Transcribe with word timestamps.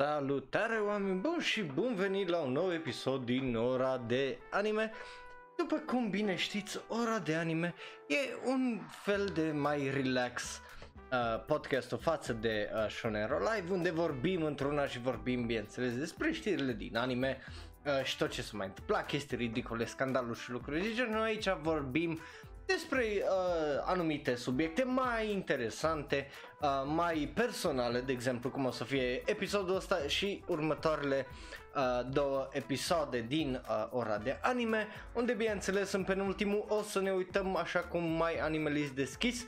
Salutare 0.00 0.76
oameni 0.76 1.20
buni 1.20 1.42
și 1.42 1.62
bun 1.62 1.94
venit 1.94 2.28
la 2.28 2.38
un 2.38 2.52
nou 2.52 2.72
episod 2.72 3.24
din 3.24 3.56
ora 3.56 3.98
de 4.06 4.38
anime. 4.50 4.92
După 5.56 5.76
cum 5.76 6.10
bine 6.10 6.36
știți, 6.36 6.80
ora 6.88 7.18
de 7.18 7.34
anime 7.34 7.74
e 8.06 8.48
un 8.50 8.80
fel 9.02 9.26
de 9.34 9.50
mai 9.50 9.90
relax 9.90 10.60
uh, 11.12 11.44
podcastul 11.46 11.98
față 11.98 12.32
de 12.32 12.70
uh, 12.74 12.90
Shonero 12.90 13.38
Live 13.38 13.72
Unde 13.72 13.90
vorbim 13.90 14.42
într-una 14.42 14.86
și 14.86 15.00
vorbim 15.00 15.46
bineînțeles 15.46 15.98
despre 15.98 16.32
știrile 16.32 16.72
din 16.72 16.96
anime 16.96 17.38
uh, 17.84 18.04
și 18.04 18.16
tot 18.16 18.30
ce 18.30 18.42
se 18.42 18.56
mai 18.56 18.66
întâmpla, 18.66 19.02
chestii 19.02 19.36
ridicole, 19.36 19.84
scandaluri 19.84 20.38
și 20.38 20.50
lucruri 20.50 20.80
de 20.80 20.92
genul. 20.94 21.22
Aici 21.22 21.48
vorbim 21.62 22.18
despre 22.72 23.04
uh, 23.04 23.82
anumite 23.84 24.34
subiecte 24.34 24.84
mai 24.84 25.32
interesante, 25.32 26.28
uh, 26.60 26.68
mai 26.84 27.32
personale, 27.34 28.00
de 28.00 28.12
exemplu 28.12 28.50
cum 28.50 28.64
o 28.64 28.70
să 28.70 28.84
fie 28.84 29.22
episodul 29.30 29.76
ăsta 29.76 29.98
și 30.06 30.42
următoarele 30.46 31.26
uh, 31.74 32.10
două 32.10 32.48
episoade 32.52 33.20
din 33.20 33.62
uh, 33.68 33.86
ora 33.90 34.18
de 34.18 34.38
anime, 34.42 34.86
unde 35.12 35.32
bineînțeles 35.32 35.92
în 35.92 36.04
penultimul 36.04 36.64
o 36.68 36.82
să 36.82 37.00
ne 37.00 37.10
uităm 37.10 37.56
așa 37.56 37.80
cum 37.80 38.02
mai 38.02 38.38
animalist 38.38 38.92
deschis 38.92 39.46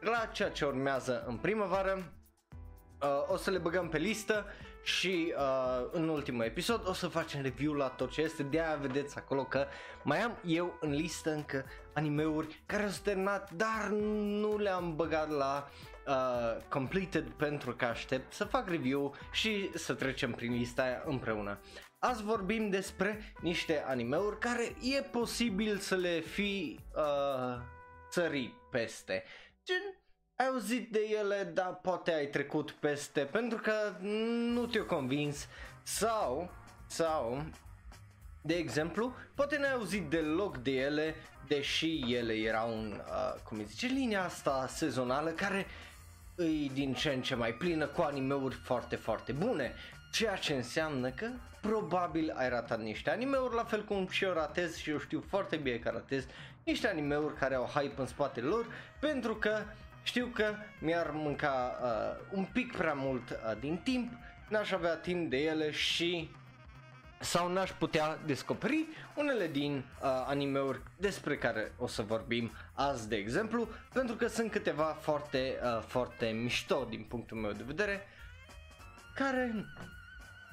la 0.00 0.28
ceea 0.32 0.50
ce 0.50 0.64
urmează 0.64 1.24
în 1.26 1.36
primăvară. 1.36 2.12
Uh, 3.02 3.32
o 3.32 3.36
să 3.36 3.50
le 3.50 3.58
băgăm 3.58 3.88
pe 3.88 3.98
listă 3.98 4.46
și 4.82 5.34
uh, 5.36 5.88
în 5.92 6.08
ultimul 6.08 6.44
episod 6.44 6.88
o 6.88 6.92
să 6.92 7.08
facem 7.08 7.42
review 7.42 7.72
la 7.72 7.88
tot 7.88 8.10
ce 8.10 8.20
este, 8.20 8.42
de-aia 8.42 8.76
vedeți 8.76 9.16
acolo 9.16 9.44
că 9.44 9.66
mai 10.02 10.18
am 10.18 10.38
eu 10.46 10.76
în 10.80 10.90
listă 10.90 11.32
încă 11.32 11.64
animeuri 11.92 12.62
care 12.66 12.82
au 12.82 12.90
terminat, 13.02 13.50
dar 13.50 13.88
nu 13.90 14.58
le-am 14.58 14.96
băgat 14.96 15.30
la 15.30 15.68
uh, 16.06 16.62
completed 16.68 17.28
pentru 17.28 17.74
că 17.74 17.84
aștept 17.84 18.32
să 18.32 18.44
fac 18.44 18.68
review 18.68 19.14
și 19.32 19.70
să 19.74 19.94
trecem 19.94 20.32
prin 20.32 20.52
lista 20.52 20.82
aia 20.82 21.02
împreună. 21.06 21.58
Azi 21.98 22.22
vorbim 22.22 22.70
despre 22.70 23.34
niște 23.40 23.84
animeuri 23.86 24.38
care 24.38 24.74
e 24.96 25.02
posibil 25.02 25.78
să 25.78 25.94
le 25.94 26.20
fi 26.20 26.80
uh, 26.96 27.62
țări 28.10 28.54
peste. 28.70 29.24
Gen, 29.64 29.99
ai 30.40 30.46
auzit 30.46 30.90
de 30.90 31.00
ele, 31.20 31.50
dar 31.54 31.78
poate 31.82 32.12
ai 32.12 32.26
trecut 32.26 32.70
peste 32.70 33.20
pentru 33.20 33.58
că 33.58 33.72
nu 34.52 34.66
te-au 34.66 34.84
convins 34.84 35.48
sau, 35.82 36.50
sau, 36.86 37.44
de 38.42 38.54
exemplu, 38.54 39.14
poate 39.34 39.58
n-ai 39.58 39.72
auzit 39.72 40.08
deloc 40.08 40.56
de 40.56 40.70
ele, 40.70 41.14
deși 41.46 42.14
ele 42.14 42.32
erau 42.32 42.72
un, 42.72 43.02
uh, 43.06 43.40
cum 43.44 43.58
îi 43.58 43.64
zice, 43.64 43.86
linia 43.86 44.24
asta 44.24 44.66
sezonală 44.68 45.30
care 45.30 45.66
îi 46.34 46.70
din 46.74 46.94
ce 46.94 47.10
în 47.10 47.22
ce 47.22 47.34
mai 47.34 47.52
plină 47.52 47.86
cu 47.86 48.02
animeuri 48.02 48.54
foarte, 48.54 48.96
foarte 48.96 49.32
bune. 49.32 49.74
Ceea 50.12 50.36
ce 50.36 50.54
înseamnă 50.54 51.10
că 51.10 51.30
probabil 51.60 52.32
ai 52.36 52.48
ratat 52.48 52.80
niște 52.80 53.10
animeuri, 53.10 53.54
la 53.54 53.64
fel 53.64 53.84
cum 53.84 54.08
și 54.08 54.24
eu 54.24 54.32
ratez 54.32 54.76
și 54.76 54.90
eu 54.90 54.98
știu 54.98 55.24
foarte 55.28 55.56
bine 55.56 55.76
că 55.76 55.90
ratez 55.90 56.26
niște 56.64 56.88
animeuri 56.88 57.34
care 57.34 57.54
au 57.54 57.64
hype 57.64 58.00
în 58.00 58.06
spatele 58.06 58.46
lor, 58.46 58.66
pentru 59.00 59.34
că 59.34 59.62
știu 60.02 60.26
că 60.26 60.54
mi-ar 60.78 61.10
mânca 61.10 61.78
uh, 61.82 62.36
un 62.36 62.44
pic 62.52 62.76
prea 62.76 62.94
mult 62.94 63.30
uh, 63.30 63.60
din 63.60 63.76
timp, 63.76 64.12
n-aș 64.48 64.70
avea 64.70 64.94
timp 64.96 65.30
de 65.30 65.36
ele 65.36 65.70
și 65.70 66.30
sau 67.20 67.52
n-aș 67.52 67.70
putea 67.70 68.18
descoperi 68.26 68.86
unele 69.16 69.46
din 69.46 69.76
uh, 69.76 70.24
animeuri 70.26 70.80
despre 70.96 71.36
care 71.36 71.72
o 71.78 71.86
să 71.86 72.02
vorbim 72.02 72.50
azi, 72.74 73.08
de 73.08 73.16
exemplu, 73.16 73.68
pentru 73.92 74.14
că 74.14 74.26
sunt 74.26 74.50
câteva 74.50 74.84
foarte, 74.84 75.58
uh, 75.62 75.82
foarte 75.86 76.26
mișto 76.26 76.86
din 76.90 77.04
punctul 77.08 77.36
meu 77.36 77.52
de 77.52 77.62
vedere, 77.66 78.06
care 79.14 79.64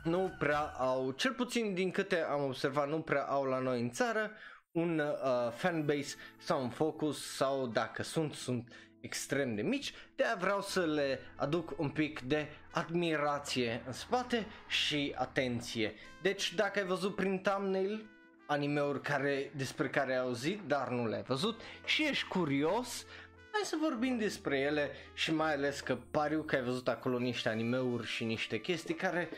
nu 0.04 0.36
prea 0.40 0.60
au, 0.60 1.12
cel 1.12 1.34
puțin 1.34 1.74
din 1.74 1.92
câte 1.92 2.22
am 2.22 2.44
observat, 2.44 2.90
nu 2.90 3.00
prea 3.00 3.24
au 3.24 3.44
la 3.44 3.60
noi 3.60 3.82
în 3.82 3.90
țară 3.90 4.32
un 4.72 5.00
uh, 5.00 5.52
fanbase 5.52 6.16
sau 6.38 6.64
un 6.64 6.70
focus 6.70 7.36
sau 7.36 7.68
dacă 7.68 8.04
sunt, 8.04 8.34
sunt 8.34 8.72
extrem 9.08 9.56
de 9.56 9.62
mici, 9.62 9.94
de 10.16 10.24
aia 10.24 10.36
vreau 10.40 10.62
să 10.62 10.86
le 10.86 11.20
aduc 11.36 11.74
un 11.78 11.90
pic 11.90 12.20
de 12.20 12.48
admirație 12.72 13.84
în 13.86 13.94
spate 13.94 14.46
și 14.68 15.14
atenție. 15.18 15.94
Deci 16.22 16.54
dacă 16.54 16.80
ai 16.80 16.86
văzut 16.86 17.16
prin 17.16 17.42
thumbnail 17.42 18.06
animeuri 18.46 19.02
care, 19.02 19.52
despre 19.56 19.90
care 19.90 20.12
ai 20.12 20.20
auzit, 20.20 20.62
dar 20.68 20.90
nu 20.90 21.08
le-ai 21.08 21.24
văzut 21.24 21.62
și 21.86 22.04
ești 22.04 22.28
curios, 22.28 23.06
hai 23.52 23.62
să 23.64 23.78
vorbim 23.82 24.18
despre 24.18 24.60
ele 24.60 24.92
și 25.14 25.34
mai 25.34 25.54
ales 25.54 25.80
că 25.80 25.98
pariu 26.12 26.42
că 26.42 26.56
ai 26.56 26.64
văzut 26.64 26.88
acolo 26.88 27.18
niște 27.18 27.50
animeuri 27.50 28.08
și 28.08 28.24
niște 28.24 28.60
chestii 28.60 28.96
care 28.96 29.30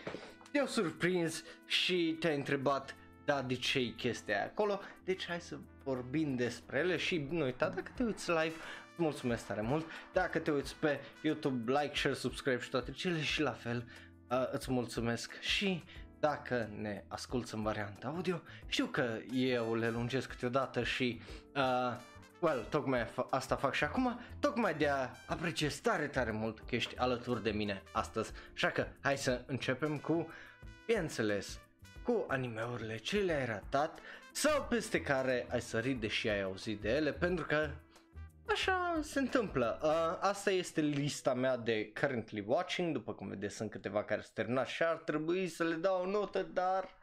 te-au 0.52 0.66
surprins 0.66 1.44
și 1.66 2.18
te-ai 2.20 2.36
întrebat 2.36 2.96
da, 3.30 3.42
de 3.42 3.56
ce 3.56 3.80
e 3.80 3.94
chestia 3.98 4.36
aia 4.36 4.46
acolo, 4.46 4.80
deci 5.04 5.26
hai 5.28 5.42
să 5.42 5.58
vorbim 5.84 6.36
despre 6.36 6.80
ele 6.80 6.98
și 6.98 7.28
nu 7.30 7.44
uita, 7.44 7.70
dacă 7.70 7.92
te 7.96 8.04
uiți 8.04 8.30
live, 8.30 8.56
mulțumesc 9.00 9.46
tare 9.46 9.62
mult. 9.62 9.86
Dacă 10.14 10.40
te 10.40 10.52
uiți 10.52 10.76
pe 10.76 11.00
YouTube, 11.22 11.72
like, 11.72 11.96
share, 11.96 12.16
subscribe 12.16 12.60
și 12.60 12.70
toate 12.70 12.92
cele 12.92 13.22
și 13.22 13.42
la 13.42 13.52
fel 13.52 13.88
uh, 14.30 14.50
îți 14.52 14.72
mulțumesc 14.72 15.40
și 15.40 15.84
dacă 16.20 16.70
ne 16.76 17.04
asculti 17.08 17.56
în 17.56 17.62
varianta 17.62 18.08
audio, 18.08 18.42
știu 18.68 18.86
că 18.86 19.18
eu 19.34 19.76
le 19.76 19.90
lungesc 19.90 20.30
câteodată 20.30 20.84
și 20.84 21.22
uh, 21.56 22.00
well, 22.40 22.66
tocmai 22.70 23.08
asta 23.30 23.56
fac 23.56 23.74
și 23.74 23.84
acum, 23.84 24.20
tocmai 24.40 24.74
de 24.74 24.88
a 24.88 25.10
apreciez 25.26 25.80
tare, 25.80 26.08
tare 26.08 26.32
mult 26.32 26.60
că 26.60 26.76
ești 26.76 26.98
alături 26.98 27.44
de 27.44 27.52
mine 27.52 27.84
astăzi. 27.92 28.32
Așa 28.54 28.70
că 28.70 28.88
hai 29.02 29.18
să 29.18 29.42
începem 29.46 29.98
cu, 29.98 30.28
bineînțeles, 30.86 31.60
cu 32.04 32.26
animeurile 32.28 32.98
ce 32.98 33.18
le-ai 33.18 33.46
ratat 33.46 34.00
sau 34.32 34.66
peste 34.70 35.02
care 35.02 35.48
ai 35.50 35.62
sărit 35.62 36.00
deși 36.00 36.30
ai 36.30 36.42
auzit 36.42 36.82
de 36.82 36.90
ele, 36.90 37.12
pentru 37.12 37.46
că 37.46 37.70
Așa 38.52 39.00
se 39.02 39.20
întâmplă. 39.20 39.80
Uh, 39.84 40.18
asta 40.20 40.52
este 40.52 40.82
lista 40.82 41.34
mea 41.34 41.58
de 41.58 41.92
currently 42.00 42.44
watching, 42.48 42.94
după 42.94 43.14
cum 43.14 43.28
vedeți 43.28 43.56
sunt 43.56 43.70
câteva 43.70 44.04
care 44.04 44.22
s 44.22 44.30
terminat 44.30 44.68
și 44.68 44.84
ar 44.84 44.96
trebui 44.96 45.48
să 45.48 45.64
le 45.64 45.76
dau 45.76 46.02
o 46.02 46.10
notă, 46.10 46.44
dar 46.54 46.98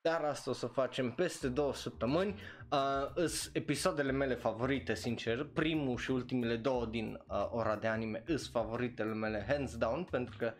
dar 0.00 0.22
asta 0.24 0.50
o 0.50 0.52
să 0.52 0.66
facem 0.66 1.10
peste 1.10 1.48
două 1.48 1.74
săptămâni. 1.74 2.40
Uh, 2.70 2.78
îs 3.14 3.50
episoadele 3.52 4.12
mele 4.12 4.34
favorite, 4.34 4.94
sincer, 4.94 5.46
primul 5.52 5.96
și 5.96 6.10
ultimele 6.10 6.56
două 6.56 6.86
din 6.86 7.24
uh, 7.28 7.48
ora 7.50 7.76
de 7.76 7.86
anime 7.86 8.22
îs 8.26 8.50
favoritele 8.50 9.12
mele 9.12 9.44
hands 9.48 9.76
down, 9.76 10.04
pentru 10.04 10.36
că 10.38 10.52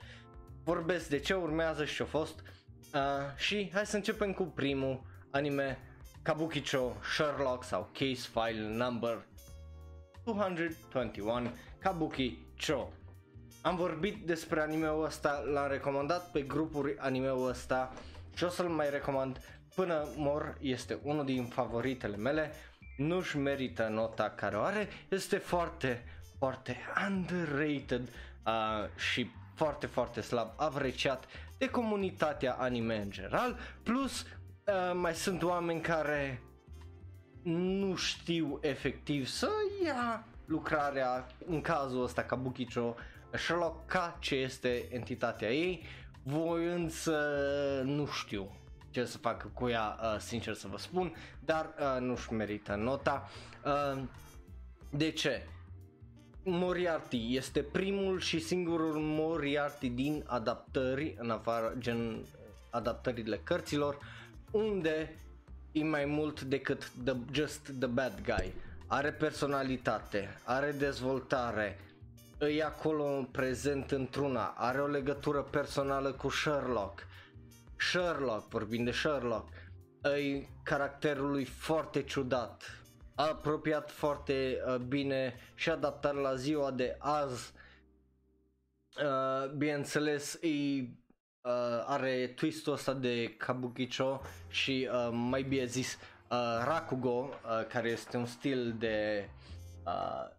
vorbesc 0.64 1.08
de 1.08 1.18
ce 1.18 1.34
urmează 1.34 1.84
și 1.84 1.94
ce-a 1.94 2.04
fost. 2.04 2.42
Uh, 2.94 3.00
și 3.36 3.70
hai 3.72 3.86
să 3.86 3.96
începem 3.96 4.32
cu 4.32 4.42
primul 4.42 5.02
anime 5.30 5.78
Kabukicho 6.22 6.96
Sherlock 7.14 7.64
sau 7.64 7.90
Case 7.92 8.28
File 8.32 8.68
Number 8.68 9.26
221 10.24 11.50
Kabuki 11.78 12.38
Cho. 12.56 12.88
Am 13.62 13.76
vorbit 13.76 14.26
despre 14.26 14.60
animeul 14.60 15.04
ăsta, 15.04 15.42
l-am 15.52 15.68
recomandat 15.68 16.30
pe 16.30 16.40
grupuri 16.40 16.98
animeul 16.98 17.48
ăsta 17.48 17.92
și 18.34 18.44
o 18.44 18.48
să-l 18.48 18.68
mai 18.68 18.90
recomand. 18.90 19.40
Până 19.74 20.08
mor, 20.16 20.56
este 20.60 20.98
unul 21.02 21.24
din 21.24 21.44
favoritele 21.44 22.16
mele, 22.16 22.50
nu-și 22.96 23.38
merită 23.38 23.88
nota 23.88 24.30
care 24.30 24.56
o 24.56 24.60
are, 24.60 24.88
este 25.08 25.36
foarte, 25.36 26.04
foarte 26.38 26.76
underrated 27.08 28.08
uh, 28.46 28.88
și 28.96 29.30
foarte, 29.54 29.86
foarte 29.86 30.20
slab 30.20 30.48
apreciat 30.56 31.24
de 31.58 31.70
comunitatea 31.70 32.52
anime 32.52 32.96
în 32.96 33.10
general, 33.10 33.58
plus 33.82 34.20
uh, 34.22 34.26
mai 34.94 35.14
sunt 35.14 35.42
oameni 35.42 35.80
care 35.80 36.42
nu 37.42 37.94
știu 37.94 38.58
efectiv 38.62 39.26
să 39.26 39.48
ia 39.84 40.24
lucrarea 40.44 41.26
în 41.46 41.60
cazul 41.60 42.02
ăsta 42.02 42.22
ca 42.22 42.36
Bukicho 42.36 42.94
Sherlock 43.32 43.86
ca 43.86 44.16
ce 44.20 44.34
este 44.34 44.88
entitatea 44.90 45.52
ei, 45.52 45.82
voiând 46.22 46.90
să 46.90 47.82
nu 47.84 48.06
știu 48.06 48.50
ce 48.90 49.04
să 49.04 49.18
facă 49.18 49.50
cu 49.54 49.68
ea, 49.68 49.98
uh, 50.02 50.18
sincer 50.18 50.54
să 50.54 50.68
vă 50.68 50.78
spun, 50.78 51.14
dar 51.44 51.74
uh, 51.78 52.00
nu-și 52.00 52.32
merită 52.32 52.74
nota. 52.74 53.28
Uh, 53.64 54.02
de 54.90 55.10
ce? 55.10 55.46
Moriarty 56.44 57.36
este 57.36 57.62
primul 57.62 58.20
și 58.20 58.38
singurul 58.38 58.94
Moriarty 58.98 59.88
din 59.88 60.24
adaptări, 60.26 61.14
în 61.18 61.30
afară 61.30 61.74
gen 61.78 62.24
adaptările 62.70 63.40
cărților, 63.44 63.98
unde 64.50 65.16
e 65.72 65.84
mai 65.84 66.04
mult 66.04 66.40
decât 66.40 66.90
the, 67.04 67.16
just 67.32 67.72
the 67.78 67.88
bad 67.88 68.20
guy. 68.24 68.52
Are 68.86 69.12
personalitate, 69.12 70.28
are 70.44 70.72
dezvoltare, 70.72 71.78
e 72.38 72.64
acolo 72.64 73.28
prezent 73.30 73.90
într-una, 73.90 74.54
are 74.56 74.80
o 74.80 74.86
legătură 74.86 75.42
personală 75.42 76.12
cu 76.12 76.28
Sherlock. 76.28 77.06
Sherlock, 77.76 78.48
vorbim 78.48 78.84
de 78.84 78.90
Sherlock, 78.90 79.48
e 80.02 80.46
caracterul 80.62 81.30
lui 81.30 81.44
foarte 81.44 82.02
ciudat, 82.02 82.62
apropiat 83.14 83.90
foarte 83.90 84.62
uh, 84.66 84.76
bine 84.76 85.34
și 85.54 85.70
adaptat 85.70 86.14
la 86.14 86.34
ziua 86.34 86.70
de 86.70 86.96
azi. 86.98 87.52
Uh, 88.96 89.50
bineînțeles, 89.50 90.38
e 90.42 90.48
uh, 91.42 91.84
are 91.86 92.26
twistul 92.26 92.72
ăsta 92.72 92.92
de 92.92 93.34
Kabukicho 93.36 94.20
și 94.48 94.88
uh, 94.92 95.08
mai 95.12 95.42
bine 95.42 95.64
zis 95.64 95.98
uh, 96.30 96.38
Rakugo, 96.64 97.28
uh, 97.28 97.66
care 97.68 97.88
este 97.88 98.16
un 98.16 98.26
stil 98.26 98.74
de 98.78 99.28
uh, 99.86 100.30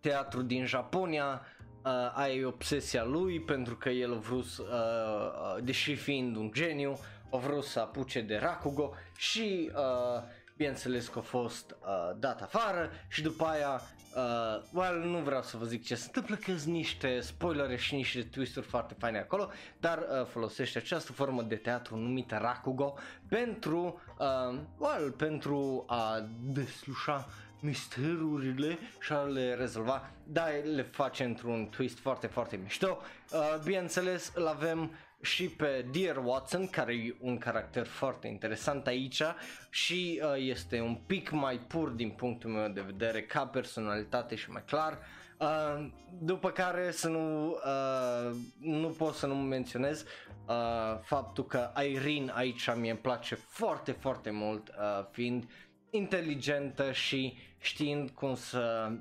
teatru 0.00 0.42
din 0.42 0.66
Japonia, 0.66 1.42
uh, 1.84 2.12
ai 2.14 2.44
obsesia 2.44 3.04
lui 3.04 3.40
pentru 3.40 3.76
că 3.76 3.88
el 3.88 4.12
a 4.12 4.16
vrut, 4.16 4.44
uh, 4.58 4.66
uh, 4.66 5.62
deși 5.62 5.94
fiind 5.94 6.36
un 6.36 6.50
geniu, 6.52 6.98
a 7.30 7.36
vrut 7.36 7.64
să 7.64 7.80
apuce 7.80 8.20
de 8.20 8.36
Rakugo 8.36 8.94
și 9.16 9.70
uh, 9.74 10.22
bineînțeles 10.56 11.08
că 11.08 11.18
a 11.18 11.22
fost 11.22 11.70
uh, 11.80 12.16
dat 12.18 12.42
afară 12.42 12.90
și 13.08 13.22
după 13.22 13.44
aia 13.44 13.80
Uh, 14.16 14.62
well, 14.72 14.98
nu 15.04 15.18
vreau 15.18 15.42
să 15.42 15.56
vă 15.56 15.64
zic 15.64 15.84
ce 15.84 15.94
se 15.94 16.04
întâmplă, 16.06 16.36
că 16.36 16.56
sunt 16.58 16.74
niște 16.74 17.20
spoilere 17.20 17.76
și 17.76 17.94
niște 17.94 18.22
twisturi 18.22 18.66
foarte 18.66 18.94
faine 18.98 19.18
acolo, 19.18 19.50
dar 19.80 19.98
uh, 19.98 20.26
folosește 20.26 20.78
această 20.78 21.12
formă 21.12 21.42
de 21.42 21.54
teatru 21.56 21.96
numită 21.96 22.38
Rakugo 22.40 22.94
pentru, 23.28 24.00
uh, 24.18 24.58
well, 24.78 25.10
pentru 25.10 25.84
a 25.86 26.28
deslușa 26.42 27.28
misterurile 27.60 28.78
și 29.00 29.12
a 29.12 29.20
le 29.20 29.54
rezolva, 29.54 30.10
dar 30.24 30.48
le 30.74 30.82
face 30.82 31.24
într-un 31.24 31.68
twist 31.68 31.98
foarte, 31.98 32.26
foarte 32.26 32.56
mișto. 32.56 32.98
Uh, 33.32 33.58
bineînțeles, 33.64 34.32
îl 34.34 34.46
avem 34.46 34.90
și 35.22 35.48
pe 35.48 35.86
Dear 35.92 36.16
Watson, 36.24 36.68
care 36.68 36.92
e 36.94 37.16
un 37.20 37.38
caracter 37.38 37.86
foarte 37.86 38.28
interesant 38.28 38.86
aici 38.86 39.22
și 39.70 40.20
uh, 40.22 40.34
este 40.36 40.80
un 40.80 40.94
pic 41.06 41.30
mai 41.30 41.56
pur 41.56 41.88
din 41.88 42.10
punctul 42.10 42.50
meu 42.50 42.68
de 42.68 42.80
vedere 42.80 43.22
ca 43.22 43.46
personalitate 43.46 44.34
și 44.34 44.50
mai 44.50 44.62
clar. 44.66 44.98
Uh, 45.38 45.86
după 46.18 46.50
care 46.50 46.90
să 46.90 47.08
nu, 47.08 47.48
uh, 47.50 48.36
nu 48.60 48.88
pot 48.88 49.14
să 49.14 49.26
nu 49.26 49.34
menționez 49.34 50.04
uh, 50.46 50.98
faptul 51.02 51.46
că 51.46 51.72
Irene 51.88 52.32
aici 52.34 52.74
mie 52.76 52.90
îmi 52.90 53.00
place 53.00 53.34
foarte, 53.34 53.92
foarte 53.92 54.30
mult 54.30 54.68
uh, 54.68 55.06
fiind 55.10 55.48
inteligentă 55.90 56.92
și 56.92 57.36
știind 57.58 58.10
cum 58.10 58.34
să 58.34 58.92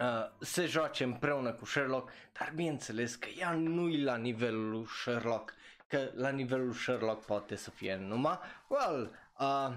uh, 0.00 0.06
se 0.38 0.66
joace 0.66 1.04
împreună 1.04 1.52
cu 1.52 1.64
Sherlock, 1.64 2.10
dar 2.38 2.52
bineînțeles 2.54 3.14
că 3.14 3.28
ea 3.38 3.52
nu-i 3.52 4.02
la 4.02 4.16
nivelul 4.16 4.70
lui 4.70 4.86
Sherlock, 4.86 5.54
că 5.88 6.10
la 6.14 6.28
nivelul 6.28 6.72
Sherlock 6.72 7.24
poate 7.24 7.56
să 7.56 7.70
fie 7.70 7.96
numai, 7.96 8.38
well, 8.66 9.10
uh, 9.38 9.76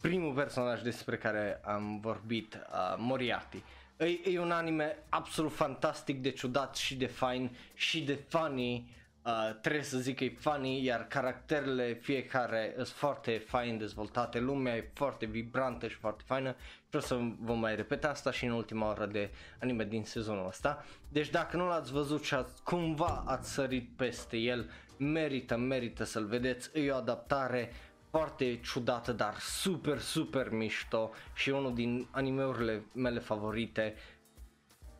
primul 0.00 0.34
personaj 0.34 0.82
despre 0.82 1.16
care 1.16 1.60
am 1.64 2.00
vorbit, 2.00 2.54
uh, 2.54 2.94
Moriarty. 2.96 3.62
E, 3.96 4.30
e 4.30 4.40
un 4.40 4.50
anime 4.50 4.96
absolut 5.08 5.52
fantastic 5.54 6.22
de 6.22 6.30
ciudat 6.30 6.76
și 6.76 6.96
de 6.96 7.06
fain 7.06 7.56
și 7.74 8.02
de 8.02 8.14
funny 8.28 8.96
Uh, 9.28 9.54
trebuie 9.60 9.82
să 9.82 9.98
zic 9.98 10.16
că 10.16 10.24
e 10.24 10.34
funny, 10.38 10.84
iar 10.84 11.06
caracterele 11.06 11.92
fiecare 11.92 12.72
sunt 12.74 12.88
foarte 12.88 13.38
fain 13.46 13.78
dezvoltate, 13.78 14.38
lumea 14.38 14.76
e 14.76 14.90
foarte 14.94 15.26
vibrantă 15.26 15.88
și 15.88 15.96
foarte 15.96 16.22
faină 16.26 16.56
și 16.74 16.77
o 16.92 17.00
să 17.00 17.18
vă 17.40 17.54
mai 17.54 17.76
repet 17.76 18.04
asta 18.04 18.30
și 18.30 18.44
în 18.44 18.50
ultima 18.50 18.90
oră 18.90 19.06
de 19.06 19.30
anime 19.60 19.84
din 19.84 20.04
sezonul 20.04 20.46
ăsta. 20.46 20.84
Deci 21.08 21.30
dacă 21.30 21.56
nu 21.56 21.66
l-ați 21.66 21.92
văzut 21.92 22.24
și 22.24 22.34
ați, 22.34 22.62
cumva 22.62 23.24
ați 23.26 23.52
sărit 23.52 23.88
peste 23.96 24.36
el, 24.36 24.70
merită, 24.96 25.56
merită 25.56 26.04
să-l 26.04 26.24
vedeți, 26.24 26.70
e 26.78 26.90
o 26.90 26.96
adaptare 26.96 27.72
foarte 28.10 28.60
ciudată, 28.60 29.12
dar 29.12 29.34
super, 29.38 29.98
super 29.98 30.50
mișto 30.50 31.10
și 31.34 31.50
unul 31.50 31.74
din 31.74 32.08
animeurile 32.10 32.84
mele 32.92 33.18
favorite 33.18 33.94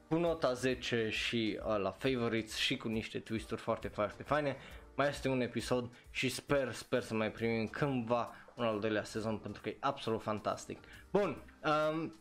cu 0.09 0.17
nota 0.17 0.53
10 0.53 1.09
și 1.11 1.61
uh, 1.67 1.79
la 1.79 1.91
favorites 1.91 2.57
și 2.57 2.77
cu 2.77 2.89
niște 2.89 3.19
twisturi 3.19 3.61
foarte, 3.61 3.89
foarte 3.89 4.23
faine. 4.23 4.57
Mai 4.97 5.09
este 5.09 5.29
un 5.29 5.41
episod 5.41 5.91
și 6.11 6.29
sper, 6.29 6.73
sper 6.73 7.03
să 7.03 7.15
mai 7.15 7.31
primim 7.31 7.67
cândva 7.67 8.35
un 8.59 8.65
al 8.65 8.81
doilea 8.81 9.05
sezon 9.05 9.37
pentru 9.37 9.63
că 9.63 9.69
e 9.69 9.77
absolut 9.81 10.23
fantastic. 10.23 10.79
Bun, 11.11 11.37
um, 11.93 12.15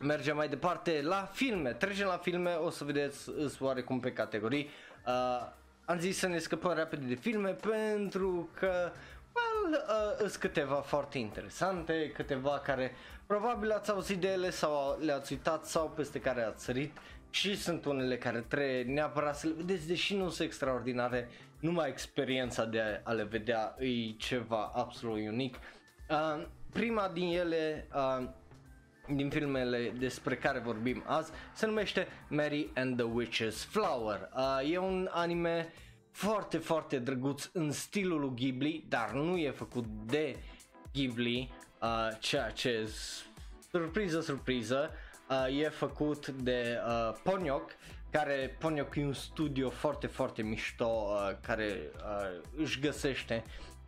mergem 0.00 0.36
mai 0.36 0.48
departe 0.48 1.02
la 1.02 1.30
filme. 1.32 1.72
Trecem 1.72 2.06
la 2.06 2.16
filme, 2.16 2.54
o 2.54 2.70
să 2.70 2.84
vedeți 2.84 3.30
îs 3.36 3.60
oarecum 3.60 4.00
pe 4.00 4.12
categorii. 4.12 4.68
Uh, 5.06 5.48
am 5.84 5.98
zis 5.98 6.18
să 6.18 6.26
ne 6.26 6.38
scăpăm 6.38 6.72
repede 6.74 7.06
de 7.06 7.14
filme 7.14 7.50
pentru 7.50 8.48
că 8.58 8.92
well, 9.34 9.84
uh, 9.88 10.16
sunt 10.18 10.36
câteva 10.36 10.74
foarte 10.74 11.18
interesante, 11.18 12.12
câteva 12.14 12.58
care 12.58 12.94
Probabil 13.26 13.70
ați 13.70 13.90
auzit 13.90 14.18
de 14.20 14.28
ele 14.28 14.50
sau 14.50 14.98
le-ați 15.00 15.32
uitat 15.32 15.66
sau 15.66 15.90
peste 15.90 16.20
care 16.20 16.42
ați 16.42 16.64
sărit 16.64 16.98
și 17.30 17.56
sunt 17.56 17.84
unele 17.84 18.18
care 18.18 18.44
trebuie 18.48 18.82
neapărat 18.82 19.36
să 19.36 19.46
le 19.46 19.52
vedeți, 19.56 19.86
deși 19.86 20.16
nu 20.16 20.28
sunt 20.28 20.46
extraordinare, 20.46 21.28
numai 21.64 21.88
experiența 21.88 22.64
de 22.64 23.00
a 23.04 23.12
le 23.12 23.24
vedea 23.24 23.74
e 23.78 24.12
ceva 24.16 24.70
absolut 24.74 25.26
unic. 25.26 25.58
Uh, 26.10 26.46
prima 26.72 27.08
din 27.08 27.28
ele, 27.38 27.88
uh, 27.94 28.28
din 29.14 29.30
filmele 29.30 29.92
despre 29.98 30.36
care 30.36 30.58
vorbim 30.58 31.02
azi, 31.06 31.30
se 31.52 31.66
numește 31.66 32.06
Mary 32.28 32.70
and 32.74 32.96
the 32.96 33.06
Witch's 33.06 33.56
Flower. 33.68 34.28
Uh, 34.36 34.72
e 34.72 34.78
un 34.78 35.08
anime 35.12 35.72
foarte, 36.10 36.58
foarte 36.58 36.98
drăguț 36.98 37.48
în 37.52 37.70
stilul 37.70 38.20
lui 38.20 38.32
Ghibli, 38.34 38.84
dar 38.88 39.12
nu 39.12 39.36
e 39.36 39.50
făcut 39.50 39.84
de 40.06 40.36
Ghibli, 40.92 41.52
uh, 41.82 42.08
ceea 42.18 42.50
ce 42.50 42.88
surpriză, 43.70 44.20
surpriză, 44.20 44.90
uh, 45.28 45.60
e 45.60 45.68
făcut 45.68 46.28
de 46.28 46.78
uh, 46.86 47.14
Ponyok, 47.22 47.70
care 48.18 48.56
Ponyok 48.58 48.96
e 48.96 49.04
un 49.04 49.12
studio 49.12 49.70
foarte, 49.70 50.06
foarte 50.06 50.42
mișto, 50.42 50.84
uh, 50.84 51.36
care 51.40 51.78
uh, 51.96 52.40
își 52.56 52.80
găsește 52.80 53.42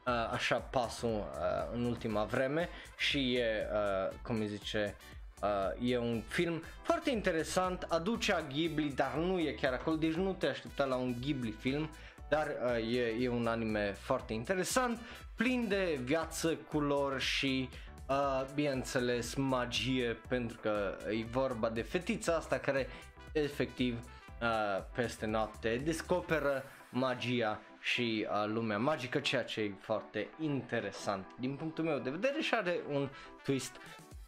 uh, 0.06 0.12
așa 0.32 0.56
pasul 0.56 1.08
uh, 1.08 1.72
în 1.72 1.84
ultima 1.84 2.24
vreme 2.24 2.68
și 2.96 3.34
e, 3.34 3.68
uh, 3.72 4.16
cum 4.22 4.40
îi 4.40 4.46
zice, 4.46 4.96
Uh, 5.42 5.90
e 5.90 5.98
un 5.98 6.22
film 6.28 6.62
foarte 6.82 7.10
interesant, 7.10 7.82
aduce 7.88 8.32
a 8.32 8.40
Ghibli, 8.40 8.92
dar 8.94 9.14
nu 9.14 9.38
e 9.38 9.52
chiar 9.52 9.72
acolo, 9.72 9.96
deci 9.96 10.12
nu 10.12 10.32
te 10.32 10.46
aștepta 10.46 10.84
la 10.84 10.96
un 10.96 11.14
Ghibli 11.20 11.50
film, 11.50 11.90
dar 12.28 12.46
uh, 12.46 12.94
e, 12.94 13.14
e 13.20 13.28
un 13.28 13.46
anime 13.46 13.92
foarte 13.98 14.32
interesant, 14.32 14.98
plin 15.34 15.68
de 15.68 15.98
viață, 16.02 16.54
culori 16.68 17.22
și 17.22 17.68
uh, 18.08 18.44
bineînțeles 18.54 19.34
magie 19.34 20.16
pentru 20.28 20.58
că 20.62 20.96
e 21.10 21.24
vorba 21.30 21.68
de 21.68 21.82
fetița 21.82 22.34
asta 22.34 22.58
care 22.58 22.88
efectiv 23.32 23.98
uh, 24.42 24.84
peste 24.94 25.26
noapte 25.26 25.80
descoperă 25.84 26.62
magia 26.90 27.60
și 27.80 28.26
uh, 28.30 28.44
lumea 28.46 28.78
magică, 28.78 29.18
ceea 29.18 29.44
ce 29.44 29.60
e 29.60 29.74
foarte 29.80 30.28
interesant 30.40 31.26
din 31.38 31.54
punctul 31.56 31.84
meu 31.84 31.98
de 31.98 32.10
vedere 32.10 32.40
și 32.40 32.54
are 32.54 32.80
un 32.90 33.08
twist 33.42 33.76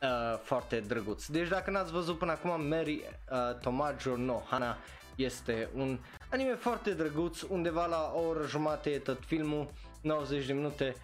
uh, 0.02 0.38
foarte 0.42 0.80
drăguț. 0.80 1.26
Deci 1.26 1.48
dacă 1.48 1.70
n-ați 1.70 1.92
văzut 1.92 2.18
până 2.18 2.30
acum 2.30 2.66
Mary 2.66 3.02
uh, 3.30 3.58
Tomajo 3.60 4.16
no 4.16 4.42
Hana 4.50 4.76
este 5.16 5.68
un 5.74 5.98
anime 6.30 6.54
foarte 6.54 6.94
drăguț, 6.94 7.40
undeva 7.40 7.86
la 7.86 8.12
o 8.14 8.20
oră 8.20 8.46
jumate 8.46 8.90
e 8.90 8.98
tot 8.98 9.24
filmul, 9.24 9.70
90 10.00 10.46
de 10.46 10.52
minute 10.52 10.94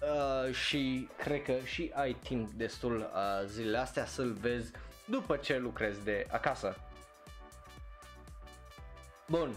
uh, 0.00 0.54
și 0.54 1.08
cred 1.18 1.42
că 1.42 1.52
și 1.64 1.90
ai 1.94 2.12
timp 2.12 2.50
destul 2.50 2.96
uh, 2.96 3.46
zilele 3.46 3.78
astea 3.78 4.06
să-l 4.06 4.32
vezi 4.32 4.70
după 5.04 5.36
ce 5.36 5.58
lucrezi 5.58 6.04
de 6.04 6.26
acasă. 6.30 6.76
Bun. 9.30 9.54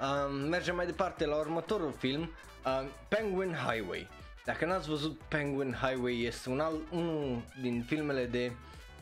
Uh, 0.00 0.46
mergem 0.48 0.74
mai 0.74 0.86
departe 0.86 1.26
la 1.26 1.36
următorul 1.36 1.92
film, 1.92 2.30
uh, 2.64 2.88
Penguin 3.08 3.52
Highway. 3.54 4.08
Dacă 4.44 4.66
n-ați 4.66 4.88
văzut 4.88 5.20
Penguin 5.28 5.72
Highway, 5.72 6.22
este 6.22 6.50
un 6.50 6.60
alt, 6.60 6.90
unul 6.90 7.42
din 7.60 7.82
filmele 7.82 8.24
de 8.26 8.52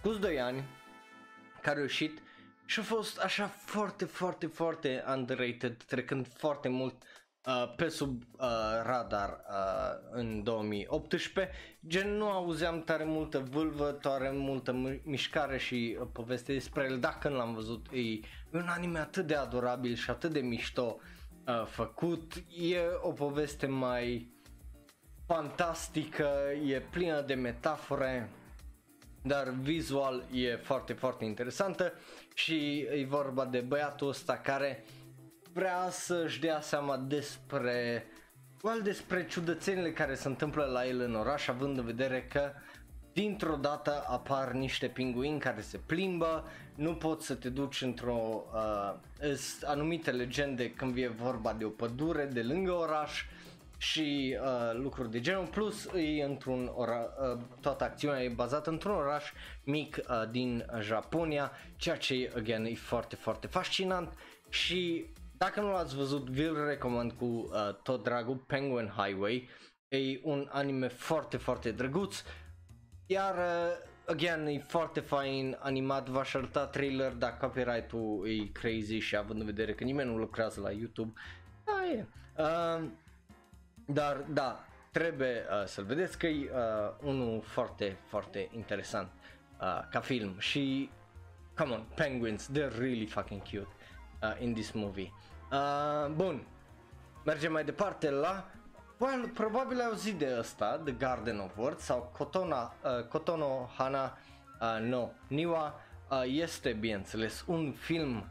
cu 0.02 0.09
2 0.12 0.40
ani 0.40 0.64
care 1.61 1.78
a 1.78 1.83
ieșit 1.83 2.23
și 2.66 2.81
a 2.81 2.83
fost 2.83 3.19
așa 3.19 3.47
foarte, 3.47 4.04
foarte, 4.04 4.47
foarte 4.47 5.04
underrated, 5.09 5.83
trecând 5.83 6.26
foarte 6.37 6.69
mult 6.69 6.95
uh, 7.46 7.75
pe 7.76 7.88
sub 7.88 8.22
uh, 8.22 8.49
radar 8.82 9.30
uh, 9.30 10.08
în 10.11 10.42
2018. 10.42 11.54
Gen 11.87 12.16
nu 12.16 12.30
auzeam 12.30 12.82
tare 12.82 13.04
multă 13.04 13.38
vâlvă, 13.50 13.90
tare 13.90 14.30
multă 14.34 15.00
mișcare 15.04 15.58
și 15.58 15.96
uh, 16.00 16.06
poveste 16.12 16.52
despre 16.52 16.87
el. 16.90 16.99
Dacă 16.99 17.28
nu 17.28 17.37
l-am 17.37 17.54
văzut, 17.54 17.87
e 17.92 18.20
un 18.52 18.66
anime 18.68 18.99
atât 18.99 19.26
de 19.26 19.34
adorabil 19.34 19.94
și 19.94 20.11
atât 20.11 20.32
de 20.32 20.40
mișto 20.40 20.96
uh, 21.46 21.66
făcut. 21.66 22.32
E 22.61 22.78
o 23.00 23.12
poveste 23.12 23.66
mai 23.66 24.30
fantastică, 25.26 26.28
e 26.66 26.80
plină 26.90 27.20
de 27.20 27.34
metafore, 27.34 28.30
dar 29.22 29.49
vizual 29.49 30.25
e 30.32 30.56
foarte, 30.56 30.92
foarte 30.92 31.25
interesantă 31.25 31.92
și 32.34 32.78
e 32.78 33.04
vorba 33.08 33.44
de 33.44 33.61
băiatul 33.61 34.08
ăsta 34.08 34.37
care 34.37 34.84
vrea 35.52 35.88
să-și 35.90 36.40
dea 36.40 36.61
seama 36.61 36.97
despre 36.97 38.06
well, 38.62 38.80
despre 38.82 39.26
ciudățenile 39.26 39.92
care 39.92 40.14
se 40.14 40.28
întâmplă 40.28 40.64
la 40.64 40.87
el 40.87 41.00
în 41.00 41.14
oraș, 41.14 41.49
având 41.49 41.78
în 41.78 41.85
vedere 41.85 42.26
că 42.30 42.52
dintr-o 43.12 43.56
dată 43.56 44.04
apar 44.09 44.52
niște 44.52 44.87
pinguini 44.87 45.38
care 45.38 45.61
se 45.61 45.78
plimbă, 45.87 46.44
nu 46.75 46.94
poți 46.94 47.26
să 47.26 47.35
te 47.35 47.49
duci 47.49 47.82
într-o 47.82 48.44
uh, 48.52 49.35
anumite 49.64 50.11
legende 50.11 50.71
când 50.71 50.97
e 50.97 51.09
vorba 51.09 51.52
de 51.52 51.64
o 51.64 51.68
pădure 51.68 52.25
de 52.25 52.42
lângă 52.42 52.73
oraș 52.73 53.25
și 53.78 54.38
uh, 54.40 54.80
lucruri 54.82 55.11
de 55.11 55.21
genul, 55.21 55.47
plus 55.47 55.88
e 55.94 56.23
într-un 56.23 56.71
ora, 56.75 57.00
uh, 57.00 57.40
toată 57.61 57.85
acțiunea 57.85 58.23
e 58.23 58.28
bazată 58.28 58.71
într-un 58.71 58.94
oraș 58.94 59.32
mic 59.64 59.97
uh, 59.97 60.30
din 60.30 60.66
Japonia, 60.80 61.52
ceea 61.76 61.97
ce, 61.97 62.32
again, 62.37 62.64
e 62.64 62.75
foarte, 62.75 63.16
foarte 63.16 63.47
fascinant 63.47 64.12
și 64.49 65.06
dacă 65.42 65.61
nu 65.61 65.72
l-ați 65.72 65.96
văzut, 65.96 66.28
vi-l 66.28 66.64
recomand 66.66 67.12
cu 67.12 67.25
uh, 67.25 67.75
tot 67.82 68.02
dragul, 68.02 68.37
Penguin 68.37 68.92
Highway, 68.96 69.49
e 69.88 70.20
un 70.22 70.49
anime 70.52 70.88
foarte, 70.88 71.37
foarte 71.37 71.70
drăguț, 71.70 72.22
iar 73.06 73.34
uh, 73.34 73.76
again, 74.06 74.46
e 74.46 74.58
foarte 74.58 75.00
fain, 75.00 75.56
animat, 75.61 76.08
v-aș 76.08 76.34
arăta 76.34 76.66
trailer, 76.66 77.12
dar 77.12 77.37
copyright-ul 77.37 78.28
e 78.28 78.50
crazy 78.52 78.99
și 78.99 79.16
având 79.16 79.40
în 79.40 79.46
vedere 79.46 79.75
că 79.75 79.84
nimeni 79.84 80.11
nu 80.11 80.16
lucrează 80.16 80.61
la 80.61 80.70
YouTube, 80.70 81.12
da, 81.64 81.87
e. 81.87 82.06
Uh, 82.37 82.88
dar 83.87 84.16
da, 84.16 84.64
trebuie 84.90 85.44
uh, 85.50 85.66
să-l 85.66 85.84
vedeți 85.84 86.18
că 86.18 86.26
e 86.26 86.50
uh, 86.52 87.08
unul 87.08 87.40
foarte, 87.40 87.96
foarte 88.06 88.49
interesant 88.52 89.11
uh, 89.61 89.88
ca 89.90 90.00
film. 90.00 90.34
Și 90.38 90.90
come 91.56 91.72
on, 91.72 91.87
penguins, 91.94 92.50
they're 92.50 92.78
really 92.78 93.06
fucking 93.06 93.42
cute 93.42 93.68
uh, 94.22 94.37
in 94.40 94.54
this 94.54 94.70
movie. 94.70 95.12
Uh, 95.52 96.11
bun, 96.14 96.47
mergem 97.25 97.52
mai 97.52 97.64
departe 97.64 98.11
la 98.11 98.49
Well, 98.99 99.28
probabil 99.28 99.80
ai 99.80 99.87
auzit 99.87 100.18
de 100.18 100.37
ăsta, 100.38 100.80
The 100.85 100.92
Garden 100.92 101.38
of 101.38 101.56
Words 101.56 101.82
sau 101.82 102.12
Kotona, 102.16 102.75
uh, 102.85 103.04
Kotono 103.09 103.71
Hana 103.76 104.18
uh, 104.61 104.88
no 104.88 105.09
Niwa 105.26 105.80
uh, 106.11 106.23
este 106.26 106.73
bineînțeles 106.73 107.44
un 107.47 107.73
film 107.73 108.25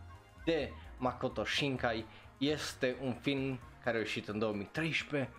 de 0.45 0.71
Makoto 0.97 1.43
Shinkai, 1.43 2.05
este 2.37 2.95
un 3.01 3.13
film 3.13 3.59
care 3.83 3.97
a 3.97 3.99
ieșit 3.99 4.27
în 4.27 4.39
2013 4.39 5.29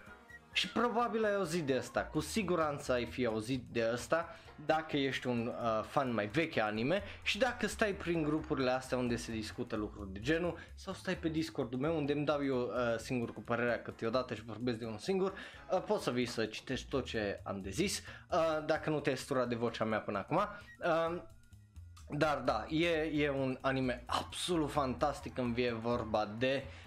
și 0.53 0.69
probabil 0.69 1.25
ai 1.25 1.35
auzit 1.35 1.65
de 1.65 1.77
asta, 1.77 2.01
cu 2.01 2.21
siguranță 2.21 2.93
ai 2.93 3.07
fi 3.07 3.27
auzit 3.27 3.65
de 3.73 3.83
asta 3.83 4.37
dacă 4.66 4.97
ești 4.97 5.26
un 5.26 5.47
uh, 5.47 5.85
fan 5.85 6.14
mai 6.14 6.26
vechi 6.26 6.57
anime 6.57 7.02
și 7.23 7.38
dacă 7.38 7.66
stai 7.66 7.92
prin 7.92 8.23
grupurile 8.23 8.71
astea 8.71 8.99
unde 8.99 9.16
se 9.16 9.33
discută 9.33 9.76
lucruri 9.76 10.12
de 10.12 10.21
genul 10.21 10.59
sau 10.75 10.95
stai 10.95 11.16
pe 11.16 11.28
Discordul 11.28 11.78
meu 11.78 11.97
unde 11.97 12.12
îmi 12.12 12.25
dau 12.25 12.45
eu 12.45 12.61
uh, 12.61 12.99
singur 12.99 13.33
cu 13.33 13.40
părerea 13.40 13.83
câteodată 13.83 14.35
și 14.35 14.45
vorbesc 14.45 14.78
de 14.78 14.85
unul 14.85 14.99
singur, 14.99 15.33
uh, 15.73 15.83
poți 15.83 16.04
să 16.04 16.11
vii 16.11 16.26
să 16.26 16.47
citești 16.47 16.88
tot 16.88 17.04
ce 17.04 17.40
am 17.42 17.61
de 17.62 17.71
zis, 17.71 18.02
uh, 18.31 18.64
dacă 18.66 18.90
nu 18.90 19.00
te-ai 19.00 19.16
sturat 19.16 19.49
de 19.49 19.54
vocea 19.54 19.85
mea 19.85 20.00
până 20.00 20.19
acum. 20.19 20.37
Uh, 20.37 21.23
dar 22.14 22.38
da, 22.38 22.66
e, 22.69 23.23
e 23.23 23.31
un 23.31 23.59
anime 23.61 24.02
absolut 24.07 24.71
fantastic 24.71 25.35
când 25.35 25.54
vine 25.54 25.73
vorba 25.73 26.35
de 26.38 26.64
uh, 26.66 26.82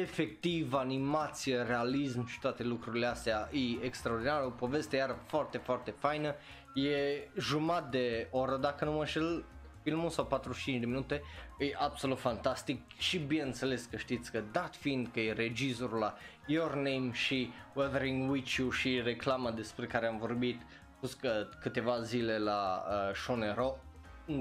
efectiv 0.00 0.74
animație, 0.74 1.62
realism 1.62 2.26
și 2.26 2.40
toate 2.40 2.62
lucrurile 2.62 3.06
astea 3.06 3.48
e 3.52 3.84
extraordinar, 3.84 4.44
o 4.44 4.50
poveste 4.50 4.96
iar 4.96 5.16
foarte, 5.26 5.58
foarte 5.58 5.90
faină, 5.98 6.34
e 6.74 7.28
jumătate 7.38 7.98
de 7.98 8.28
oră 8.30 8.56
dacă 8.56 8.84
nu 8.84 8.92
mă 8.92 8.98
înșel, 8.98 9.44
filmul 9.82 10.10
sau 10.10 10.26
45 10.26 10.80
de 10.80 10.86
minute, 10.86 11.22
e 11.58 11.72
absolut 11.78 12.18
fantastic 12.18 12.80
și 12.98 13.18
bineînțeles 13.18 13.84
că 13.84 13.96
știți 13.96 14.30
că 14.30 14.42
dat 14.52 14.76
fiind 14.76 15.08
că 15.12 15.20
e 15.20 15.32
regizorul 15.32 15.98
la 15.98 16.14
Your 16.46 16.74
Name 16.74 17.10
și 17.12 17.50
Weathering 17.74 18.30
With 18.30 18.54
You 18.54 18.70
și 18.70 19.00
reclama 19.04 19.50
despre 19.50 19.86
care 19.86 20.06
am 20.06 20.18
vorbit 20.18 20.60
plus 20.98 21.14
că 21.14 21.48
câteva 21.60 22.00
zile 22.00 22.38
la 22.38 22.84
uh, 22.88 23.14
Shonero 23.14 23.76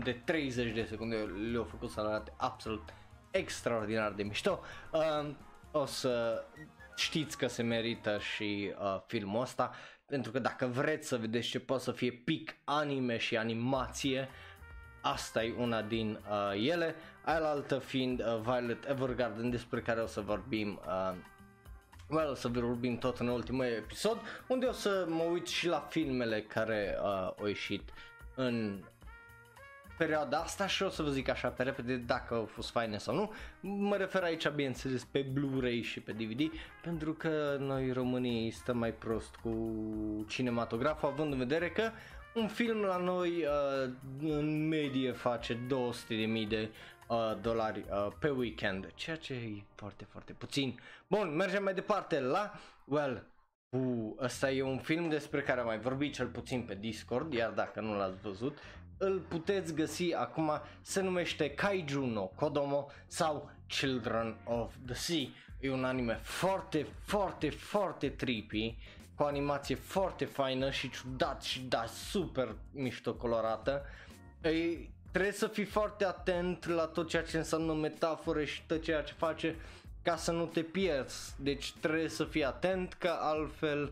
de 0.04 0.22
30 0.26 0.74
de 0.74 0.86
secunde 0.90 1.16
le-au 1.52 1.64
făcut 1.64 1.90
să 1.90 2.00
arate 2.00 2.34
absolut 2.38 2.94
extraordinar 3.32 4.12
de 4.12 4.24
mișto. 4.24 4.60
Uh, 4.92 5.30
o 5.72 5.86
să 5.86 6.44
știți 6.96 7.38
că 7.38 7.48
se 7.48 7.64
merită 7.64 8.18
și 8.18 8.74
uh, 8.82 9.02
filmul 9.08 9.42
ăsta, 9.42 9.72
pentru 10.06 10.32
că 10.32 10.40
dacă 10.40 10.66
vreți 10.66 11.08
să 11.08 11.18
vedeți 11.18 11.48
ce 11.48 11.60
poate 11.60 11.84
să 11.84 11.92
fie 11.92 12.12
pic 12.12 12.56
anime 12.64 13.18
și 13.18 13.38
animație, 13.38 14.30
asta 15.02 15.44
e 15.44 15.54
una 15.58 15.82
din 15.82 16.20
uh, 16.30 16.68
ele, 16.68 16.96
alaltă 17.26 17.80
fiind 17.80 18.20
uh, 18.20 18.40
Violet 18.42 18.90
Evergarden 18.90 19.50
despre 19.50 19.82
care 19.82 20.02
o 20.02 20.06
să 20.06 20.22
vorbim 20.22 20.82
uh, 20.86 21.14
well, 22.10 22.30
o 22.30 22.34
să 22.34 22.48
vorbim 22.48 22.98
tot 22.98 23.18
în 23.20 23.28
ultimul 23.28 23.66
episod, 23.66 24.18
unde 24.48 24.66
o 24.66 24.72
să 24.72 25.06
mă 25.10 25.24
uit 25.24 25.48
și 25.48 25.68
la 25.68 25.80
filmele 25.80 26.42
care 26.42 26.98
uh, 27.02 27.08
au 27.40 27.46
ieșit 27.46 27.90
în 28.36 28.84
perioada 30.02 30.38
asta 30.38 30.68
și 30.68 30.84
o 30.84 30.90
să 30.90 31.04
vă 31.04 31.10
zic 31.10 31.30
așa 31.30 31.48
pe 31.48 31.64
repede 31.64 31.96
dacă 31.96 32.34
au 32.34 32.46
fost 32.46 32.70
faine 32.70 32.98
sau 32.98 33.16
nu. 33.16 33.32
Mă 33.60 33.96
refer 33.96 34.24
aici 34.24 34.50
bineînțeles 34.50 35.04
pe 35.04 35.22
Blu-ray 35.22 35.82
și 35.82 36.00
pe 36.00 36.12
DVD 36.12 36.52
pentru 36.82 37.14
că 37.14 37.58
noi 37.60 37.92
românii 37.92 38.52
stăm 38.52 38.78
mai 38.78 38.94
prost 38.94 39.36
cu 39.36 39.56
cinematograful 40.28 41.10
având 41.10 41.32
în 41.32 41.38
vedere 41.38 41.70
că 41.70 41.92
un 42.34 42.48
film 42.48 42.78
la 42.82 42.98
noi 42.98 43.30
uh, 43.30 43.92
în 44.22 44.68
medie 44.68 45.12
face 45.12 45.56
200.000 45.56 46.48
de 46.48 46.70
uh, 47.08 47.18
dolari 47.42 47.86
uh, 47.90 48.08
pe 48.20 48.30
weekend, 48.30 48.92
ceea 48.94 49.16
ce 49.16 49.34
e 49.34 49.64
foarte, 49.76 50.06
foarte 50.10 50.34
puțin. 50.34 50.80
Bun, 51.08 51.36
mergem 51.36 51.64
mai 51.64 51.74
departe 51.74 52.20
la, 52.20 52.52
well, 52.86 53.24
uh, 53.70 54.12
ăsta 54.20 54.52
e 54.52 54.62
un 54.62 54.78
film 54.78 55.10
despre 55.10 55.42
care 55.42 55.60
am 55.60 55.66
mai 55.66 55.80
vorbit 55.80 56.14
cel 56.14 56.28
puțin 56.28 56.62
pe 56.62 56.76
Discord, 56.76 57.34
iar 57.34 57.52
dacă 57.52 57.82
nu 57.82 57.98
l-ați 57.98 58.22
văzut, 58.22 58.58
îl 59.04 59.20
puteți 59.20 59.74
găsi 59.74 60.14
acum, 60.14 60.52
se 60.82 61.02
numește 61.02 61.50
Kaiju 61.50 62.06
no 62.06 62.26
Kodomo 62.26 62.88
sau 63.08 63.52
Children 63.68 64.38
of 64.44 64.74
the 64.86 64.94
Sea. 64.94 65.28
E 65.60 65.72
un 65.72 65.84
anime 65.84 66.20
foarte, 66.22 66.88
foarte, 67.06 67.50
foarte 67.50 68.10
trippy, 68.10 68.78
cu 69.16 69.24
animație 69.24 69.76
foarte 69.76 70.26
faină 70.26 70.72
și 70.72 70.90
ciudat 70.90 71.44
și 71.44 71.62
da, 71.62 71.86
super 71.86 72.56
mișto 72.72 73.14
colorată. 73.14 73.86
E, 74.42 74.50
trebuie 75.12 75.32
să 75.32 75.48
fii 75.48 75.66
foarte 75.66 76.06
atent 76.06 76.68
la 76.68 76.86
tot 76.86 77.08
ceea 77.10 77.24
ce 77.24 77.38
înseamnă 77.38 77.74
metafore 77.74 78.46
și 78.46 78.62
tot 78.66 78.84
ceea 78.84 79.02
ce 79.02 79.14
face 79.14 79.56
ca 80.02 80.16
să 80.16 80.32
nu 80.32 80.46
te 80.46 80.62
pierzi. 80.62 81.34
Deci 81.40 81.74
trebuie 81.74 82.10
să 82.10 82.24
fii 82.24 82.46
atent 82.46 82.94
că 82.94 83.18
altfel 83.20 83.84
uh, 83.84 83.92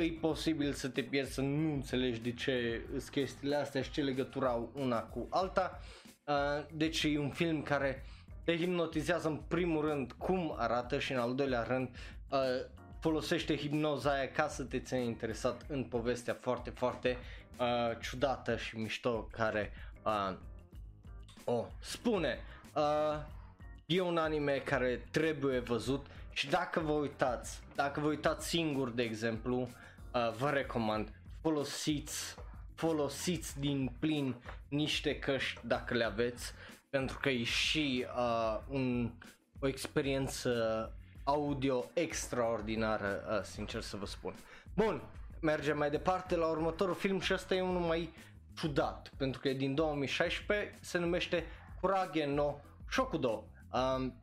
e 0.00 0.18
posibil 0.20 0.72
să 0.72 0.88
te 0.88 1.02
pierzi, 1.02 1.32
să 1.32 1.40
nu 1.40 1.72
înțelegi 1.72 2.20
de 2.20 2.32
ce 2.32 2.82
sunt 2.90 3.08
chestiile 3.08 3.56
astea 3.56 3.82
și 3.82 3.90
ce 3.90 4.02
legătură 4.02 4.46
au 4.46 4.70
una 4.74 5.02
cu 5.02 5.26
alta. 5.30 5.80
Uh, 6.24 6.66
deci 6.72 7.02
e 7.02 7.18
un 7.18 7.30
film 7.30 7.62
care 7.62 8.04
te 8.44 8.56
hipnotizează 8.56 9.28
în 9.28 9.40
primul 9.48 9.88
rând 9.88 10.12
cum 10.12 10.54
arată 10.56 10.98
și 10.98 11.12
în 11.12 11.18
al 11.18 11.34
doilea 11.34 11.62
rând 11.62 11.88
uh, 12.30 12.38
folosește 13.00 13.56
hipnoza 13.56 14.10
aia 14.10 14.30
ca 14.30 14.48
să 14.48 14.62
te 14.62 14.80
ține 14.80 15.00
interesat 15.00 15.64
în 15.68 15.84
povestea 15.84 16.36
foarte, 16.40 16.70
foarte 16.70 17.16
uh, 17.58 17.98
ciudată 18.00 18.56
și 18.56 18.76
mișto 18.76 19.28
care 19.32 19.72
uh, 20.04 20.36
o 21.44 21.66
spune. 21.80 22.38
Uh, 22.74 23.18
e 23.86 24.00
un 24.00 24.16
anime 24.16 24.52
care 24.64 25.06
trebuie 25.10 25.58
văzut 25.58 26.06
și 26.32 26.48
dacă 26.48 26.80
vă 26.80 26.92
uitați, 26.92 27.60
dacă 27.74 28.00
vă 28.00 28.06
uitați 28.06 28.48
singur 28.48 28.90
de 28.90 29.02
exemplu, 29.02 29.68
uh, 30.16 30.32
vă 30.36 30.50
recomand, 30.50 31.12
folosiți, 31.40 32.34
folosiți 32.74 33.60
din 33.60 33.92
plin 33.98 34.34
niște 34.68 35.18
căști 35.18 35.60
dacă 35.64 35.94
le 35.94 36.04
aveți, 36.04 36.52
pentru 36.90 37.18
că 37.18 37.28
e 37.28 37.42
și 37.42 38.06
uh, 38.16 38.58
un, 38.68 39.10
o 39.60 39.66
experiență 39.66 40.92
audio 41.24 41.84
extraordinară, 41.94 43.24
uh, 43.30 43.42
sincer 43.42 43.82
să 43.82 43.96
vă 43.96 44.06
spun. 44.06 44.34
Bun, 44.74 45.02
mergem 45.40 45.76
mai 45.76 45.90
departe 45.90 46.36
la 46.36 46.46
următorul 46.46 46.94
film 46.94 47.20
și 47.20 47.32
ăsta 47.32 47.54
e 47.54 47.60
unul 47.60 47.80
mai 47.80 48.12
ciudat, 48.56 49.10
pentru 49.16 49.40
că 49.40 49.48
e 49.48 49.54
din 49.54 49.74
2016, 49.74 50.78
se 50.80 50.98
numește 50.98 51.44
Kurage 51.80 52.26
no 52.26 52.54
Shokudo. 52.90 53.44
Um, 53.72 54.20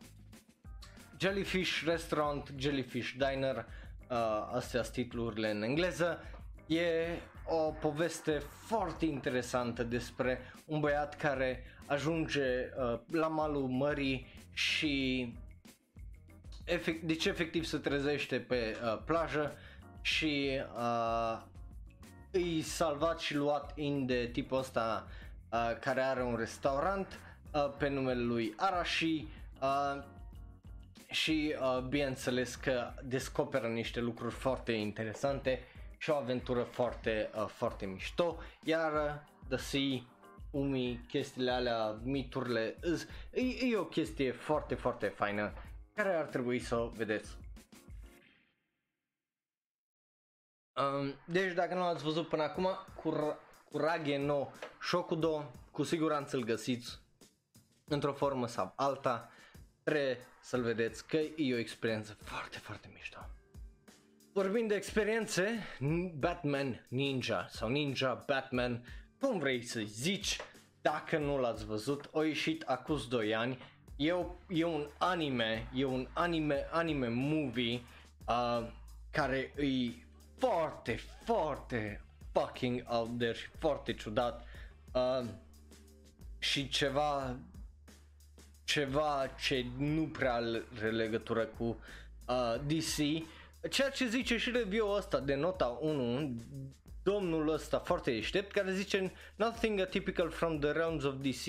Jellyfish 1.20 1.84
Restaurant, 1.86 2.54
Jellyfish 2.58 3.12
Diner, 3.12 3.56
uh, 3.56 3.83
astea 4.54 4.82
titlurile 4.82 5.52
în 5.52 5.62
engleză. 5.62 6.20
E 6.68 7.08
o 7.46 7.72
poveste 7.72 8.32
foarte 8.68 9.06
interesantă 9.06 9.84
despre 9.84 10.40
un 10.66 10.80
băiat 10.80 11.16
care 11.16 11.64
ajunge 11.86 12.42
uh, 12.42 13.00
la 13.12 13.28
malul 13.28 13.68
mării 13.68 14.28
și 14.54 15.34
efect, 16.66 17.04
deci 17.04 17.26
efectiv 17.26 17.66
se 17.66 17.78
trezește 17.78 18.40
pe 18.40 18.76
uh, 18.84 19.02
plajă 19.06 19.56
și 20.02 20.62
uh, 20.78 21.42
îi 22.32 22.62
salvat 22.62 23.20
și 23.20 23.36
luat 23.36 23.72
in 23.76 24.06
de 24.06 24.30
tipul 24.32 24.58
ăsta 24.58 25.08
uh, 25.52 25.72
care 25.80 26.02
are 26.02 26.24
un 26.24 26.36
restaurant 26.36 27.20
uh, 27.54 27.74
pe 27.78 27.90
numele 27.90 28.22
lui 28.22 28.54
Arashi 28.58 29.28
uh, 29.62 30.04
și 31.14 31.56
uh, 31.60 31.80
bineînțeles 31.82 32.56
că 32.56 32.92
descoperă 33.04 33.68
niște 33.68 34.00
lucruri 34.00 34.34
foarte 34.34 34.72
interesante 34.72 35.64
și 35.98 36.10
o 36.10 36.16
aventură 36.16 36.64
foarte, 36.64 37.30
uh, 37.36 37.46
foarte 37.48 37.86
mișto, 37.86 38.38
iar 38.64 38.94
uh, 38.94 39.20
The 39.48 39.58
Sea, 39.58 40.04
Umi, 40.52 41.06
chestiile 41.08 41.52
alea, 41.52 42.00
miturile, 42.04 42.76
e, 43.32 43.42
e 43.42 43.78
o 43.78 43.86
chestie 43.86 44.32
foarte, 44.32 44.76
foarte 44.76 45.08
faină 45.08 45.54
care 45.96 46.14
ar 46.16 46.26
trebui 46.26 46.60
să 46.60 46.76
o 46.76 46.88
vedeți. 46.88 47.38
Um, 50.76 51.14
deci 51.26 51.54
dacă 51.54 51.74
nu 51.74 51.84
ați 51.84 52.04
văzut 52.04 52.28
până 52.28 52.44
acum, 52.44 52.68
Kur- 52.96 53.38
Kurage 53.72 54.18
no 54.18 54.48
Shokudo, 54.82 55.52
cu 55.72 55.84
siguranță 55.84 56.36
îl 56.36 56.44
găsiți 56.44 57.00
într-o 57.88 58.14
formă 58.14 58.48
sau 58.48 58.74
alta. 58.76 59.30
Trebuie 59.84 60.18
să-l 60.44 60.62
vedeți 60.62 61.08
că 61.08 61.18
e 61.36 61.54
o 61.54 61.58
experiență 61.58 62.18
foarte, 62.24 62.58
foarte 62.58 62.90
mișto. 62.94 63.18
Vorbind 64.34 64.68
de 64.68 64.76
experiențe, 64.76 65.60
Batman 66.18 66.86
Ninja 66.88 67.48
sau 67.50 67.70
Ninja 67.70 68.24
Batman, 68.28 68.86
cum 69.20 69.40
vrei 69.40 69.64
să 69.64 69.82
zici, 69.86 70.38
dacă 70.82 71.18
nu 71.18 71.40
l-ați 71.40 71.66
văzut, 71.66 72.10
a 72.14 72.24
ieșit 72.24 72.62
acum 72.62 73.00
2 73.10 73.36
ani, 73.36 73.58
e, 73.96 74.12
o, 74.12 74.26
e 74.50 74.64
un 74.64 74.88
anime, 74.98 75.70
e 75.74 75.86
un 75.86 76.08
anime, 76.14 76.68
anime 76.72 77.08
movie 77.08 77.82
uh, 78.28 78.68
care 79.12 79.54
e 79.58 79.92
foarte, 80.38 81.00
foarte 81.26 82.02
fucking 82.32 82.84
out 82.88 83.18
there 83.18 83.34
și 83.34 83.48
foarte 83.60 83.94
ciudat 83.94 84.46
uh, 84.94 85.26
și 86.40 86.70
ceva 86.70 87.38
ceva 88.64 89.28
ce 89.40 89.66
nu 89.78 90.08
prea 90.08 90.34
are 90.34 90.90
legătură 90.90 91.46
cu 91.46 91.80
uh, 92.28 92.56
DC 92.68 93.26
ceea 93.70 93.90
ce 93.90 94.08
zice 94.08 94.38
și 94.38 94.52
review-ul 94.52 94.98
ăsta 94.98 95.20
de 95.20 95.36
nota 95.36 95.66
1 95.66 96.42
domnul 97.04 97.50
ăsta 97.50 97.80
foarte 97.80 98.12
deștept 98.12 98.52
care 98.52 98.74
zice 98.74 99.12
nothing 99.36 99.80
atypical 99.80 100.30
from 100.30 100.60
the 100.60 100.72
realms 100.72 101.04
of 101.04 101.16
DC 101.16 101.46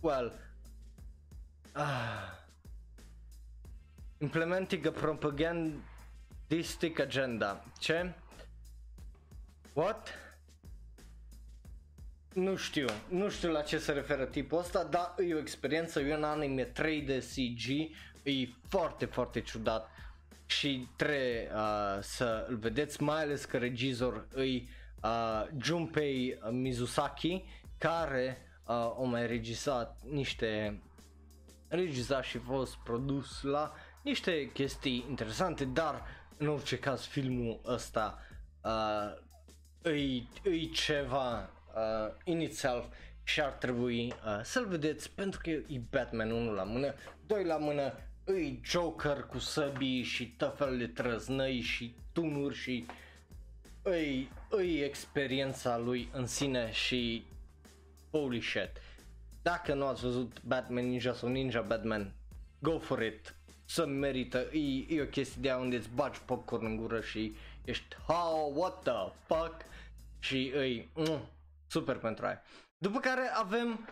well 0.00 0.32
uh, 1.76 2.38
implementing 4.18 4.86
a 4.86 4.90
propagandistic 4.90 6.98
agenda 6.98 7.64
ce? 7.78 8.14
What? 9.72 10.14
Nu 12.34 12.56
știu, 12.56 12.86
nu 13.08 13.28
știu 13.28 13.50
la 13.50 13.62
ce 13.62 13.78
se 13.78 13.92
referă 13.92 14.24
tipul 14.24 14.58
ăsta, 14.58 14.84
dar 14.84 15.14
e 15.28 15.34
o 15.34 15.38
experiență, 15.38 16.00
e 16.00 16.16
un 16.16 16.24
anime 16.24 16.64
3D 16.64 17.18
CG, 17.34 17.68
e 18.22 18.48
foarte, 18.68 19.04
foarte 19.04 19.40
ciudat 19.40 19.90
și 20.46 20.86
trebuie 20.96 21.50
uh, 21.54 21.98
să 22.00 22.46
îl 22.48 22.56
vedeți, 22.56 23.02
mai 23.02 23.22
ales 23.22 23.44
că 23.44 23.58
regizor 23.58 24.26
îi 24.32 24.68
uh, 25.02 25.46
Junpei 25.62 26.38
Mizusaki, 26.50 27.44
care 27.78 28.38
uh, 28.66 28.92
o 28.96 29.04
mai 29.04 29.26
regizat 29.26 30.00
niște 30.10 30.80
regizat 31.68 32.24
și 32.24 32.38
fost 32.38 32.76
produs 32.76 33.42
la 33.42 33.72
niște 34.02 34.50
chestii 34.52 35.04
interesante, 35.08 35.64
dar 35.64 36.04
în 36.36 36.48
orice 36.48 36.78
caz 36.78 37.04
filmul 37.04 37.60
ăsta 37.64 38.18
uh, 38.62 39.22
îi, 39.82 40.28
îi 40.42 40.70
ceva 40.70 41.50
uh, 41.74 42.14
in 42.24 42.40
itself 42.40 42.84
și 43.22 43.40
ar 43.40 43.50
trebui 43.50 44.06
uh, 44.06 44.40
să-l 44.42 44.66
vedeți 44.66 45.10
pentru 45.10 45.40
că 45.42 45.50
e 45.50 45.80
Batman 45.90 46.30
unul 46.30 46.54
la 46.54 46.62
mână, 46.62 46.94
doi 47.26 47.44
la 47.44 47.56
mână, 47.56 47.92
îi 48.24 48.60
Joker 48.64 49.22
cu 49.22 49.38
săbii 49.38 50.02
și 50.02 50.34
tot 50.36 50.56
felul 50.56 50.78
de 50.78 50.86
trăznăi 50.86 51.60
și 51.60 51.94
tunuri 52.12 52.54
și 52.54 52.86
îi, 53.82 54.30
îi 54.48 54.80
experiența 54.80 55.78
lui 55.78 56.08
în 56.12 56.26
sine 56.26 56.72
și 56.72 57.24
holy 58.10 58.40
shit. 58.40 58.70
Dacă 59.42 59.74
nu 59.74 59.86
ați 59.86 60.02
văzut 60.02 60.42
Batman 60.42 60.88
Ninja 60.88 61.12
sau 61.12 61.28
Ninja 61.28 61.60
Batman, 61.60 62.12
go 62.58 62.78
for 62.78 63.02
it, 63.02 63.34
să 63.64 63.86
merită, 63.86 64.38
e, 64.52 64.94
e 64.94 65.02
o 65.02 65.04
chestie 65.04 65.40
de 65.40 65.52
unde 65.52 65.76
îți 65.76 65.88
bagi 65.94 66.20
popcorn 66.24 66.64
în 66.64 66.76
gură 66.76 67.00
și 67.00 67.34
ești, 67.64 67.96
how, 68.06 68.52
what 68.56 68.82
the 68.82 69.12
fuck, 69.26 69.56
și 70.18 70.52
îi, 70.54 70.88
mm, 70.94 71.20
super 71.70 71.96
pentru 71.96 72.26
aia. 72.26 72.42
După 72.78 72.98
care 73.00 73.30
avem, 73.34 73.88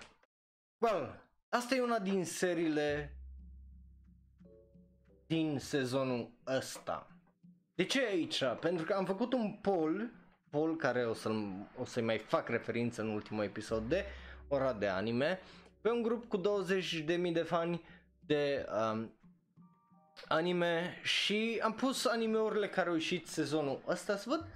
well, 0.79 1.23
asta 1.49 1.75
e 1.75 1.81
una 1.81 1.99
din 1.99 2.25
seriile 2.25 3.17
din 5.27 5.59
sezonul 5.59 6.31
ăsta. 6.47 7.07
De 7.75 7.85
ce 7.85 8.05
aici? 8.05 8.43
Pentru 8.61 8.85
că 8.85 8.93
am 8.93 9.05
făcut 9.05 9.33
un 9.33 9.53
poll, 9.53 10.11
poll 10.51 10.77
care 10.77 11.07
o, 11.07 11.13
să 11.15 11.31
o 11.79 11.85
să-i 11.85 12.03
mai 12.03 12.19
fac 12.19 12.49
referință 12.49 13.03
în 13.03 13.09
ultimul 13.09 13.45
episod 13.45 13.89
de 13.89 14.05
ora 14.49 14.73
de 14.73 14.87
anime, 14.87 15.41
pe 15.81 15.91
un 15.91 16.03
grup 16.03 16.29
cu 16.29 16.41
20.000 16.41 17.33
de 17.33 17.43
fani 17.43 17.83
de 18.21 18.67
um, 18.93 19.13
anime 20.29 21.01
și 21.03 21.61
am 21.63 21.75
pus 21.75 22.07
animeurile 22.07 22.69
care 22.69 22.89
au 22.89 22.95
ieșit 22.95 23.27
sezonul 23.27 23.83
ăsta 23.87 24.17
să 24.17 24.29
văd 24.29 24.47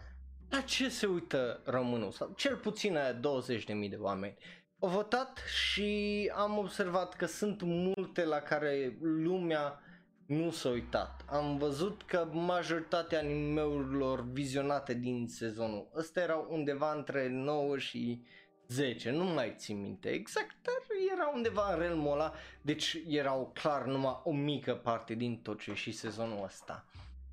la 0.52 0.60
ce 0.60 0.88
se 0.88 1.06
uită 1.06 1.60
românul 1.64 2.10
sau 2.10 2.32
cel 2.36 2.56
puțin 2.56 2.98
20.000 3.14 3.88
de 3.90 3.96
oameni. 3.98 4.36
Au 4.78 4.88
votat 4.88 5.42
și 5.54 6.30
am 6.34 6.58
observat 6.58 7.14
că 7.14 7.26
sunt 7.26 7.62
multe 7.62 8.24
la 8.24 8.38
care 8.38 8.96
lumea 9.00 9.80
nu 10.26 10.50
s-a 10.50 10.68
uitat. 10.68 11.24
Am 11.28 11.58
văzut 11.58 12.02
că 12.02 12.28
majoritatea 12.32 13.18
animeurilor 13.18 14.26
vizionate 14.32 14.94
din 14.94 15.28
sezonul 15.28 15.90
ăsta 15.94 16.20
erau 16.20 16.46
undeva 16.50 16.92
între 16.92 17.28
9 17.28 17.78
și 17.78 18.22
10, 18.68 19.10
nu 19.10 19.24
mai 19.24 19.54
țin 19.56 19.80
minte 19.80 20.08
exact, 20.08 20.56
dar 20.62 20.74
era 21.12 21.30
undeva 21.34 21.72
în 21.72 21.78
realmul 21.78 22.12
ăla, 22.12 22.32
deci 22.62 22.98
erau 23.06 23.50
clar 23.54 23.84
numai 23.84 24.20
o 24.24 24.32
mică 24.32 24.74
parte 24.74 25.14
din 25.14 25.40
tot 25.42 25.60
ce 25.60 25.74
și 25.74 25.92
sezonul 25.92 26.44
ăsta. 26.44 26.84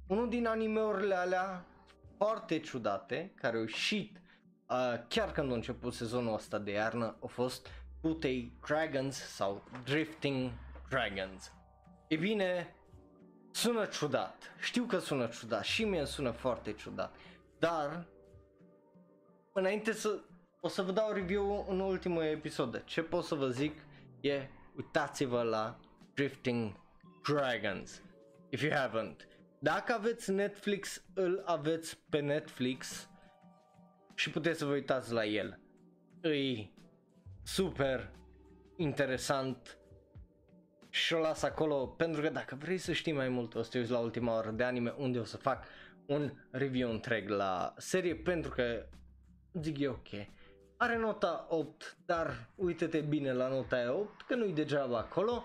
Unul 0.08 0.30
din 0.30 0.48
animeurile 0.48 1.16
alea 1.16 1.66
foarte 2.20 2.60
ciudate 2.60 3.32
care 3.36 3.56
au 3.56 3.62
ieșit 3.62 4.22
uh, 4.70 4.94
chiar 5.08 5.32
când 5.32 5.52
a 5.52 5.56
început 5.56 5.94
sezonul 5.94 6.34
ăsta 6.34 6.58
de 6.58 6.72
iarnă 6.72 7.18
au 7.22 7.28
fost 7.28 7.68
Putei 8.02 8.58
Dragons 8.68 9.16
sau 9.16 9.64
Drifting 9.84 10.52
Dragons. 10.90 11.52
E 12.08 12.16
bine, 12.16 12.76
sună 13.52 13.86
ciudat, 13.86 14.56
știu 14.60 14.84
că 14.84 14.98
sună 14.98 15.28
ciudat 15.28 15.64
și 15.64 15.84
mie 15.84 16.06
sună 16.06 16.32
foarte 16.32 16.74
ciudat, 16.74 17.16
dar 17.60 18.08
înainte 19.54 19.92
să 19.92 20.20
o 20.60 20.68
să 20.68 20.82
vă 20.82 20.92
dau 20.92 21.12
review 21.12 21.66
în 21.70 21.80
ultimul 21.80 22.24
episod. 22.24 22.84
Ce 22.86 23.02
pot 23.02 23.24
să 23.24 23.36
vă 23.36 23.50
zic 23.50 23.82
e 24.22 24.48
uitați-vă 24.76 25.42
la 25.42 25.80
Drifting 26.14 26.74
Dragons 27.28 28.02
if 28.50 28.62
you 28.62 28.72
haven't. 28.72 29.29
Dacă 29.62 29.94
aveți 29.94 30.32
Netflix, 30.32 31.04
îl 31.14 31.42
aveți 31.46 32.00
pe 32.10 32.20
Netflix 32.20 33.10
și 34.16 34.30
puteți 34.30 34.60
să 34.60 34.66
vă 34.66 34.72
uitați 34.72 35.12
la 35.12 35.26
el. 35.26 35.60
Îi 36.22 36.74
super 37.44 38.12
interesant 38.76 39.78
și 40.90 41.14
o 41.14 41.20
las 41.20 41.44
acolo 41.44 41.88
pentru 41.88 42.22
că 42.22 42.30
dacă 42.30 42.56
vrei 42.56 42.78
să 42.78 42.94
știi 42.94 43.14
mai 43.14 43.30
mult 43.30 43.56
o 43.56 43.62
să 43.62 43.70
te 43.70 43.78
uiți 43.78 43.92
la 43.92 44.00
ultima 44.00 44.38
oră 44.38 44.52
de 44.52 44.64
anime 44.64 44.94
unde 44.98 45.20
o 45.20 45.24
să 45.24 45.38
fac 45.38 45.64
un 46.06 46.32
review 46.52 46.92
întreg 46.92 47.30
la 47.30 47.74
serie 47.78 48.16
pentru 48.16 48.52
că 48.52 48.86
zic 49.54 49.78
eu 49.80 49.92
ok. 49.92 50.28
Are 50.78 50.98
nota 50.98 51.46
8, 51.50 51.98
dar 52.06 52.50
uite-te 52.56 53.00
bine 53.00 53.34
la 53.34 53.48
nota 53.48 53.94
8 53.94 54.22
că 54.22 54.36
nu-i 54.36 54.54
degeaba 54.54 54.98
acolo 54.98 55.44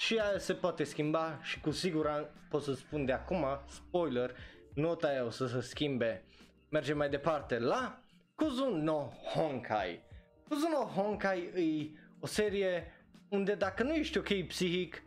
și 0.00 0.18
aia 0.18 0.38
se 0.38 0.54
poate 0.54 0.84
schimba 0.84 1.38
și 1.42 1.60
cu 1.60 1.70
siguranță 1.70 2.30
pot 2.48 2.62
să 2.62 2.74
spun 2.74 3.04
de 3.04 3.12
acum, 3.12 3.46
spoiler, 3.68 4.36
nota 4.74 5.08
aia 5.08 5.24
o 5.24 5.30
să 5.30 5.46
se 5.46 5.60
schimbe. 5.60 6.24
Mergem 6.68 6.96
mai 6.96 7.10
departe 7.10 7.58
la 7.58 8.02
Kuzun 8.34 8.82
no 8.82 9.12
Honkai. 9.34 10.02
Kuzun 10.48 10.70
no 10.70 10.84
Honkai 10.84 11.38
e 11.38 11.98
o 12.20 12.26
serie 12.26 12.92
unde 13.28 13.54
dacă 13.54 13.82
nu 13.82 13.92
ești 13.92 14.18
ok 14.18 14.46
psihic, 14.46 15.02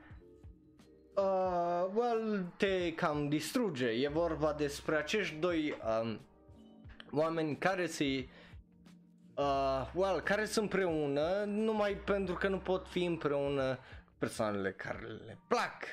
uh, 1.16 1.86
well, 1.94 2.54
te 2.58 2.94
cam 2.94 3.30
distruge. 3.30 3.88
E 3.88 4.08
vorba 4.08 4.54
despre 4.54 4.96
acești 4.96 5.36
doi 5.36 5.78
um, 6.02 6.20
oameni 7.12 7.58
care 7.58 7.86
se 7.86 8.28
uh, 9.36 9.92
well, 9.94 10.20
care 10.20 10.46
sunt 10.46 10.64
împreună 10.64 11.44
numai 11.46 11.94
pentru 11.94 12.34
că 12.34 12.48
nu 12.48 12.58
pot 12.58 12.88
fi 12.88 13.04
împreună 13.04 13.80
persoanele 14.24 14.72
care 14.72 15.08
le 15.26 15.38
plac. 15.48 15.84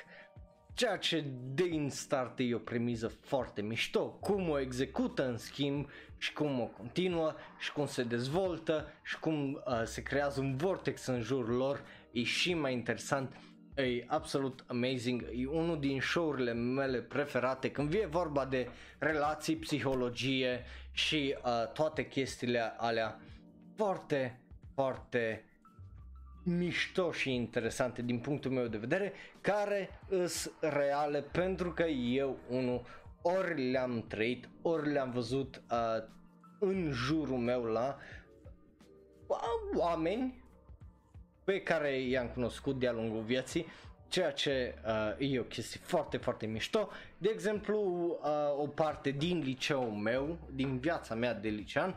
Ceea 0.73 0.97
ce 0.97 1.25
din 1.53 1.89
start 1.89 2.39
e 2.39 2.55
o 2.55 2.57
premiză 2.57 3.07
foarte 3.07 3.61
mișto, 3.61 4.09
cum 4.09 4.49
o 4.49 4.59
execută 4.59 5.27
în 5.27 5.37
schimb 5.37 5.89
și 6.17 6.33
cum 6.33 6.59
o 6.59 6.65
continuă 6.65 7.35
și 7.59 7.71
cum 7.71 7.85
se 7.85 8.03
dezvoltă 8.03 8.91
și 9.03 9.19
cum 9.19 9.53
uh, 9.53 9.81
se 9.83 10.01
creează 10.01 10.39
un 10.39 10.55
vortex 10.55 11.05
în 11.05 11.21
jurul 11.21 11.55
lor 11.55 11.83
e 12.11 12.23
și 12.23 12.53
mai 12.53 12.73
interesant. 12.73 13.35
E 13.75 14.03
absolut 14.07 14.63
amazing, 14.67 15.25
e 15.35 15.47
unul 15.47 15.79
din 15.79 16.01
show-urile 16.01 16.53
mele 16.53 17.01
preferate. 17.01 17.71
Când 17.71 17.89
vine 17.89 18.05
vorba 18.05 18.45
de 18.45 18.67
relații, 18.99 19.55
psihologie 19.55 20.63
și 20.91 21.35
uh, 21.37 21.71
toate 21.71 22.07
chestiile 22.07 22.73
alea 22.77 23.19
foarte, 23.75 24.41
foarte 24.73 25.45
mișto 26.43 27.11
și 27.11 27.33
interesante 27.33 28.01
din 28.01 28.19
punctul 28.19 28.51
meu 28.51 28.67
de 28.67 28.77
vedere, 28.77 29.13
care 29.41 29.99
îs 30.09 30.51
reale 30.59 31.21
pentru 31.21 31.71
că 31.71 31.83
eu 31.83 32.37
unul 32.49 32.81
ori 33.21 33.71
le-am 33.71 34.05
trăit, 34.07 34.49
ori 34.61 34.91
le-am 34.91 35.11
văzut 35.11 35.61
uh, 35.71 36.03
în 36.59 36.91
jurul 36.91 37.37
meu 37.37 37.63
la 37.63 37.97
oameni 39.75 40.43
pe 41.43 41.61
care 41.61 41.99
i-am 41.99 42.27
cunoscut 42.27 42.79
de-a 42.79 42.91
lungul 42.91 43.21
vieții, 43.21 43.65
ceea 44.07 44.31
ce 44.31 44.75
uh, 44.85 45.31
e 45.31 45.39
o 45.39 45.43
chestie 45.43 45.79
foarte, 45.83 46.17
foarte 46.17 46.45
mișto. 46.45 46.89
De 47.17 47.29
exemplu, 47.33 47.79
uh, 48.21 48.59
o 48.59 48.67
parte 48.67 49.09
din 49.09 49.39
liceul 49.39 49.91
meu, 49.91 50.37
din 50.53 50.77
viața 50.79 51.15
mea 51.15 51.33
de 51.33 51.49
licean, 51.49 51.95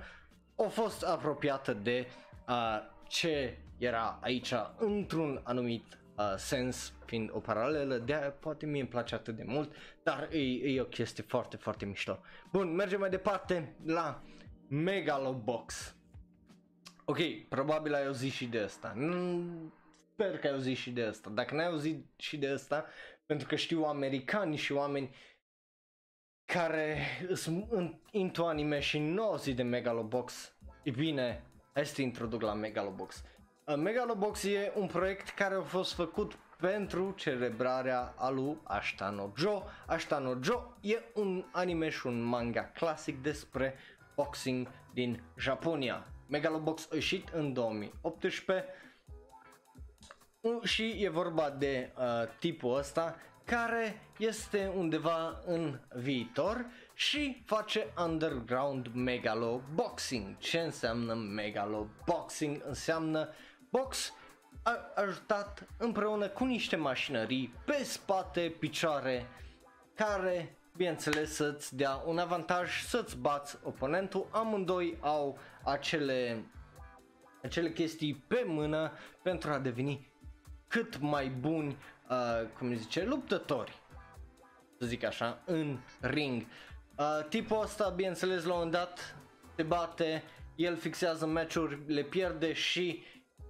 a 0.56 0.62
fost 0.68 1.02
apropiată 1.02 1.72
de 1.72 2.06
uh, 2.48 2.78
ce 3.08 3.58
era 3.78 4.18
aici 4.22 4.52
într-un 4.78 5.40
anumit 5.42 5.98
uh, 6.16 6.34
sens, 6.36 6.92
fiind 7.06 7.30
o 7.32 7.38
paralelă, 7.38 7.96
de 7.96 8.14
aia 8.14 8.30
poate 8.30 8.66
mie 8.66 8.80
îmi 8.80 8.88
place 8.88 9.14
atât 9.14 9.36
de 9.36 9.44
mult, 9.46 9.72
dar 10.02 10.28
e, 10.32 10.38
e 10.74 10.80
o 10.80 10.84
chestie 10.84 11.24
foarte, 11.26 11.56
foarte 11.56 11.84
mișto. 11.84 12.18
Bun, 12.52 12.74
mergem 12.74 13.00
mai 13.00 13.10
departe 13.10 13.74
la 13.84 14.22
Megalobox. 14.68 15.96
Ok, 17.04 17.18
probabil 17.48 17.94
ai 17.94 18.06
auzit 18.06 18.32
și 18.32 18.46
de 18.46 18.58
asta. 18.58 18.92
Mm, 18.96 19.72
sper 20.12 20.38
că 20.38 20.46
ai 20.46 20.52
auzit 20.52 20.76
și 20.76 20.90
de 20.90 21.02
asta. 21.02 21.30
Dacă 21.30 21.54
n-ai 21.54 21.66
auzit 21.66 22.06
și 22.16 22.36
de 22.36 22.48
asta, 22.48 22.86
pentru 23.26 23.46
că 23.46 23.56
știu 23.56 23.84
americani 23.84 24.56
și 24.56 24.72
oameni 24.72 25.14
care 26.44 26.98
sunt 27.32 27.68
into 28.10 28.44
anime 28.44 28.80
și 28.80 28.98
nu 28.98 29.22
au 29.22 29.30
auzit 29.30 29.56
de 29.56 29.62
Megalobox, 29.62 30.56
e 30.82 30.90
bine, 30.90 31.44
hai 31.72 31.86
să 31.86 31.94
te 31.94 32.02
introduc 32.02 32.40
la 32.40 32.54
Megalobox. 32.54 33.24
Uh, 33.66 33.76
Megalobox 33.76 34.42
e 34.42 34.72
un 34.74 34.86
proiect 34.86 35.28
care 35.28 35.54
a 35.54 35.60
fost 35.60 35.92
făcut 35.92 36.32
pentru 36.56 37.12
celebrarea 37.16 38.14
a 38.16 38.30
lui 38.30 38.58
Ashtano 38.62 39.32
Joe. 39.36 39.62
Ashtano 39.86 40.38
Joe 40.42 40.62
e 40.80 41.02
un 41.14 41.44
anime 41.52 41.88
și 41.88 42.06
un 42.06 42.22
manga 42.22 42.70
clasic 42.70 43.22
despre 43.22 43.74
boxing 44.14 44.68
din 44.92 45.22
Japonia. 45.38 46.06
Megalobox 46.26 46.88
a 46.90 46.94
ieșit 46.94 47.28
în 47.28 47.52
2018 47.52 48.64
și 50.62 50.96
e 50.98 51.08
vorba 51.08 51.50
de 51.50 51.92
uh, 51.96 52.04
tipul 52.38 52.76
ăsta 52.76 53.16
care 53.44 54.00
este 54.18 54.72
undeva 54.76 55.40
în 55.46 55.80
viitor 55.94 56.66
și 56.94 57.42
face 57.46 57.92
underground 57.98 58.90
megalo 58.94 59.60
boxing. 59.74 60.38
Ce 60.38 60.58
înseamnă 60.58 61.14
megalo 61.14 61.86
boxing? 62.04 62.62
Înseamnă 62.66 63.28
box 63.78 64.12
ajutat 64.94 65.66
împreună 65.76 66.28
cu 66.28 66.44
niște 66.44 66.76
mașinării 66.76 67.54
pe 67.64 67.82
spate, 67.82 68.54
picioare, 68.58 69.26
care 69.94 70.56
bineînțeles 70.76 71.34
să-ți 71.34 71.76
dea 71.76 72.02
un 72.06 72.18
avantaj 72.18 72.82
să-ți 72.82 73.16
bați 73.16 73.58
oponentul. 73.62 74.28
Amândoi 74.30 74.98
au 75.00 75.38
acele, 75.64 76.44
acele 77.42 77.72
chestii 77.72 78.24
pe 78.26 78.44
mână 78.46 78.92
pentru 79.22 79.50
a 79.50 79.58
deveni 79.58 80.12
cât 80.68 80.98
mai 80.98 81.28
buni, 81.28 81.76
uh, 82.08 82.48
cum 82.58 82.74
zice, 82.74 83.04
luptători, 83.04 83.82
să 84.78 84.86
zic 84.86 85.04
așa, 85.04 85.42
în 85.44 85.78
ring. 86.00 86.42
Uh, 86.98 87.26
tipul 87.28 87.60
ăsta, 87.60 87.88
bineînțeles, 87.88 88.44
la 88.44 88.52
un 88.52 88.56
moment 88.56 88.72
dat 88.72 89.16
se 89.56 89.62
bate, 89.62 90.22
el 90.56 90.76
fixează 90.76 91.26
meciuri, 91.26 91.78
le 91.86 92.02
pierde 92.02 92.52
și 92.52 93.02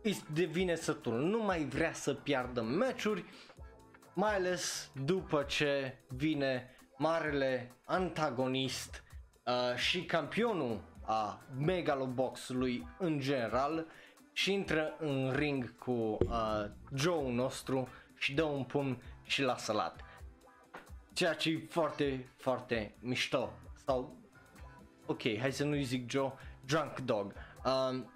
îi 0.05 0.23
devine 0.33 0.75
sătul. 0.75 1.21
Nu 1.21 1.43
mai 1.43 1.65
vrea 1.65 1.93
să 1.93 2.15
piardă 2.15 2.63
meciuri, 2.63 3.25
mai 4.15 4.35
ales 4.35 4.91
după 5.05 5.43
ce 5.43 5.99
vine 6.09 6.71
marele 6.97 7.73
antagonist 7.85 9.05
uh, 9.45 9.77
și 9.77 10.05
campionul 10.05 10.81
a 11.05 11.43
Megalobox-ului 11.59 12.89
în 12.99 13.19
general 13.19 13.87
și 14.33 14.53
intră 14.53 14.97
în 14.99 15.33
ring 15.37 15.79
cu 15.79 15.91
uh, 15.91 16.65
Joe 16.95 17.33
nostru 17.33 17.89
și 18.19 18.35
dă 18.35 18.43
un 18.43 18.65
pumn 18.65 19.03
și 19.23 19.43
l-a 19.43 19.57
salat. 19.57 20.01
Ceea 21.13 21.35
ce 21.35 21.51
e 21.51 21.67
foarte, 21.69 22.29
foarte 22.37 22.95
mișto. 23.01 23.53
Sau, 23.85 24.17
ok, 25.07 25.39
hai 25.39 25.53
să 25.53 25.65
nu-i 25.65 25.83
zic 25.83 26.11
Joe, 26.11 26.33
Drunk 26.67 26.99
Dog. 27.01 27.33
Um, 27.65 28.14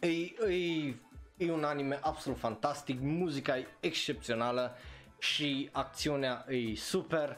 e, 0.00 0.08
e, 0.52 0.94
e 1.36 1.50
un 1.50 1.64
anime 1.64 1.98
absolut 2.02 2.38
fantastic, 2.38 3.00
muzica 3.00 3.58
e 3.58 3.66
excepțională 3.80 4.76
și 5.18 5.68
acțiunea 5.72 6.44
e 6.48 6.74
super. 6.74 7.36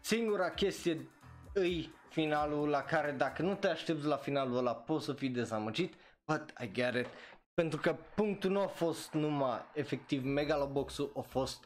Singura 0.00 0.50
chestie 0.50 1.08
e 1.54 1.88
finalul 2.08 2.68
la 2.68 2.82
care 2.82 3.10
dacă 3.10 3.42
nu 3.42 3.54
te 3.54 3.68
aștepți 3.68 4.06
la 4.06 4.16
finalul 4.16 4.56
ăla 4.56 4.74
poți 4.74 5.04
să 5.04 5.12
fii 5.12 5.28
dezamăgit, 5.28 5.94
but 6.24 6.52
I 6.62 6.70
get 6.72 6.94
it. 6.94 7.06
Pentru 7.54 7.80
că 7.80 7.96
punctul 8.14 8.50
nu 8.50 8.60
a 8.60 8.66
fost 8.66 9.12
numai 9.12 9.60
efectiv 9.74 10.24
Megalobox-ul, 10.24 11.12
a 11.16 11.20
fost 11.20 11.64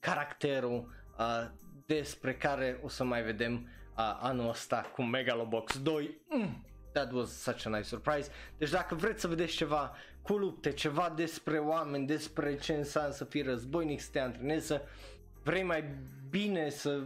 caracterul 0.00 0.94
uh, 1.18 1.50
despre 1.86 2.34
care 2.34 2.80
o 2.82 2.88
să 2.88 3.04
mai 3.04 3.22
vedem 3.22 3.52
uh, 3.54 4.18
anul 4.20 4.48
ăsta 4.48 4.90
cu 4.94 5.02
Megalobox 5.02 5.82
2. 5.82 6.20
Mm, 6.28 6.64
that 6.94 7.12
was 7.12 7.30
such 7.30 7.66
a 7.66 7.70
nice 7.70 7.88
surprise. 7.88 8.30
Deci 8.58 8.70
dacă 8.70 8.94
vreți 8.94 9.20
să 9.20 9.28
vedeți 9.28 9.52
ceva 9.52 9.94
cu 10.22 10.36
lupte, 10.36 10.72
ceva 10.72 11.12
despre 11.16 11.58
oameni, 11.58 12.06
despre 12.06 12.56
ce 12.56 12.72
înseamnă 12.72 13.12
să 13.12 13.24
fii 13.24 13.42
războinic, 13.42 14.00
să 14.00 14.08
te 14.12 14.18
antrenezi, 14.18 14.66
să 14.66 14.82
vrei 15.42 15.62
mai 15.62 15.84
bine 16.30 16.70
să 16.70 17.02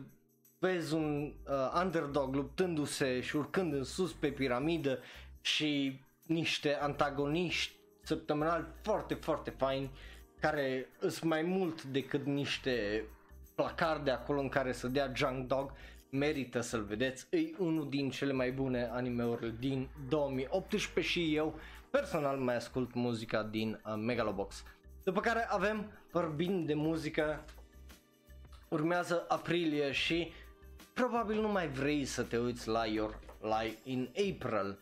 vezi 0.58 0.94
un 0.94 1.34
uh, 1.48 1.80
underdog 1.82 2.34
luptându-se 2.34 3.20
și 3.20 3.36
urcând 3.36 3.72
în 3.72 3.84
sus 3.84 4.12
pe 4.12 4.28
piramidă 4.30 4.98
și 5.40 6.00
niște 6.22 6.74
antagoniști 6.74 7.76
săptămânali 8.02 8.66
foarte, 8.82 9.14
foarte 9.14 9.50
faini 9.50 9.90
care 10.40 10.88
sunt 11.00 11.22
mai 11.22 11.42
mult 11.42 11.82
decât 11.82 12.24
niște 12.26 13.04
placarde 13.54 14.10
acolo 14.10 14.40
în 14.40 14.48
care 14.48 14.72
să 14.72 14.88
dea 14.88 15.12
Junk 15.14 15.46
Dog 15.46 15.72
merită 16.10 16.60
să-l 16.60 16.82
vedeți, 16.82 17.26
e 17.30 17.38
unul 17.58 17.88
din 17.88 18.10
cele 18.10 18.32
mai 18.32 18.52
bune 18.52 18.88
animeuri 18.92 19.58
din 19.58 19.88
2018 20.08 21.12
și 21.12 21.34
eu 21.34 21.58
personal 21.90 22.36
mai 22.36 22.56
ascult 22.56 22.94
muzica 22.94 23.42
din 23.42 23.80
uh, 23.84 23.94
Megalobox. 23.96 24.64
După 25.02 25.20
care 25.20 25.46
avem, 25.48 25.92
vorbind 26.10 26.66
de 26.66 26.74
muzică, 26.74 27.44
urmează 28.68 29.24
aprilie 29.28 29.92
și 29.92 30.32
probabil 30.94 31.40
nu 31.40 31.48
mai 31.48 31.68
vrei 31.68 32.04
să 32.04 32.22
te 32.22 32.38
uiți 32.38 32.68
la 32.68 32.86
Your 32.86 33.18
Life 33.40 33.78
in 33.84 34.10
April. 34.10 34.78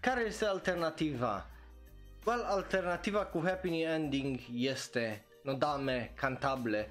Care 0.00 0.20
este 0.20 0.44
alternativa? 0.44 1.46
Well, 2.24 2.42
alternativa 2.42 3.24
cu 3.24 3.42
happy 3.44 3.80
ending 3.80 4.38
este 4.54 5.24
Nodame 5.42 6.12
Cantable. 6.14 6.88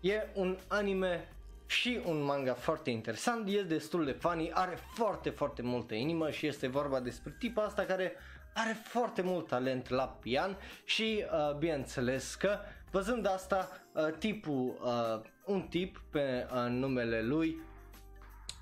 E 0.00 0.26
un 0.34 0.56
anime 0.68 1.28
și 1.66 2.00
un 2.04 2.22
manga 2.22 2.54
foarte 2.54 2.90
interesant, 2.90 3.48
e 3.48 3.62
destul 3.62 4.04
de 4.04 4.12
funny, 4.12 4.50
are 4.52 4.78
foarte, 4.94 5.30
foarte 5.30 5.62
multă 5.62 5.94
inimă 5.94 6.30
și 6.30 6.46
este 6.46 6.66
vorba 6.66 7.00
despre 7.00 7.34
tipa 7.38 7.62
asta 7.62 7.82
care 7.82 8.12
are 8.54 8.72
foarte 8.84 9.22
mult 9.22 9.46
talent 9.46 9.88
la 9.88 10.04
pian 10.04 10.56
și 10.84 11.24
uh, 11.32 11.56
bineînțeles 11.56 12.34
că 12.34 12.58
văzând 12.90 13.26
asta, 13.26 13.68
uh, 13.92 14.08
tipul, 14.18 14.78
uh, 14.82 15.20
un 15.44 15.62
tip 15.62 16.02
pe 16.10 16.46
uh, 16.52 16.66
numele 16.68 17.22
lui 17.22 17.60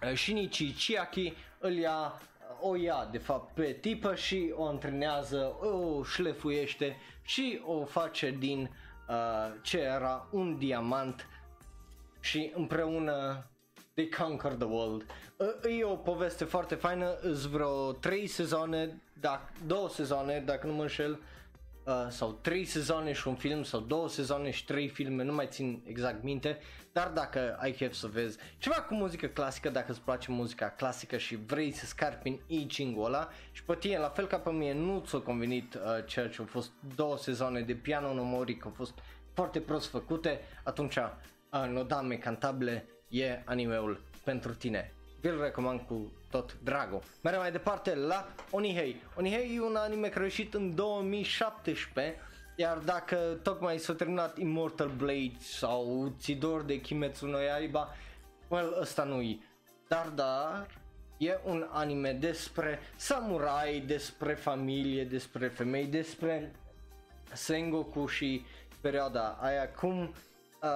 uh, 0.02 0.16
Shinichi 0.16 0.72
Chiaki 0.72 1.34
îl 1.58 1.72
ia 1.72 2.20
o 2.60 2.76
ia 2.76 3.08
de 3.10 3.18
fapt 3.18 3.54
pe 3.54 3.72
tipă 3.72 4.14
și 4.14 4.52
o 4.54 4.66
antrenează, 4.66 5.56
o 5.60 6.02
șlefuiește 6.02 6.96
și 7.22 7.60
o 7.64 7.84
face 7.84 8.30
din 8.30 8.70
uh, 9.08 9.14
ce 9.62 9.78
era 9.78 10.28
un 10.30 10.58
diamant 10.58 11.26
și 12.24 12.52
împreună 12.54 13.46
they 13.94 14.08
conquer 14.08 14.52
the 14.52 14.66
world. 14.66 15.06
Uh, 15.36 15.78
e 15.78 15.84
o 15.84 15.96
poveste 15.96 16.44
foarte 16.44 16.74
faină, 16.74 17.18
îți 17.20 17.48
vreo 17.48 17.92
3 17.92 18.26
sezoane, 18.26 19.02
dacă, 19.20 19.52
două 19.66 19.88
sezoane, 19.88 20.42
dacă 20.46 20.66
nu 20.66 20.72
mă 20.72 20.82
înșel, 20.82 21.20
uh, 21.84 22.06
sau 22.08 22.32
3 22.32 22.64
sezoane 22.64 23.12
și 23.12 23.28
un 23.28 23.34
film, 23.34 23.62
sau 23.62 23.80
două 23.80 24.08
sezoane 24.08 24.50
și 24.50 24.64
3 24.64 24.88
filme, 24.88 25.22
nu 25.22 25.34
mai 25.34 25.46
țin 25.50 25.82
exact 25.86 26.22
minte, 26.22 26.58
dar 26.92 27.08
dacă 27.08 27.56
ai 27.60 27.72
chef 27.72 27.92
să 27.92 28.06
vezi 28.06 28.38
ceva 28.58 28.76
cu 28.76 28.94
muzică 28.94 29.26
clasică, 29.26 29.68
dacă 29.68 29.90
îți 29.90 30.00
place 30.00 30.30
muzica 30.30 30.68
clasică 30.70 31.16
și 31.16 31.36
vrei 31.46 31.72
să 31.72 31.86
scarpi 31.86 32.28
în 32.28 32.38
I 32.46 32.66
Ching-ul 32.66 33.04
ăla 33.04 33.28
și 33.52 33.64
pe 33.64 33.74
tine, 33.74 33.98
la 33.98 34.08
fel 34.08 34.26
ca 34.26 34.38
pe 34.38 34.50
mine, 34.50 34.74
nu 34.74 35.02
ți-a 35.06 35.18
convenit 35.18 35.74
uh, 35.74 35.80
ceea 36.06 36.28
ce 36.28 36.36
au 36.38 36.46
fost 36.46 36.70
două 36.94 37.18
sezoane 37.18 37.60
de 37.60 37.74
piano 37.74 38.14
no 38.14 38.22
mori, 38.22 38.56
că 38.56 38.66
au 38.66 38.74
fost 38.76 38.98
foarte 39.32 39.60
prost 39.60 39.88
făcute, 39.88 40.40
atunci 40.62 40.98
uh, 41.54 41.68
Nodame 41.70 42.14
Cantabile 42.14 42.86
e 43.08 43.42
animeul 43.44 44.00
pentru 44.24 44.54
tine. 44.54 44.92
Vi-l 45.20 45.40
recomand 45.40 45.80
cu 45.80 46.12
tot 46.30 46.56
dragul. 46.62 47.02
Mergem 47.22 47.40
mai 47.40 47.52
departe 47.52 47.94
la 47.94 48.28
Onihei. 48.50 49.02
Onihei 49.16 49.56
e 49.56 49.60
un 49.60 49.76
anime 49.76 50.08
care 50.08 50.20
a 50.20 50.24
ieșit 50.24 50.54
în 50.54 50.74
2017 50.74 52.16
iar 52.56 52.78
dacă 52.78 53.16
tocmai 53.42 53.78
s-a 53.78 53.94
terminat 53.94 54.38
Immortal 54.38 54.88
Blade 54.88 55.36
sau 55.38 56.12
Țidor 56.18 56.62
de 56.62 56.80
Kimetsu 56.80 57.26
no 57.26 57.38
Yaiba, 57.38 57.94
well, 58.48 58.76
ăsta 58.80 59.04
nu-i. 59.04 59.42
Dar, 59.88 60.08
dar, 60.08 60.66
e 61.16 61.38
un 61.44 61.68
anime 61.70 62.12
despre 62.12 62.78
samurai, 62.96 63.82
despre 63.86 64.34
familie, 64.34 65.04
despre 65.04 65.48
femei, 65.48 65.86
despre 65.86 66.52
Sengoku 67.32 68.06
și 68.06 68.44
perioada 68.80 69.38
aia, 69.40 69.70
cum 69.70 70.14
uh, 70.62 70.68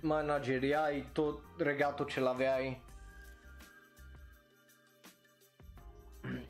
manageriai 0.00 1.06
tot 1.12 1.40
regatul 1.58 2.06
ce 2.06 2.20
l-aveai. 2.20 2.80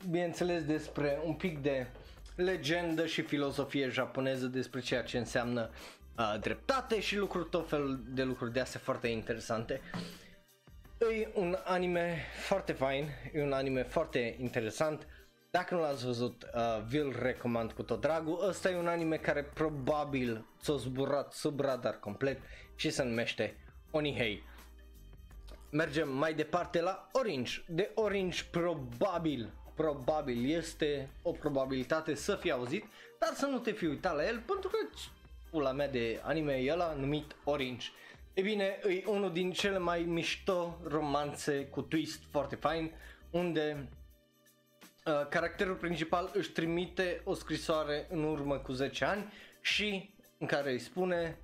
Bineînțeles 0.09 0.65
despre 0.65 1.19
un 1.23 1.33
pic 1.33 1.59
de 1.61 1.87
legendă 2.35 3.05
și 3.05 3.21
filozofie 3.21 3.89
japoneză 3.89 4.45
despre 4.47 4.79
ceea 4.79 5.03
ce 5.03 5.17
înseamnă 5.17 5.69
uh, 6.17 6.35
dreptate 6.39 6.99
și 6.99 7.17
lucruri, 7.17 7.49
tot 7.49 7.69
felul 7.69 8.03
de 8.07 8.23
lucruri 8.23 8.53
de 8.53 8.59
astea 8.59 8.79
foarte 8.83 9.07
interesante. 9.07 9.81
E 11.21 11.27
un 11.33 11.57
anime 11.63 12.17
foarte 12.47 12.71
fain, 12.73 13.09
e 13.33 13.41
un 13.43 13.53
anime 13.53 13.83
foarte 13.83 14.35
interesant. 14.39 15.07
Dacă 15.51 15.75
nu 15.75 15.81
l-ați 15.81 16.05
văzut, 16.05 16.43
uh, 16.55 16.83
vi-l 16.87 17.15
recomand 17.21 17.71
cu 17.71 17.83
tot 17.83 18.01
dragul. 18.01 18.47
Ăsta 18.47 18.69
e 18.69 18.75
un 18.75 18.87
anime 18.87 19.17
care 19.17 19.43
probabil 19.43 20.45
s-a 20.61 20.75
zburat 20.75 21.33
sub 21.33 21.59
radar 21.59 21.99
complet 21.99 22.39
și 22.75 22.89
se 22.89 23.03
numește 23.03 23.57
Onihei. 23.91 24.43
Mergem 25.69 26.09
mai 26.09 26.33
departe 26.33 26.81
la 26.81 27.07
Orange. 27.11 27.63
De 27.67 27.91
Orange 27.95 28.43
probabil 28.51 29.53
probabil 29.75 30.49
este 30.49 31.09
o 31.21 31.31
probabilitate 31.31 32.15
să 32.15 32.35
fie 32.35 32.51
auzit, 32.51 32.85
dar 33.19 33.33
să 33.33 33.45
nu 33.45 33.57
te 33.59 33.71
fi 33.71 33.85
uitat 33.85 34.15
la 34.15 34.27
el 34.27 34.43
pentru 34.45 34.69
că 34.69 34.77
pula 35.49 35.71
mea 35.71 35.89
de 35.89 36.19
anime 36.23 36.53
e 36.53 36.71
ăla 36.71 36.93
numit 36.93 37.35
Orange. 37.43 37.87
E 38.33 38.41
bine, 38.41 38.79
e 38.87 39.03
unul 39.05 39.31
din 39.31 39.51
cele 39.51 39.77
mai 39.77 40.03
mișto 40.03 40.77
romanțe 40.83 41.65
cu 41.65 41.81
twist 41.81 42.21
foarte 42.31 42.55
fain, 42.55 42.91
unde 43.31 43.89
uh, 45.05 45.27
caracterul 45.29 45.75
principal 45.75 46.31
își 46.33 46.51
trimite 46.51 47.21
o 47.23 47.33
scrisoare 47.33 48.07
în 48.09 48.23
urmă 48.23 48.57
cu 48.57 48.71
10 48.71 49.05
ani 49.05 49.33
și 49.61 50.13
în 50.37 50.47
care 50.47 50.71
îi 50.71 50.79
spune 50.79 51.37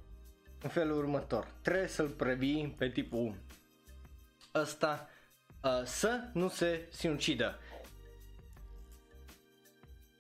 în 0.62 0.70
felul 0.70 0.98
următor. 0.98 1.48
Trebuie 1.62 1.88
să-l 1.88 2.10
previi 2.10 2.76
pe 2.78 2.90
tipul 2.90 3.36
ăsta 4.56 5.10
uh, 5.64 5.82
să 5.84 6.20
nu 6.34 6.48
se 6.48 6.88
sinucidă 6.90 7.60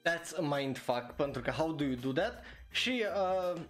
that's 0.07 0.33
a 0.37 0.41
mindfuck, 0.41 1.11
pentru 1.15 1.41
că 1.41 1.51
how 1.51 1.71
do 1.71 1.83
you 1.83 1.95
do 1.95 2.11
that? 2.11 2.43
Și 2.69 3.05
uh, 3.15 3.61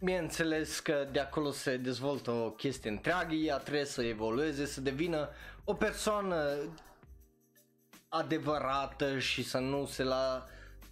bineînțeles 0.00 0.80
că 0.80 1.08
de 1.12 1.20
acolo 1.20 1.50
se 1.50 1.76
dezvoltă 1.76 2.30
o 2.30 2.50
chestie 2.50 2.90
întreagă, 2.90 3.34
ea 3.34 3.56
trebuie 3.56 3.84
să 3.84 4.02
evolueze, 4.02 4.66
să 4.66 4.80
devină 4.80 5.28
o 5.64 5.74
persoană 5.74 6.56
adevărată 8.10 9.18
și 9.18 9.42
să 9.42 9.58
nu 9.58 9.86
se 9.86 10.02
la 10.02 10.46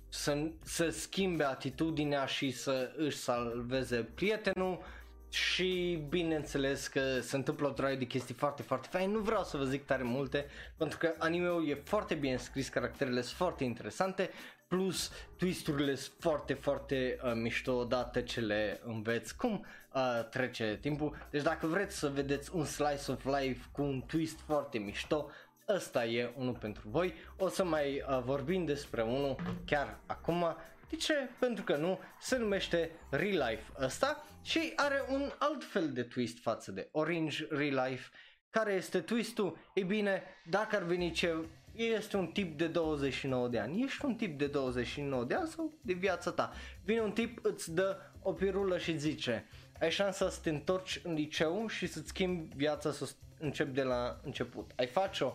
să, 0.08 0.50
să 0.62 0.88
schimbe 0.90 1.44
atitudinea 1.44 2.24
și 2.26 2.50
să 2.50 2.92
își 2.96 3.16
salveze 3.16 3.96
prietenul 4.14 4.82
și 5.30 6.02
bineînțeles 6.08 6.86
că 6.86 7.20
se 7.20 7.36
întâmplă 7.36 7.68
o 7.68 7.70
droaie 7.70 7.96
de 7.96 8.04
chestii 8.04 8.34
foarte, 8.34 8.62
foarte 8.62 8.88
faine. 8.90 9.12
Nu 9.12 9.18
vreau 9.18 9.44
să 9.44 9.56
vă 9.56 9.64
zic 9.64 9.84
tare 9.84 10.02
multe, 10.02 10.46
pentru 10.76 10.98
că 10.98 11.14
animeul 11.18 11.68
e 11.68 11.82
foarte 11.84 12.14
bine 12.14 12.36
scris, 12.36 12.68
caracterele 12.68 13.20
sunt 13.20 13.36
foarte 13.36 13.64
interesante, 13.64 14.30
plus 14.68 15.10
twisturile 15.36 15.94
sunt 15.94 16.14
foarte, 16.18 16.54
foarte 16.54 17.18
uh, 17.24 17.32
mișto 17.34 17.72
odată 17.72 18.20
ce 18.20 18.40
le 18.40 18.80
înveți 18.84 19.36
cum 19.36 19.66
uh, 19.92 20.28
trece 20.30 20.78
timpul. 20.80 21.16
Deci 21.30 21.42
dacă 21.42 21.66
vreți 21.66 21.98
să 21.98 22.08
vedeți 22.08 22.50
un 22.54 22.64
slice 22.64 23.10
of 23.10 23.24
life 23.24 23.68
cu 23.72 23.82
un 23.82 24.02
twist 24.06 24.40
foarte 24.46 24.78
mișto, 24.78 25.30
ăsta 25.68 26.04
e 26.04 26.32
unul 26.36 26.54
pentru 26.54 26.88
voi. 26.88 27.14
O 27.36 27.48
să 27.48 27.64
mai 27.64 28.04
uh, 28.08 28.20
vorbim 28.24 28.64
despre 28.64 29.02
unul 29.02 29.36
chiar 29.66 30.00
acum. 30.06 30.56
De 30.90 30.96
ce? 30.96 31.14
Pentru 31.38 31.64
că 31.64 31.76
nu, 31.76 31.98
se 32.20 32.38
numește 32.38 32.90
Real 33.10 33.48
Life 33.48 33.72
ăsta 33.80 34.24
și 34.42 34.72
are 34.76 35.02
un 35.08 35.32
alt 35.38 35.64
fel 35.64 35.92
de 35.92 36.02
twist 36.02 36.38
față 36.38 36.72
de 36.72 36.88
Orange 36.92 37.46
Real 37.50 37.88
Life. 37.88 38.10
Care 38.50 38.72
este 38.72 39.00
twistul? 39.00 39.58
E 39.74 39.82
bine, 39.82 40.22
dacă 40.50 40.76
ar 40.76 40.82
veni 40.82 41.10
ce, 41.10 41.34
este 41.74 42.16
un 42.16 42.26
tip 42.26 42.58
de 42.58 42.66
29 42.66 43.48
de 43.48 43.58
ani. 43.58 43.82
Ești 43.82 44.04
un 44.04 44.14
tip 44.14 44.38
de 44.38 44.46
29 44.46 45.24
de 45.24 45.34
ani 45.34 45.48
sau 45.48 45.78
de 45.82 45.92
viața 45.92 46.30
ta. 46.30 46.52
Vine 46.84 47.00
un 47.00 47.12
tip, 47.12 47.38
îți 47.42 47.74
dă 47.74 47.96
o 48.22 48.32
pirulă 48.32 48.78
și 48.78 48.98
zice 48.98 49.48
ai 49.80 49.90
șansa 49.90 50.30
să 50.30 50.40
te 50.42 50.50
întorci 50.50 51.00
în 51.04 51.14
liceu 51.14 51.66
și 51.66 51.86
să-ți 51.86 52.08
schimbi 52.08 52.56
viața 52.56 52.92
să 52.92 53.10
începi 53.38 53.70
de 53.70 53.82
la 53.82 54.20
început. 54.24 54.70
Ai 54.76 54.86
face-o? 54.86 55.32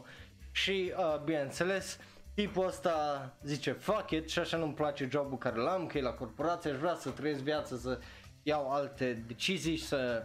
Și 0.56 0.94
uh, 0.98 1.20
bineînțeles, 1.24 1.98
tipul 2.34 2.68
ăsta 2.68 3.30
zice 3.44 3.72
fuck 3.72 4.10
it 4.10 4.30
și 4.30 4.40
așa 4.40 4.58
nu-mi 4.58 4.74
place 4.74 5.08
jobul 5.12 5.38
care 5.38 5.56
l-am, 5.56 5.86
că 5.86 5.98
e 5.98 6.02
la 6.02 6.14
corporație, 6.14 6.72
aș 6.72 6.78
vrea 6.78 6.96
să 6.96 7.10
trăiesc 7.10 7.42
viața, 7.42 7.76
să 7.78 8.00
iau 8.44 8.72
alte 8.72 9.24
decizii 9.28 9.76
și 9.76 9.84
să, 9.86 10.24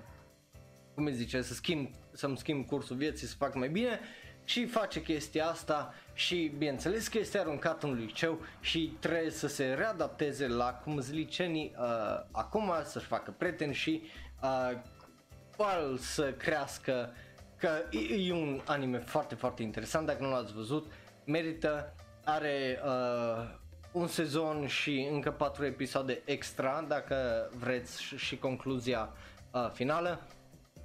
cum 0.94 1.04
îi 1.04 1.14
zice, 1.14 1.42
să 1.42 1.54
schimb, 1.54 1.90
să-mi 2.12 2.36
schimb 2.36 2.66
cursul 2.66 2.96
vieții, 2.96 3.26
să 3.26 3.34
fac 3.38 3.54
mai 3.54 3.68
bine. 3.68 4.00
Și 4.44 4.66
face 4.66 5.02
chestia 5.02 5.46
asta 5.46 5.94
și 6.14 6.52
bineînțeles 6.58 7.08
că 7.08 7.18
este 7.18 7.38
aruncat 7.38 7.82
în 7.82 7.94
liceu 7.94 8.40
și 8.60 8.96
trebuie 9.00 9.30
să 9.30 9.46
se 9.46 9.64
readapteze 9.64 10.46
la 10.46 10.72
cum 10.72 11.00
sunt 11.00 11.16
licenii 11.16 11.74
uh, 11.78 12.22
acum, 12.30 12.72
să-și 12.84 13.06
facă 13.06 13.34
prieteni 13.38 13.74
și 13.74 14.02
uh, 14.42 15.98
să 15.98 16.32
crească 16.32 17.12
că 17.58 17.68
e, 17.90 18.14
e 18.14 18.32
un 18.32 18.60
anime 18.64 18.98
foarte 18.98 19.34
foarte 19.34 19.62
interesant 19.62 20.06
dacă 20.06 20.22
nu 20.22 20.30
l-ați 20.30 20.52
văzut 20.52 20.92
merită 21.24 21.94
are 22.24 22.80
uh, 22.84 23.50
un 23.92 24.06
sezon 24.06 24.66
și 24.66 25.08
încă 25.12 25.30
patru 25.30 25.64
episoade 25.64 26.22
extra 26.24 26.84
dacă 26.88 27.48
vreți 27.58 28.02
și, 28.02 28.16
și 28.16 28.38
concluzia 28.38 29.12
uh, 29.52 29.70
finală. 29.72 30.20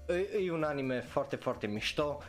E, 0.07 0.43
e 0.45 0.51
un 0.51 0.63
anime 0.63 0.99
foarte 0.99 1.35
foarte 1.35 1.67
mișto. 1.67 2.23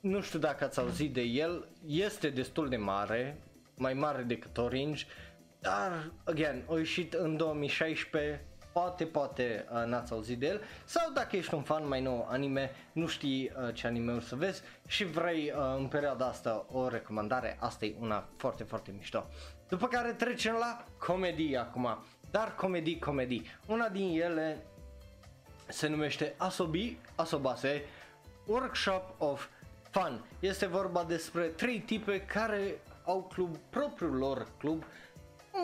Nu 0.00 0.20
știu 0.20 0.38
dacă 0.38 0.64
ați 0.64 0.78
auzit 0.78 1.12
de 1.12 1.20
el, 1.20 1.68
este 1.86 2.28
destul 2.28 2.68
de 2.68 2.76
mare, 2.76 3.38
mai 3.76 3.94
mare 3.94 4.22
decât 4.22 4.58
Orange, 4.58 5.04
dar, 5.60 6.12
again, 6.24 6.64
a 6.70 6.76
ieșit 6.76 7.12
în 7.12 7.36
2016, 7.36 8.44
poate, 8.72 9.04
poate 9.04 9.66
uh, 9.72 9.84
n-ați 9.84 10.12
auzit 10.12 10.38
de 10.38 10.46
el, 10.46 10.60
sau 10.84 11.10
dacă 11.12 11.36
ești 11.36 11.54
un 11.54 11.62
fan 11.62 11.88
mai 11.88 12.00
nou 12.00 12.26
anime, 12.30 12.70
nu 12.92 13.06
știi 13.06 13.52
uh, 13.66 13.74
ce 13.74 13.86
anime 13.86 14.20
să 14.20 14.36
vezi 14.36 14.62
și 14.86 15.04
vrei 15.04 15.52
uh, 15.56 15.74
în 15.76 15.86
perioada 15.86 16.26
asta 16.26 16.66
o 16.72 16.88
recomandare, 16.88 17.56
asta 17.60 17.84
e 17.84 17.94
una 18.00 18.28
foarte, 18.36 18.62
foarte 18.62 18.92
mișto. 18.96 19.26
După 19.68 19.86
care 19.86 20.12
trecem 20.12 20.54
la 20.54 20.84
comedii 20.98 21.56
acum, 21.56 21.98
dar 22.30 22.54
comedii, 22.54 22.98
comedii. 22.98 23.46
Una 23.66 23.88
din 23.88 24.20
ele 24.20 24.64
se 25.68 25.88
numește 25.88 26.34
Asobi, 26.36 26.98
Asobase, 27.14 27.84
Workshop 28.46 29.14
of 29.18 29.46
Fun. 29.90 30.24
Este 30.40 30.66
vorba 30.66 31.04
despre 31.04 31.42
trei 31.42 31.80
tipe 31.80 32.20
care 32.20 32.80
au 33.04 33.22
club, 33.34 33.56
propriul 33.70 34.16
lor 34.16 34.48
club, 34.58 34.84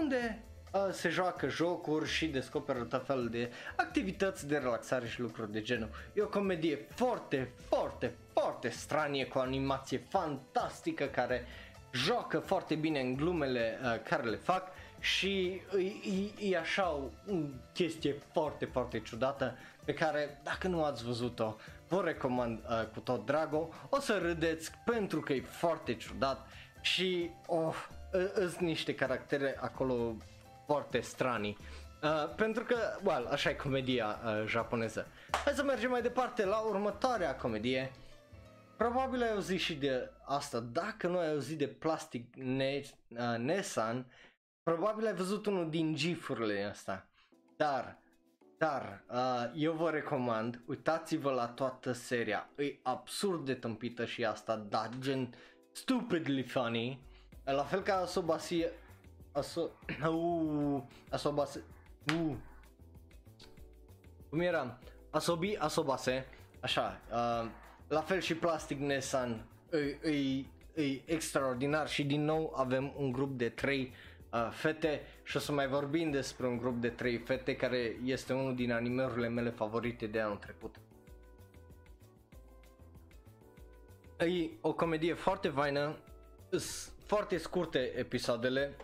unde 0.01 0.43
uh, 0.77 0.93
se 0.93 1.09
joacă 1.09 1.49
jocuri 1.49 2.09
și 2.09 2.27
descoperă 2.27 2.79
tot 2.79 3.07
felul 3.07 3.29
de 3.29 3.53
activități 3.77 4.47
de 4.47 4.57
relaxare 4.57 5.07
și 5.07 5.21
lucruri 5.21 5.53
de 5.53 5.61
genul. 5.61 5.89
E 6.15 6.23
o 6.23 6.29
comedie 6.29 6.87
foarte, 6.89 7.53
foarte, 7.69 8.15
foarte 8.33 8.69
stranie 8.69 9.27
cu 9.27 9.39
o 9.39 9.41
animație 9.41 9.99
fantastică 10.09 11.05
care 11.05 11.47
joacă 11.93 12.39
foarte 12.39 12.75
bine 12.75 13.01
în 13.01 13.15
glumele 13.15 13.79
uh, 13.83 14.03
care 14.03 14.23
le 14.23 14.37
fac 14.37 14.69
și 15.01 15.61
e, 15.79 16.41
e, 16.41 16.51
e 16.51 16.59
așa 16.59 16.91
o 16.91 17.11
chestie 17.73 18.15
foarte, 18.33 18.65
foarte 18.65 19.01
ciudată 19.01 19.57
pe 19.85 19.95
care 19.95 20.41
dacă 20.43 20.69
nu 20.69 20.85
ați 20.85 21.05
văzut-o 21.05 21.57
vă 21.89 22.03
recomand 22.05 22.59
uh, 22.59 22.87
cu 22.93 23.01
tot 23.01 23.27
dragul, 23.27 23.69
o 23.89 24.01
să 24.01 24.19
râdeți 24.23 24.71
pentru 24.85 25.21
că 25.21 25.33
e 25.33 25.41
foarte 25.41 25.95
ciudat 25.95 26.47
și 26.81 27.31
oh, 27.47 27.75
sunt 28.39 28.59
niște 28.59 28.95
caractere 28.95 29.59
acolo 29.61 30.17
foarte 30.67 31.01
stranii. 31.01 31.57
Uh, 32.03 32.35
pentru 32.37 32.65
că, 32.65 32.77
well, 33.05 33.27
așa 33.27 33.51
e 33.51 33.55
comedia 33.55 34.19
uh, 34.25 34.47
japoneză. 34.47 35.07
Hai 35.45 35.53
să 35.53 35.63
mergem 35.63 35.91
mai 35.91 36.03
departe 36.03 36.45
la 36.45 36.59
următoarea 36.59 37.37
comedie. 37.37 37.93
Probabil 38.77 39.23
ai 39.23 39.33
auzit 39.33 39.61
și 39.61 39.75
de 39.75 40.11
asta, 40.25 40.61
dacă 40.61 41.07
nu 41.07 41.19
ai 41.19 41.31
auzit 41.31 41.59
de 41.59 41.67
Plastic 41.67 42.35
ne- 42.35 42.83
uh, 43.09 43.39
Nessan, 43.39 44.07
probabil 44.63 45.07
ai 45.07 45.15
văzut 45.15 45.47
unul 45.47 45.71
din 45.71 45.95
gifurile 45.95 46.65
astea. 46.65 47.09
Dar 47.57 47.99
Dar 48.59 49.05
uh, 49.11 49.51
eu 49.55 49.73
vă 49.73 49.91
recomand, 49.91 50.63
uitați-vă 50.67 51.31
la 51.31 51.47
toată 51.47 51.93
seria, 51.93 52.51
e 52.57 52.79
absurd 52.83 53.45
de 53.45 53.55
tâmpită 53.55 54.05
și 54.05 54.25
asta, 54.25 54.57
dar 54.69 54.89
gen 55.01 55.35
stupidly 55.73 56.43
funny, 56.43 57.01
la 57.45 57.63
fel 57.65 57.83
ca 57.83 58.05
Asobasi, 59.37 59.71
Aso, 59.97 60.09
uh, 60.09 60.83
Asobase, 61.11 61.63
uh, 62.15 62.37
cum 64.29 64.41
era? 64.41 64.79
Asobi 65.11 65.57
Asobase, 65.57 66.27
așa, 66.61 67.01
uh, 67.11 67.51
la 67.89 68.01
fel 68.01 68.21
și 68.21 68.35
Plastic 68.35 68.79
Nessan, 68.79 69.45
e, 69.73 70.11
e, 70.11 70.45
e 70.83 71.03
extraordinar 71.05 71.89
și 71.89 72.05
din 72.05 72.25
nou 72.25 72.53
avem 72.57 72.93
un 72.97 73.13
grup 73.13 73.39
de 73.39 73.49
trei 73.49 73.93
uh, 74.33 74.49
fete 74.51 75.01
și 75.23 75.37
o 75.37 75.41
să 75.41 75.53
mai 75.53 75.69
vorbim 75.69 76.11
despre 76.11 76.47
un 76.47 76.57
grup 76.57 76.81
de 76.81 76.89
trei 76.89 77.19
fete 77.19 77.57
care 77.57 77.97
este 78.05 78.33
unul 78.33 78.55
din 78.55 78.73
animeurile 78.73 79.29
mele 79.29 79.51
favorite 79.51 80.07
de 80.07 80.21
anul 80.21 80.37
trecut. 80.37 80.77
E 84.19 84.51
o 84.61 84.73
comedie 84.73 85.15
foarte 85.15 85.49
faină, 85.49 85.97
foarte 87.07 87.37
scurte 87.37 87.79
episoadele, 87.79 88.77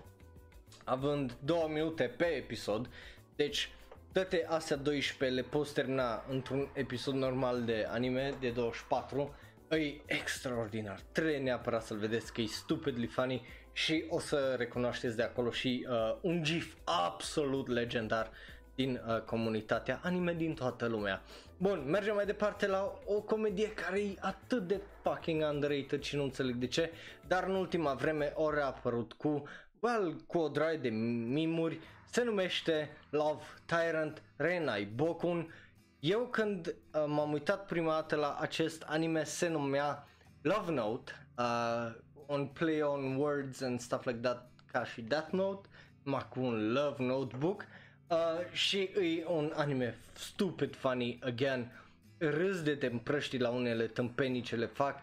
având 0.85 1.37
2 1.45 1.71
minute 1.73 2.05
pe 2.05 2.25
episod, 2.25 2.89
deci 3.37 3.71
toate 4.13 4.47
astea 4.49 4.77
12 4.77 5.41
le 5.41 5.49
poți 5.49 5.75
termina 5.75 6.25
într-un 6.29 6.69
episod 6.73 7.15
normal 7.15 7.63
de 7.65 7.87
anime 7.91 8.35
de 8.41 8.51
24 8.51 9.35
E 9.79 10.01
extraordinar, 10.07 11.01
trebuie 11.13 11.39
neapărat 11.39 11.83
să-l 11.83 11.97
vedeți 11.97 12.33
că 12.33 12.41
e 12.41 12.47
stupidly 12.47 13.07
funny 13.07 13.47
și 13.73 14.05
o 14.09 14.19
să 14.19 14.55
recunoașteți 14.59 15.17
de 15.17 15.23
acolo 15.23 15.51
și 15.51 15.87
uh, 15.89 16.17
un 16.21 16.43
gif 16.43 16.75
absolut 16.85 17.69
legendar 17.69 18.31
din 18.75 19.03
uh, 19.07 19.21
comunitatea 19.21 20.01
anime 20.03 20.35
din 20.35 20.55
toată 20.55 20.87
lumea. 20.87 21.23
Bun, 21.57 21.85
mergem 21.87 22.15
mai 22.15 22.27
departe 22.27 22.67
la 22.67 22.99
o 23.05 23.21
comedie 23.21 23.73
care 23.73 24.01
e 24.01 24.15
atât 24.21 24.67
de 24.67 24.81
fucking 25.03 25.43
underrated 25.53 26.03
și 26.03 26.17
nu 26.17 26.23
înțeleg 26.23 26.55
de 26.55 26.67
ce, 26.67 26.91
dar 27.27 27.45
în 27.45 27.55
ultima 27.55 27.95
vreme 27.95 28.33
ori 28.35 28.61
a 28.61 28.65
apărut 28.65 29.13
cu, 29.13 29.43
well, 29.83 30.17
cu 30.27 30.39
o 30.39 30.49
draie 30.49 30.77
de 30.77 30.89
mimuri, 30.89 31.81
se 32.11 32.23
numește 32.23 32.91
Love 33.11 33.43
Tyrant 33.65 34.23
Renai 34.37 34.85
Bokun. 34.85 35.55
Eu 36.01 36.27
când 36.27 36.67
uh, 36.67 37.05
m-am 37.07 37.33
uitat 37.33 37.67
prima 37.67 37.93
dată 37.93 38.17
la 38.17 38.37
acest 38.41 38.83
anime 38.83 39.25
se 39.25 39.49
numea 39.49 40.07
Love 40.43 40.73
Note, 40.73 41.13
uh, 41.39 41.95
on 42.27 42.47
play 42.47 42.83
on 42.83 43.17
words 43.17 43.61
and 43.61 43.81
stuff 43.81 44.05
like 44.05 44.19
that 44.19 44.51
ca 44.73 44.85
și 44.85 45.01
Death 45.01 45.31
Note, 45.31 45.69
numai 46.03 46.27
cu 46.29 46.41
un 46.41 46.73
Love 46.73 47.05
Notebook 47.05 47.67
uh, 48.09 48.17
și 48.53 48.79
e 48.81 49.25
un 49.27 49.53
anime 49.55 49.99
stupid 50.13 50.77
funny 50.77 51.19
again, 51.23 51.73
râs 52.19 52.63
de 52.63 52.75
te 52.75 52.87
împrăști 52.87 53.39
la 53.39 53.51
unele 53.51 53.87
tâmpenii 53.87 54.41
ce 54.41 54.57
le 54.57 54.67
fac. 54.67 54.99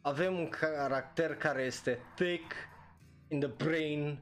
Avem 0.00 0.38
un 0.38 0.48
caracter 0.48 1.36
care 1.36 1.62
este 1.62 1.98
thick 2.14 2.52
in 3.30 3.40
the 3.40 3.48
brain 3.48 4.18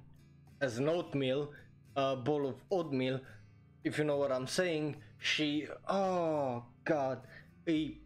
as 0.60 0.78
an 0.78 0.88
oatmeal, 0.88 1.52
a 1.96 2.16
bowl 2.16 2.46
of 2.46 2.56
oatmeal, 2.70 3.20
if 3.84 3.98
you 3.98 4.04
know 4.04 4.16
what 4.16 4.32
I'm 4.32 4.46
saying, 4.46 4.96
și 5.18 5.68
oh 5.88 6.62
god, 6.84 7.18
e 7.64 8.02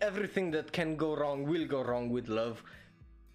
everything 0.00 0.50
that 0.50 0.72
can 0.72 0.96
go 0.96 1.14
wrong 1.14 1.46
will 1.46 1.66
go 1.66 1.82
wrong 1.82 2.10
with 2.10 2.28
love 2.28 2.62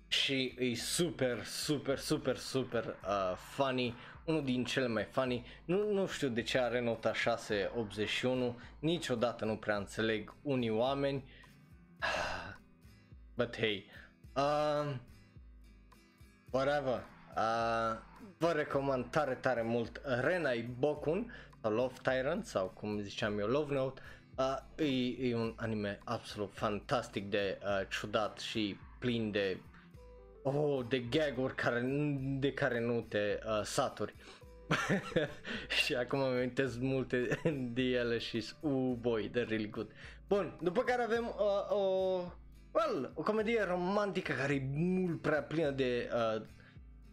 și 0.07 0.55
e 0.57 0.75
super, 0.75 1.43
super, 1.45 1.97
super, 1.97 2.37
super 2.37 2.95
uh, 3.07 3.35
funny, 3.35 3.93
unul 4.25 4.43
din 4.43 4.63
cele 4.63 4.87
mai 4.87 5.03
funny. 5.03 5.45
Nu, 5.65 5.91
nu 5.93 6.07
știu 6.07 6.27
de 6.27 6.41
ce 6.41 6.57
are 6.57 6.81
nota 6.81 7.13
681, 7.13 8.59
niciodată 8.79 9.45
nu 9.45 9.55
prea 9.55 9.77
înțeleg 9.77 10.35
unii 10.41 10.69
oameni. 10.69 11.23
But 13.37 13.57
hey, 13.57 13.85
uh, 14.35 14.95
whatever. 16.53 17.03
Uh, 17.35 17.97
vă 18.37 18.51
recomand 18.55 19.05
tare, 19.05 19.33
tare 19.33 19.61
mult 19.61 20.01
Renai 20.21 20.69
Bokun 20.79 21.33
sau 21.61 21.71
Love 21.71 21.93
Tyrant 22.01 22.45
sau 22.45 22.67
cum 22.67 22.99
ziceam 22.99 23.39
eu 23.39 23.47
Love 23.47 23.73
Note. 23.73 24.01
Uh, 24.37 24.85
e, 24.85 25.29
e 25.29 25.35
un 25.35 25.53
anime 25.55 25.99
absolut 26.03 26.51
fantastic 26.53 27.29
de 27.29 27.59
uh, 27.61 27.87
ciudat 27.89 28.39
și 28.39 28.77
plin 28.99 29.31
de 29.31 29.57
oh, 30.43 30.85
de 30.87 30.99
gag-uri 30.99 31.55
care, 31.55 31.81
de 32.39 32.53
care 32.53 32.79
nu 32.79 33.01
te 33.01 33.39
uh, 33.45 33.61
saturi. 33.63 34.15
și 35.83 35.95
acum 35.95 36.19
îmi 36.19 36.35
amintesc 36.35 36.79
multe 36.79 37.39
de 37.73 37.81
ele 37.81 38.17
și 38.17 38.45
uh, 38.59 38.93
boy, 38.99 39.29
they're 39.29 39.47
really 39.47 39.69
good. 39.69 39.91
Bun, 40.27 40.57
după 40.61 40.81
care 40.81 41.03
avem 41.03 41.25
uh, 41.25 41.71
o, 41.71 42.21
well, 42.73 43.11
o 43.13 43.21
comedie 43.21 43.63
romantică 43.63 44.33
care 44.33 44.53
e 44.53 44.67
mult 44.73 45.21
prea 45.21 45.43
plină 45.43 45.69
de 45.69 46.09
uh, 46.13 46.41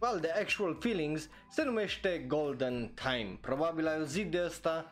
well, 0.01 0.19
de 0.19 0.31
actual 0.31 0.77
feelings, 0.79 1.29
se 1.49 1.63
numește 1.63 2.23
Golden 2.27 2.91
Time. 2.93 3.37
Probabil 3.41 3.87
ai 3.87 3.97
auzit 3.97 4.31
de 4.31 4.39
asta. 4.39 4.91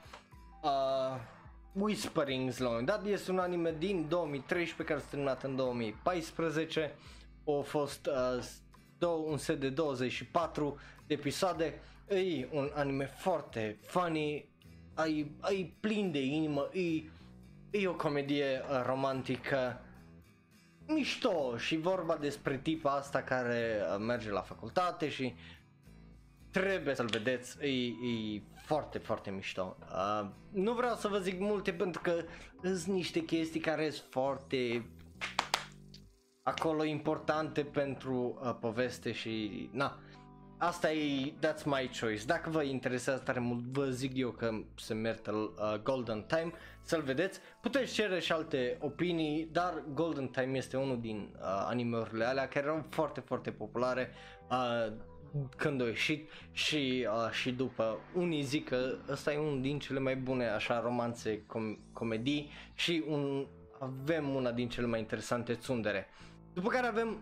Uh, 0.63 1.19
Whisperings 1.73 2.57
la 2.57 2.65
un 2.65 2.71
moment 2.71 2.87
dat 2.87 3.05
este 3.05 3.31
un 3.31 3.39
anime 3.39 3.75
din 3.77 4.05
2013 4.07 4.83
care 4.83 4.99
s-a 4.99 5.05
terminat 5.09 5.43
în 5.43 5.55
2014 5.55 6.95
au 7.45 7.61
fost 7.61 8.05
uh, 8.05 8.43
două, 8.97 9.29
un 9.29 9.37
set 9.37 9.59
de 9.59 9.69
24 9.69 10.77
de 11.07 11.13
episoade 11.13 11.81
e 12.07 12.47
un 12.51 12.71
anime 12.73 13.05
foarte 13.05 13.77
funny 13.81 14.49
ai, 14.93 15.31
ai 15.39 15.75
plin 15.79 16.11
de 16.11 16.21
inimă 16.21 16.69
e, 16.73 17.03
e 17.79 17.87
o 17.87 17.95
comedie 17.95 18.61
uh, 18.69 18.83
romantică 18.85 19.81
mișto 20.93 21.57
și 21.57 21.77
vorba 21.77 22.15
despre 22.15 22.57
tipa 22.57 22.91
asta 22.91 23.21
care 23.21 23.81
uh, 23.91 23.97
merge 23.99 24.31
la 24.31 24.41
facultate 24.41 25.09
și 25.09 25.33
trebuie 26.51 26.95
să-l 26.95 27.05
vedeți, 27.05 27.57
e, 27.61 27.67
e 27.87 28.41
foarte, 28.65 28.97
foarte 28.97 29.29
mișto. 29.29 29.77
Uh, 29.81 30.27
nu 30.51 30.73
vreau 30.73 30.95
să 30.95 31.07
vă 31.07 31.17
zic 31.17 31.39
multe 31.39 31.73
pentru 31.73 32.01
că 32.01 32.23
sunt 32.63 32.95
niște 32.95 33.19
chestii 33.19 33.59
care 33.59 33.89
sunt 33.89 34.07
foarte 34.09 34.85
acolo 36.43 36.83
importante 36.83 37.63
pentru 37.63 38.39
uh, 38.43 38.55
poveste 38.59 39.11
și 39.11 39.69
na. 39.71 39.99
Asta 40.61 40.91
e, 40.91 41.33
that's 41.41 41.63
my 41.65 41.89
choice. 41.99 42.25
Dacă 42.25 42.49
vă 42.49 42.63
interesează 42.63 43.21
tare 43.21 43.39
mult, 43.39 43.63
vă 43.63 43.89
zic 43.89 44.17
eu 44.17 44.29
că 44.29 44.51
se 44.75 44.93
merită 44.93 45.31
uh, 45.31 45.79
Golden 45.83 46.23
Time 46.27 46.51
să-l 46.81 47.01
vedeți. 47.01 47.39
Puteți 47.61 47.93
cere 47.93 48.19
și 48.19 48.31
alte 48.31 48.77
opinii, 48.79 49.49
dar 49.51 49.83
Golden 49.93 50.27
Time 50.27 50.57
este 50.57 50.77
unul 50.77 50.99
din 51.01 51.35
uh, 51.35 51.45
animeurile 51.67 52.25
alea 52.25 52.47
care 52.47 52.65
erau 52.65 52.85
foarte, 52.89 53.19
foarte 53.19 53.51
populare. 53.51 54.09
Uh, 54.49 54.93
când 55.57 55.81
a 55.81 55.85
ieșit 55.85 56.29
și, 56.51 57.07
uh, 57.07 57.31
și 57.31 57.51
după 57.51 57.97
unii 58.15 58.41
zic 58.41 58.69
că 58.69 58.95
ăsta 59.09 59.33
e 59.33 59.37
unul 59.37 59.61
din 59.61 59.79
cele 59.79 59.99
mai 59.99 60.15
bune 60.15 60.49
așa 60.49 60.79
romanțe 60.79 61.41
com- 61.41 61.93
comedii 61.93 62.51
și 62.73 63.03
un, 63.07 63.47
avem 63.79 64.35
una 64.35 64.51
din 64.51 64.69
cele 64.69 64.87
mai 64.87 64.99
interesante 64.99 65.53
tsundere. 65.53 66.07
După 66.53 66.69
care 66.69 66.87
avem 66.87 67.17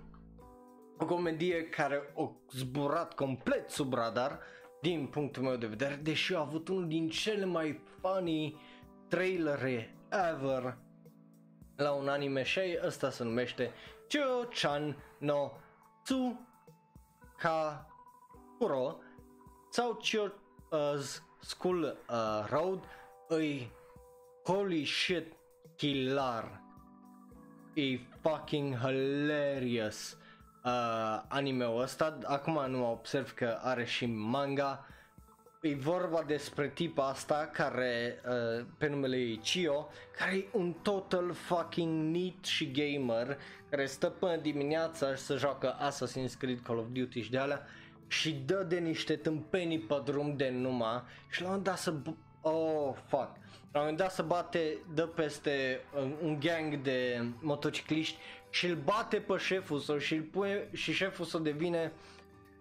o 0.98 1.06
comedie 1.06 1.70
care 1.70 2.14
a 2.18 2.32
zburat 2.52 3.14
complet 3.14 3.70
sub 3.70 3.94
radar 3.94 4.40
din 4.82 5.08
punctul 5.08 5.44
meu 5.44 5.56
de 5.56 5.68
vedere, 5.68 5.96
deși 5.96 6.34
a 6.34 6.40
avut 6.40 6.68
unul 6.68 6.88
din 6.88 7.10
cele 7.10 7.46
mai 7.46 7.82
funny 8.02 8.56
trailere 9.08 9.96
ever 10.10 10.78
la 11.76 11.92
un 11.92 12.08
anime 12.08 12.44
și 12.44 12.80
ăsta 12.84 13.10
se 13.10 13.24
numește 13.24 13.74
Chio-chan 14.08 14.96
no 15.18 15.52
Tsuka 16.04 17.88
Kuro 18.58 19.00
sau 19.69 20.00
Chio's 20.02 21.21
School 21.40 21.98
uh, 22.10 22.46
Road 22.50 22.84
îi 23.28 23.71
holy 24.44 24.84
shit 24.84 25.34
kilar 25.76 26.62
e 27.74 28.00
fucking 28.21 28.78
hilarious 28.78 30.17
uh, 30.64 31.22
anime-ul 31.28 31.82
ăsta. 31.82 32.18
Acum 32.24 32.66
nu 32.70 32.92
observ 32.92 33.34
că 33.34 33.58
are 33.62 33.86
și 33.86 34.06
manga. 34.06 34.86
E 35.62 35.76
vorba 35.76 36.24
despre 36.28 36.70
tipa 36.70 37.08
asta 37.08 37.50
care 37.54 38.22
uh, 38.26 38.66
pe 38.78 38.88
numele 38.88 39.18
ei 39.18 39.38
Chio, 39.38 39.88
care 40.18 40.36
e 40.36 40.46
un 40.52 40.74
total 40.82 41.34
fucking 41.34 42.16
neat 42.16 42.44
și 42.44 42.72
gamer, 42.72 43.38
care 43.70 43.86
stă 43.86 44.10
până 44.10 44.36
dimineața 44.36 45.16
și 45.16 45.22
se 45.22 45.36
joacă 45.36 45.76
Assassin's 45.90 46.38
Creed, 46.38 46.60
Call 46.64 46.78
of 46.78 46.86
Duty 46.92 47.22
și 47.22 47.32
de 47.32 47.38
alea 47.38 47.66
și 48.08 48.34
dă 48.34 48.66
de 48.68 48.78
niște 48.78 49.16
tâmpenii 49.16 49.80
pe 49.80 50.02
drum 50.06 50.36
de 50.36 50.50
numai 50.50 51.04
și 51.30 51.42
la 51.42 51.50
un 51.50 51.64
dat 51.64 51.78
să 51.78 51.94
oh 52.42 52.94
fuck 53.08 53.36
la 53.78 53.84
un 53.84 53.90
moment 53.90 53.98
dat 53.98 54.12
să 54.12 54.22
bate, 54.22 54.78
dă 54.94 55.08
peste 55.08 55.82
un 56.24 56.40
gang 56.40 56.82
de 56.82 57.26
motocicliști 57.42 58.18
și 58.58 58.66
îl 58.66 58.76
bate 58.76 59.18
pe 59.18 59.38
șeful 59.38 59.80
său 59.80 59.98
și, 59.98 60.14
îl 60.14 60.22
pune, 60.22 60.68
și 60.74 60.94
șeful 60.94 61.26
său 61.26 61.40
devine 61.40 61.92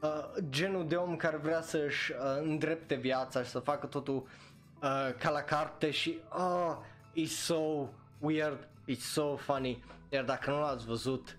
uh, 0.01 0.43
genul 0.51 0.89
de 0.89 0.95
om 0.95 1.17
care 1.17 1.37
vrea 1.37 1.61
să-și 1.61 2.13
uh, 2.13 2.19
îndrepte 2.43 2.95
viața 2.95 3.43
și 3.43 3.51
să 3.51 3.59
facă 3.59 3.87
totul 3.87 4.15
uh, 4.17 5.15
ca 5.19 5.31
la 5.31 5.41
carte 5.41 5.91
și 5.91 6.19
oh, 6.31 6.77
it's 7.15 7.37
so 7.39 7.89
weird, 8.19 8.69
it's 8.91 9.11
so 9.13 9.37
funny, 9.37 9.85
iar 10.09 10.25
dacă 10.25 10.51
nu 10.51 10.61
l-ați 10.61 10.87
văzut, 10.87 11.39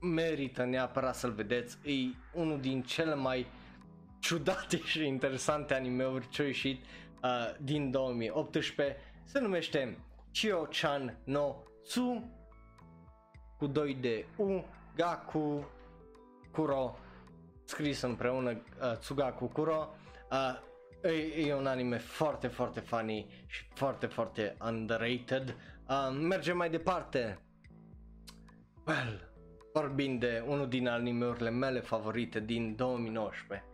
merită 0.00 0.64
neapărat 0.64 1.14
să-l 1.14 1.32
vedeți, 1.32 1.78
e 1.82 1.92
unul 2.32 2.60
din 2.60 2.82
cele 2.82 3.14
mai 3.14 3.46
ciudate 4.18 4.78
și 4.78 5.06
interesante 5.06 5.74
animeuri 5.74 6.28
ce 6.28 6.40
au 6.40 6.46
ieșit 6.46 6.82
uh, 7.22 7.54
din 7.60 7.90
2018, 7.90 8.96
se 9.24 9.40
numește 9.40 9.98
Chio-chan 10.32 11.18
no 11.24 11.54
Tsu 11.84 12.30
cu 13.64 13.70
2 13.70 13.94
de 13.94 14.26
U, 14.36 14.64
Gaku 14.96 15.64
Kuro, 16.50 16.96
scris 17.64 18.00
împreună 18.00 18.50
uh, 18.50 18.96
Tsugaku 18.98 19.46
Kuro. 19.46 19.94
Uh, 20.30 21.10
e, 21.10 21.46
e 21.46 21.54
un 21.54 21.66
anime 21.66 21.98
foarte, 21.98 22.46
foarte 22.46 22.80
funny 22.80 23.26
și 23.46 23.64
foarte, 23.74 24.06
foarte 24.06 24.56
underrated. 24.64 25.56
Uh, 25.88 26.16
mergem 26.20 26.56
mai 26.56 26.70
departe. 26.70 27.38
Well, 28.86 29.32
vorbind 29.72 30.20
de 30.20 30.44
unul 30.46 30.68
din 30.68 30.88
animeurile 30.88 31.50
mele 31.50 31.80
favorite 31.80 32.40
din 32.40 32.76
2019. 32.76 33.66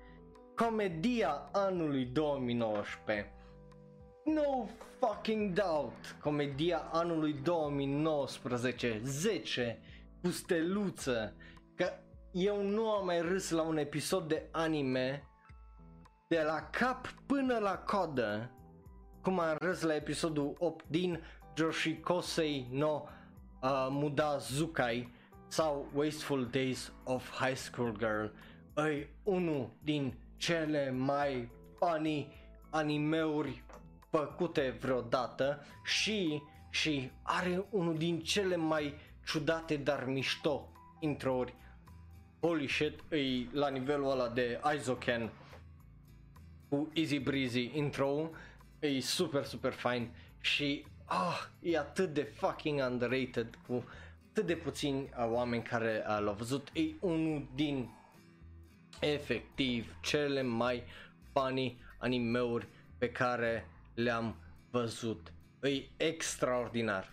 Comedia 0.57 1.49
anului 1.53 2.05
2019. 2.05 3.33
No 4.25 4.69
fucking 4.99 5.53
doubt. 5.53 6.17
Comedia 6.23 6.79
anului 6.93 7.33
2019. 7.33 9.01
10 9.05 9.79
cu 10.23 10.31
steluță. 10.31 11.35
Că 11.75 11.93
eu 12.33 12.63
nu 12.63 12.91
am 12.91 13.05
mai 13.05 13.21
râs 13.21 13.51
la 13.51 13.63
un 13.63 13.77
episod 13.77 14.29
de 14.29 14.49
anime 14.51 15.25
de 16.29 16.43
la 16.43 16.69
cap 16.71 17.15
până 17.27 17.59
la 17.59 17.79
codă 17.79 18.51
cum 19.23 19.39
am 19.39 19.57
râs 19.61 19.81
la 19.81 19.95
episodul 19.95 20.55
8 20.59 20.85
din 20.89 21.23
Joshikosei 21.57 22.69
no 22.71 23.03
uh, 23.63 23.87
Muda 23.91 24.37
Zukai 24.37 25.13
sau 25.49 25.91
Wasteful 25.95 26.47
Days 26.47 26.93
of 27.05 27.31
High 27.31 27.57
School 27.57 27.97
Girl 27.99 28.25
e 28.89 29.09
unul 29.23 29.71
din 29.83 30.15
cele 30.37 30.91
mai 30.91 31.51
funny 31.79 32.33
animeuri 32.71 33.65
făcute 34.11 34.77
vreodată 34.81 35.67
și, 35.85 36.43
și 36.71 37.11
are 37.23 37.65
unul 37.71 37.97
din 37.97 38.21
cele 38.21 38.57
mai 38.57 38.95
ciudate 39.27 39.77
dar 39.77 40.05
mișto 40.05 40.69
introuri. 41.01 41.55
Holy 42.41 42.69
shit, 42.69 43.01
e 43.13 43.47
la 43.53 43.69
nivelul 43.69 44.11
ăla 44.11 44.29
de 44.29 44.61
Isoken 44.77 45.31
cu 46.69 46.91
Easy 46.95 47.19
Breezy 47.19 47.71
intro 47.75 48.31
e 48.79 49.01
super 49.01 49.45
super 49.45 49.73
fine 49.73 50.11
și 50.41 50.85
ah, 51.05 51.49
e 51.63 51.79
atât 51.79 52.15
de 52.15 52.23
fucking 52.23 52.81
underrated 52.91 53.59
cu 53.67 53.85
atât 54.31 54.47
de 54.47 54.55
puțini 54.55 55.01
uh, 55.01 55.29
oameni 55.31 55.63
care 55.63 56.05
uh, 56.09 56.19
l-au 56.21 56.35
văzut, 56.35 56.69
e 56.73 56.83
unul 57.01 57.49
din 57.55 57.91
efectiv 59.01 59.97
cele 60.03 60.43
mai 60.43 60.83
funny 61.33 61.79
animeuri 61.99 62.67
pe 62.99 63.11
care 63.11 63.67
le-am 63.95 64.37
văzut. 64.71 65.33
E 65.63 65.83
extraordinar. 65.97 67.13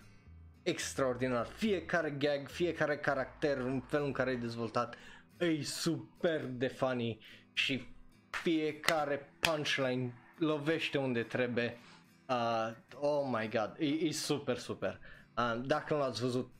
Extraordinar. 0.62 1.46
Fiecare 1.46 2.10
gag, 2.10 2.48
fiecare 2.48 2.96
caracter, 2.96 3.56
în 3.56 3.80
felul 3.80 4.06
în 4.06 4.12
care 4.12 4.30
e 4.30 4.36
dezvoltat, 4.36 4.96
e 5.38 5.62
super 5.62 6.44
de 6.44 6.68
funny 6.68 7.18
și 7.52 7.86
fiecare 8.30 9.32
punchline 9.40 10.14
lovește 10.38 10.98
unde 10.98 11.22
trebuie. 11.22 11.78
Uh, 12.28 12.70
oh 13.00 13.28
my 13.30 13.48
god, 13.48 13.74
e, 13.78 13.86
e 13.86 14.12
super, 14.12 14.58
super. 14.58 15.00
Uh, 15.36 15.60
dacă 15.64 15.94
nu 15.94 16.00
l-ați 16.00 16.20
văzut, 16.20 16.50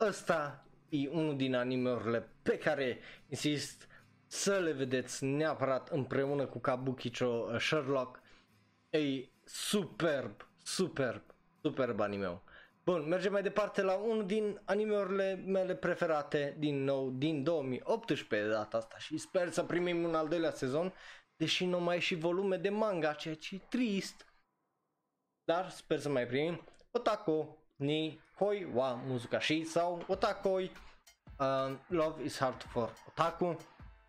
ăsta 0.00 0.66
e 0.88 1.08
unul 1.08 1.36
din 1.36 1.54
animeurile 1.54 2.28
pe 2.42 2.58
care 2.58 2.98
insist 3.28 3.88
să 4.26 4.58
le 4.58 4.72
vedeți 4.72 5.24
neapărat 5.24 5.88
împreună 5.88 6.46
cu 6.46 6.58
Kabukicho 6.58 7.26
uh, 7.26 7.60
Sherlock. 7.60 8.20
E 8.90 9.28
superb, 9.46 10.48
superb, 10.62 11.22
superb 11.62 12.00
animeu. 12.00 12.42
Bun, 12.84 13.08
mergem 13.08 13.32
mai 13.32 13.42
departe 13.42 13.82
la 13.82 13.94
unul 13.94 14.26
din 14.26 14.60
animeurile 14.64 15.34
mele 15.34 15.74
preferate 15.74 16.56
din 16.58 16.84
nou 16.84 17.10
din 17.10 17.42
2018 17.42 18.42
de 18.42 18.48
data 18.48 18.76
asta 18.76 18.98
și 18.98 19.18
sper 19.18 19.50
să 19.50 19.64
primim 19.64 20.04
un 20.04 20.14
al 20.14 20.28
doilea 20.28 20.50
sezon, 20.50 20.92
deși 21.36 21.64
nu 21.64 21.80
mai 21.80 22.00
și 22.00 22.14
volume 22.14 22.56
de 22.56 22.68
manga, 22.68 23.12
ceea 23.12 23.34
ce 23.34 23.54
e 23.54 23.58
trist. 23.68 24.26
Dar 25.44 25.70
sper 25.70 25.98
să 25.98 26.08
mai 26.08 26.26
primim 26.26 26.64
Otako 26.90 27.56
ni 27.76 28.20
Hoi 28.38 28.64
wa 28.74 28.94
Muzukashi 28.94 29.64
sau 29.64 30.04
Otakoi 30.06 30.70
uh, 31.38 31.76
Love 31.88 32.24
is 32.24 32.38
Hard 32.38 32.62
for 32.62 32.92
Otaku 33.08 33.56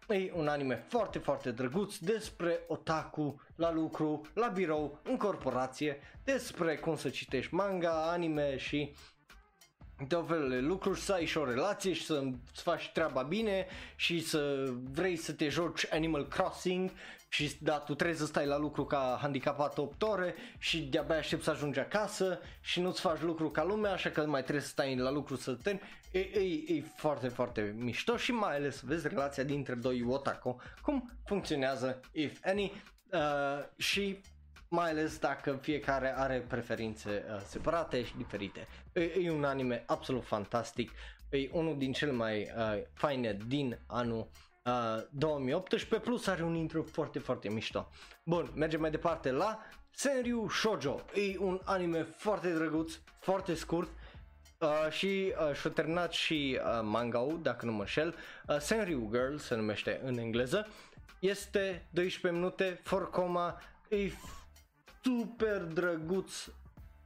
E 0.09 0.31
un 0.33 0.47
anime 0.47 0.85
foarte, 0.87 1.19
foarte 1.19 1.51
drăguț 1.51 1.97
despre 1.97 2.63
otaku 2.67 3.41
la 3.55 3.71
lucru, 3.71 4.21
la 4.33 4.47
birou, 4.47 4.99
în 5.03 5.17
corporație, 5.17 5.99
despre 6.23 6.77
cum 6.77 6.95
să 6.95 7.09
citești 7.09 7.53
manga, 7.53 8.11
anime 8.11 8.57
și 8.57 8.95
de 10.07 10.23
felul 10.27 10.67
lucruri, 10.67 10.99
să 10.99 11.13
ai 11.13 11.25
și 11.25 11.37
o 11.37 11.45
relație 11.45 11.93
și 11.93 12.05
să-ți 12.05 12.61
faci 12.61 12.89
treaba 12.93 13.21
bine 13.21 13.67
și 13.95 14.19
să 14.19 14.71
vrei 14.91 15.15
să 15.15 15.33
te 15.33 15.49
joci 15.49 15.87
Animal 15.91 16.27
Crossing 16.27 16.91
și 17.29 17.57
da, 17.59 17.77
tu 17.77 17.95
trebuie 17.95 18.17
să 18.17 18.25
stai 18.25 18.45
la 18.45 18.57
lucru 18.57 18.85
ca 18.85 19.17
handicapat 19.21 19.77
8 19.77 20.01
ore 20.01 20.35
și 20.57 20.81
de-abia 20.81 21.17
aștept 21.17 21.43
să 21.43 21.49
ajungi 21.49 21.79
acasă 21.79 22.39
și 22.61 22.79
nu-ți 22.79 23.01
faci 23.01 23.21
lucru 23.21 23.49
ca 23.49 23.63
lumea, 23.63 23.91
așa 23.91 24.09
că 24.09 24.25
mai 24.25 24.41
trebuie 24.41 24.63
să 24.63 24.69
stai 24.69 24.95
la 24.95 25.11
lucru 25.11 25.35
să 25.35 25.53
te 25.53 25.79
e, 26.11 26.19
e, 26.19 26.63
e 26.67 26.83
foarte, 26.95 27.27
foarte 27.27 27.75
mișto 27.77 28.17
și 28.17 28.31
mai 28.31 28.55
ales 28.55 28.81
vezi 28.81 29.07
relația 29.07 29.43
dintre 29.43 29.73
doi 29.73 30.05
otaku, 30.07 30.61
cum 30.81 31.11
funcționează, 31.25 31.99
if 32.11 32.39
any, 32.43 32.71
uh, 33.11 33.63
și 33.77 34.21
mai 34.69 34.89
ales 34.89 35.19
dacă 35.19 35.57
fiecare 35.61 36.17
are 36.17 36.45
preferințe 36.47 37.25
uh, 37.29 37.41
separate 37.45 38.03
și 38.03 38.17
diferite. 38.17 38.67
E, 38.93 39.01
e 39.01 39.31
un 39.31 39.43
anime 39.43 39.83
absolut 39.85 40.23
fantastic, 40.25 40.91
e 41.29 41.49
unul 41.51 41.77
din 41.77 41.91
cele 41.91 42.11
mai 42.11 42.51
uh, 42.57 42.81
faine 42.93 43.37
din 43.47 43.79
anul 43.87 44.27
uh, 44.65 45.03
2018 45.11 46.09
plus 46.09 46.27
are 46.27 46.43
un 46.43 46.55
intro 46.55 46.83
foarte 46.83 47.19
foarte 47.19 47.49
mișto. 47.49 47.89
Bun, 48.23 48.51
mergem 48.55 48.79
mai 48.79 48.91
departe 48.91 49.31
la 49.31 49.59
Senryu 49.91 50.49
Shoujo. 50.49 51.01
E 51.13 51.37
un 51.39 51.61
anime 51.63 52.03
foarte 52.03 52.53
drăguț, 52.53 52.93
foarte 53.19 53.53
scurt 53.53 53.89
uh, 54.59 54.91
și 54.91 55.33
uh, 55.49 55.55
și-a 55.55 55.69
terminat 55.69 56.11
și 56.11 56.59
uh, 56.63 56.79
manga 56.83 57.25
dacă 57.41 57.65
nu 57.65 57.71
mă 57.71 57.79
înșel. 57.79 58.15
Uh, 58.47 58.57
Senryu 58.59 59.09
Girl 59.11 59.35
se 59.35 59.55
numește 59.55 60.01
în 60.03 60.17
engleză. 60.17 60.67
Este 61.19 61.87
12 61.89 62.39
minute, 62.41 62.79
for 62.83 63.09
coma, 63.09 63.61
e 63.89 64.11
super 65.03 65.61
drăguț 65.61 66.31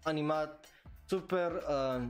animat, 0.03 0.65
super 1.05 1.51
uh, 1.51 2.07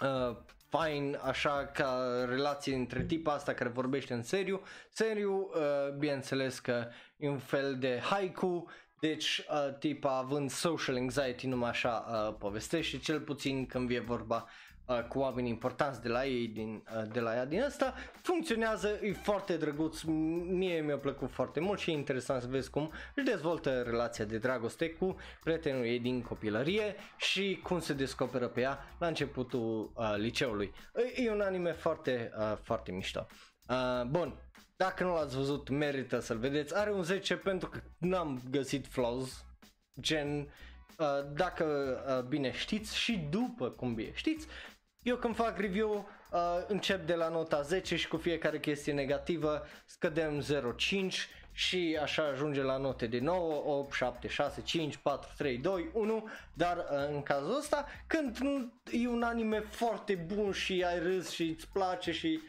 uh, 0.00 0.36
fine 0.70 1.16
așa 1.22 1.66
ca 1.66 2.24
relație 2.28 2.74
între 2.74 3.04
tipa 3.04 3.32
asta 3.32 3.54
care 3.54 3.68
vorbește 3.68 4.14
în 4.14 4.22
seriu. 4.22 4.60
Seriu, 4.90 5.50
uh, 5.54 5.94
bineînțeles 5.98 6.58
că 6.58 6.86
e 7.16 7.28
un 7.28 7.38
fel 7.38 7.78
de 7.78 8.00
haiku, 8.02 8.66
deci 9.00 9.44
uh, 9.50 9.78
tipa 9.78 10.16
având 10.16 10.50
social 10.50 10.96
anxiety 10.96 11.46
numai 11.46 11.68
așa 11.68 12.06
uh, 12.08 12.34
povestește, 12.38 12.98
cel 12.98 13.20
puțin 13.20 13.66
când 13.66 13.86
vine 13.86 14.00
vorba 14.00 14.48
uh, 14.90 15.02
cu 15.08 15.18
oameni 15.18 15.48
importanți 15.48 16.02
de 16.02 16.08
la 16.08 16.26
ei, 16.26 16.46
din, 16.46 16.82
uh, 16.96 17.12
de 17.12 17.20
la 17.20 17.34
ea 17.34 17.44
din 17.44 17.62
asta, 17.62 17.94
funcționează, 18.22 18.98
e 19.02 19.12
foarte 19.12 19.56
drăguț, 19.56 20.02
mie 20.46 20.80
mi-a 20.80 20.98
plăcut 20.98 21.30
foarte 21.30 21.60
mult 21.60 21.78
și 21.78 21.90
e 21.90 21.92
interesant 21.92 22.42
să 22.42 22.48
vezi 22.48 22.70
cum 22.70 22.92
își 23.14 23.24
dezvoltă 23.26 23.82
relația 23.82 24.24
de 24.24 24.38
dragoste 24.38 24.90
cu 24.90 25.16
prietenul 25.44 25.84
ei 25.84 26.00
din 26.00 26.22
copilărie 26.22 26.94
și 27.16 27.60
cum 27.62 27.80
se 27.80 27.92
descoperă 27.92 28.46
pe 28.48 28.60
ea 28.60 28.78
la 28.98 29.06
începutul 29.06 29.92
uh, 29.94 30.14
liceului. 30.16 30.72
E, 31.16 31.22
e 31.22 31.30
un 31.30 31.40
anime 31.40 31.72
foarte, 31.72 32.32
uh, 32.38 32.56
foarte 32.62 32.92
mișto. 32.92 33.26
Uh, 33.68 34.04
bun, 34.06 34.34
dacă 34.76 35.04
nu 35.04 35.14
l-ați 35.14 35.36
văzut, 35.36 35.68
merită 35.68 36.20
să-l 36.20 36.38
vedeți. 36.38 36.76
Are 36.76 36.92
un 36.92 37.02
10 37.02 37.36
pentru 37.36 37.68
că 37.68 37.80
n-am 37.98 38.42
găsit 38.50 38.86
flaws, 38.86 39.44
gen, 40.00 40.38
uh, 40.98 41.06
dacă 41.34 41.64
uh, 42.18 42.28
bine 42.28 42.52
știți 42.52 42.98
și 42.98 43.16
după 43.30 43.70
cum 43.70 43.94
bine 43.94 44.10
știți, 44.14 44.46
eu 45.02 45.16
când 45.16 45.34
fac 45.34 45.58
review 45.58 46.08
uh, 46.30 46.38
încep 46.66 47.06
de 47.06 47.14
la 47.14 47.28
nota 47.28 47.60
10 47.62 47.96
și 47.96 48.08
cu 48.08 48.16
fiecare 48.16 48.60
chestie 48.60 48.92
negativă 48.92 49.62
scădem 49.84 50.42
0,5 50.42 51.14
și 51.52 51.98
așa 52.02 52.22
ajunge 52.22 52.62
la 52.62 52.76
note 52.76 53.06
de 53.06 53.18
9, 53.18 53.78
8, 53.78 53.92
7, 53.92 54.28
6, 54.28 54.62
5, 54.62 54.96
4, 54.96 55.30
3, 55.36 55.58
2, 55.58 55.88
1, 55.92 56.28
dar 56.54 56.76
uh, 56.76 57.08
în 57.14 57.22
cazul 57.22 57.56
ăsta 57.56 57.86
când 58.06 58.38
e 58.90 59.08
un 59.08 59.22
anime 59.22 59.60
foarte 59.60 60.14
bun 60.14 60.52
și 60.52 60.84
ai 60.84 60.98
râs 60.98 61.30
și 61.30 61.42
îți 61.42 61.68
place 61.68 62.12
și 62.12 62.40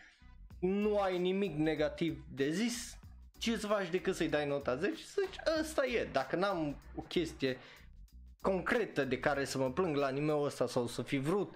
nu 0.59 0.99
ai 0.99 1.17
nimic 1.17 1.55
negativ 1.55 2.23
de 2.33 2.49
zis, 2.49 2.97
ce 3.37 3.57
să 3.57 3.67
faci 3.67 3.89
decât 3.89 4.15
să-i 4.15 4.29
dai 4.29 4.47
nota 4.47 4.75
10 4.75 5.03
să 5.03 5.21
zici 5.25 5.39
ăsta 5.59 5.85
e, 5.85 6.09
dacă 6.11 6.35
n-am 6.35 6.77
o 6.95 7.01
chestie 7.01 7.57
concretă 8.41 9.05
de 9.05 9.19
care 9.19 9.45
să 9.45 9.57
mă 9.57 9.71
plâng 9.71 9.95
la 9.95 10.05
anime-ul 10.05 10.45
ăsta 10.45 10.67
sau 10.67 10.87
să 10.87 11.01
fi 11.01 11.17
vrut 11.17 11.55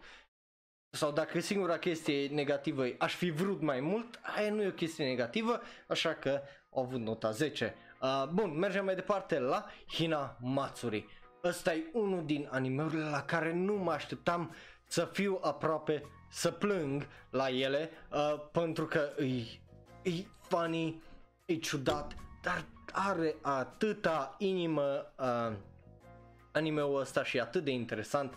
sau 0.95 1.11
dacă 1.11 1.39
singura 1.39 1.77
chestie 1.77 2.27
negativă 2.27 2.85
e 2.85 2.95
aș 2.99 3.15
fi 3.15 3.29
vrut 3.29 3.61
mai 3.61 3.79
mult, 3.79 4.19
aia 4.37 4.49
nu 4.51 4.61
e 4.61 4.67
o 4.67 4.71
chestie 4.71 5.05
negativă, 5.05 5.61
așa 5.87 6.13
că 6.13 6.41
au 6.69 6.83
avut 6.83 6.99
nota 6.99 7.31
10. 7.31 7.75
Uh, 8.01 8.27
bun, 8.33 8.57
mergem 8.57 8.85
mai 8.85 8.95
departe 8.95 9.39
la 9.39 9.65
Hina 9.87 10.37
Matsuri. 10.41 11.05
Ăsta 11.43 11.73
e 11.73 11.83
unul 11.93 12.25
din 12.25 12.47
animeurile 12.51 13.09
la 13.09 13.21
care 13.21 13.53
nu 13.53 13.73
mă 13.73 13.91
așteptam 13.91 14.55
să 14.87 15.09
fiu 15.11 15.39
aproape 15.41 16.03
să 16.29 16.51
plâng 16.51 17.07
la 17.29 17.49
ele, 17.49 17.89
uh, 18.11 18.35
pentru 18.51 18.85
că 18.85 19.09
e, 19.19 20.09
e 20.09 20.25
funny, 20.41 21.01
e 21.45 21.55
ciudat, 21.55 22.15
dar 22.41 22.65
are 22.91 23.35
atâta 23.41 24.35
inimă 24.37 25.13
uh, 25.19 25.55
animeul 26.51 26.99
ăsta 26.99 27.23
și 27.23 27.39
atât 27.39 27.63
de 27.63 27.71
interesant. 27.71 28.33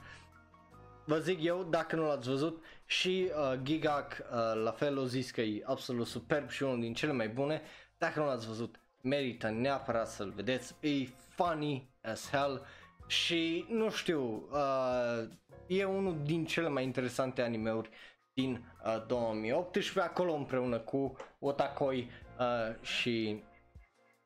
Vă 1.08 1.18
zic 1.18 1.42
eu, 1.42 1.62
dacă 1.62 1.96
nu 1.96 2.06
l-ați 2.06 2.28
văzut, 2.28 2.64
și 2.86 3.30
uh, 3.36 3.58
Gigak 3.62 4.22
uh, 4.30 4.62
la 4.62 4.70
fel 4.70 4.98
o 4.98 5.04
zis 5.04 5.30
că 5.30 5.40
e 5.40 5.62
absolut 5.64 6.06
superb 6.06 6.48
și 6.48 6.62
unul 6.62 6.80
din 6.80 6.94
cele 6.94 7.12
mai 7.12 7.28
bune. 7.28 7.62
Dacă 7.98 8.20
nu 8.20 8.26
l-ați 8.26 8.46
văzut, 8.46 8.80
merită 9.02 9.50
neapărat 9.50 10.08
să-l 10.08 10.30
vedeți. 10.30 10.74
E 10.80 11.06
funny 11.06 11.90
as 12.02 12.30
hell 12.30 12.66
și 13.06 13.66
nu 13.68 13.90
știu, 13.90 14.48
uh, 14.52 15.28
e 15.66 15.84
unul 15.84 16.16
din 16.22 16.44
cele 16.44 16.68
mai 16.68 16.84
interesante 16.84 17.42
animeuri 17.42 17.90
din 18.32 18.72
uh, 18.84 19.06
2018 19.06 20.00
acolo 20.00 20.32
împreună 20.32 20.78
cu 20.78 21.16
Otakoi 21.38 22.10
uh, 22.38 22.84
și 22.84 23.42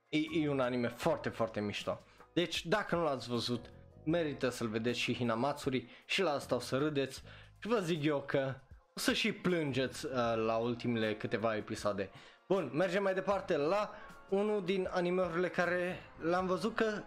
e, 0.09 0.19
e 0.43 0.49
un 0.49 0.61
anime 0.61 0.89
foarte 0.89 1.29
foarte 1.29 1.61
mișto. 1.61 2.01
Deci 2.35 2.67
dacă 2.67 2.97
nu 2.97 3.03
l-ați 3.03 3.29
văzut, 3.29 3.71
merită 4.05 4.49
să-l 4.49 4.69
vedeți 4.69 4.99
și 4.99 5.15
Hinamatsuri 5.15 5.87
și 6.05 6.23
la 6.23 6.31
asta 6.31 6.55
o 6.55 6.59
să 6.59 6.79
râdeți 6.79 7.23
și 7.59 7.69
vă 7.69 7.79
zic 7.79 8.05
eu 8.05 8.23
că 8.27 8.55
o 8.97 8.99
să 8.99 9.13
și 9.13 9.33
plângeți 9.33 10.07
uh, 10.07 10.13
la 10.47 10.57
ultimele 10.57 11.17
câteva 11.17 11.57
episoade. 11.57 12.11
Bun, 12.47 12.71
mergem 12.75 13.03
mai 13.03 13.15
departe 13.15 13.57
la 13.57 13.91
unul 14.29 14.65
din 14.65 14.89
animeurile 14.91 15.49
care 15.49 15.97
l-am 16.21 16.47
văzut 16.47 16.75
că 16.75 17.03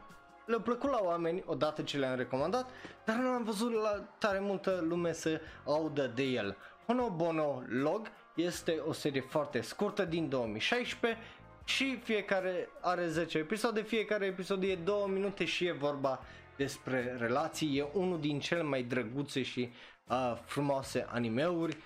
le-a 0.46 0.60
plăcut 0.60 0.90
la 0.90 1.00
oameni 1.02 1.44
odată 1.46 1.82
ce 1.82 1.98
le-am 1.98 2.16
recomandat, 2.16 2.70
dar 3.06 3.16
nu 3.16 3.28
am 3.28 3.44
văzut 3.44 3.74
la 3.74 4.04
tare 4.18 4.40
multă 4.40 4.84
lume 4.88 5.14
să 5.14 5.42
audă 5.66 6.12
de 6.16 6.24
el. 6.24 6.58
Honobono 6.86 7.64
Log 7.68 8.12
este 8.36 8.82
o 8.88 8.92
serie 8.92 9.22
foarte 9.22 9.62
scurtă 9.62 10.06
din 10.06 10.30
2016 10.30 11.22
și 11.66 12.00
fiecare 12.04 12.70
are 12.82 13.08
10 13.08 13.38
episoade, 13.38 13.82
fiecare 13.82 14.26
episod 14.26 14.64
e 14.64 14.76
2 14.76 15.04
minute 15.08 15.46
și 15.46 15.66
e 15.66 15.72
vorba 15.72 16.20
despre 16.58 17.16
relații, 17.18 17.78
e 17.78 17.86
unul 17.94 18.20
din 18.20 18.40
cele 18.40 18.62
mai 18.62 18.84
drăguțe 18.84 19.42
și 19.42 19.70
uh, 20.08 20.38
frumoase 20.46 21.06
animeuri. 21.10 21.78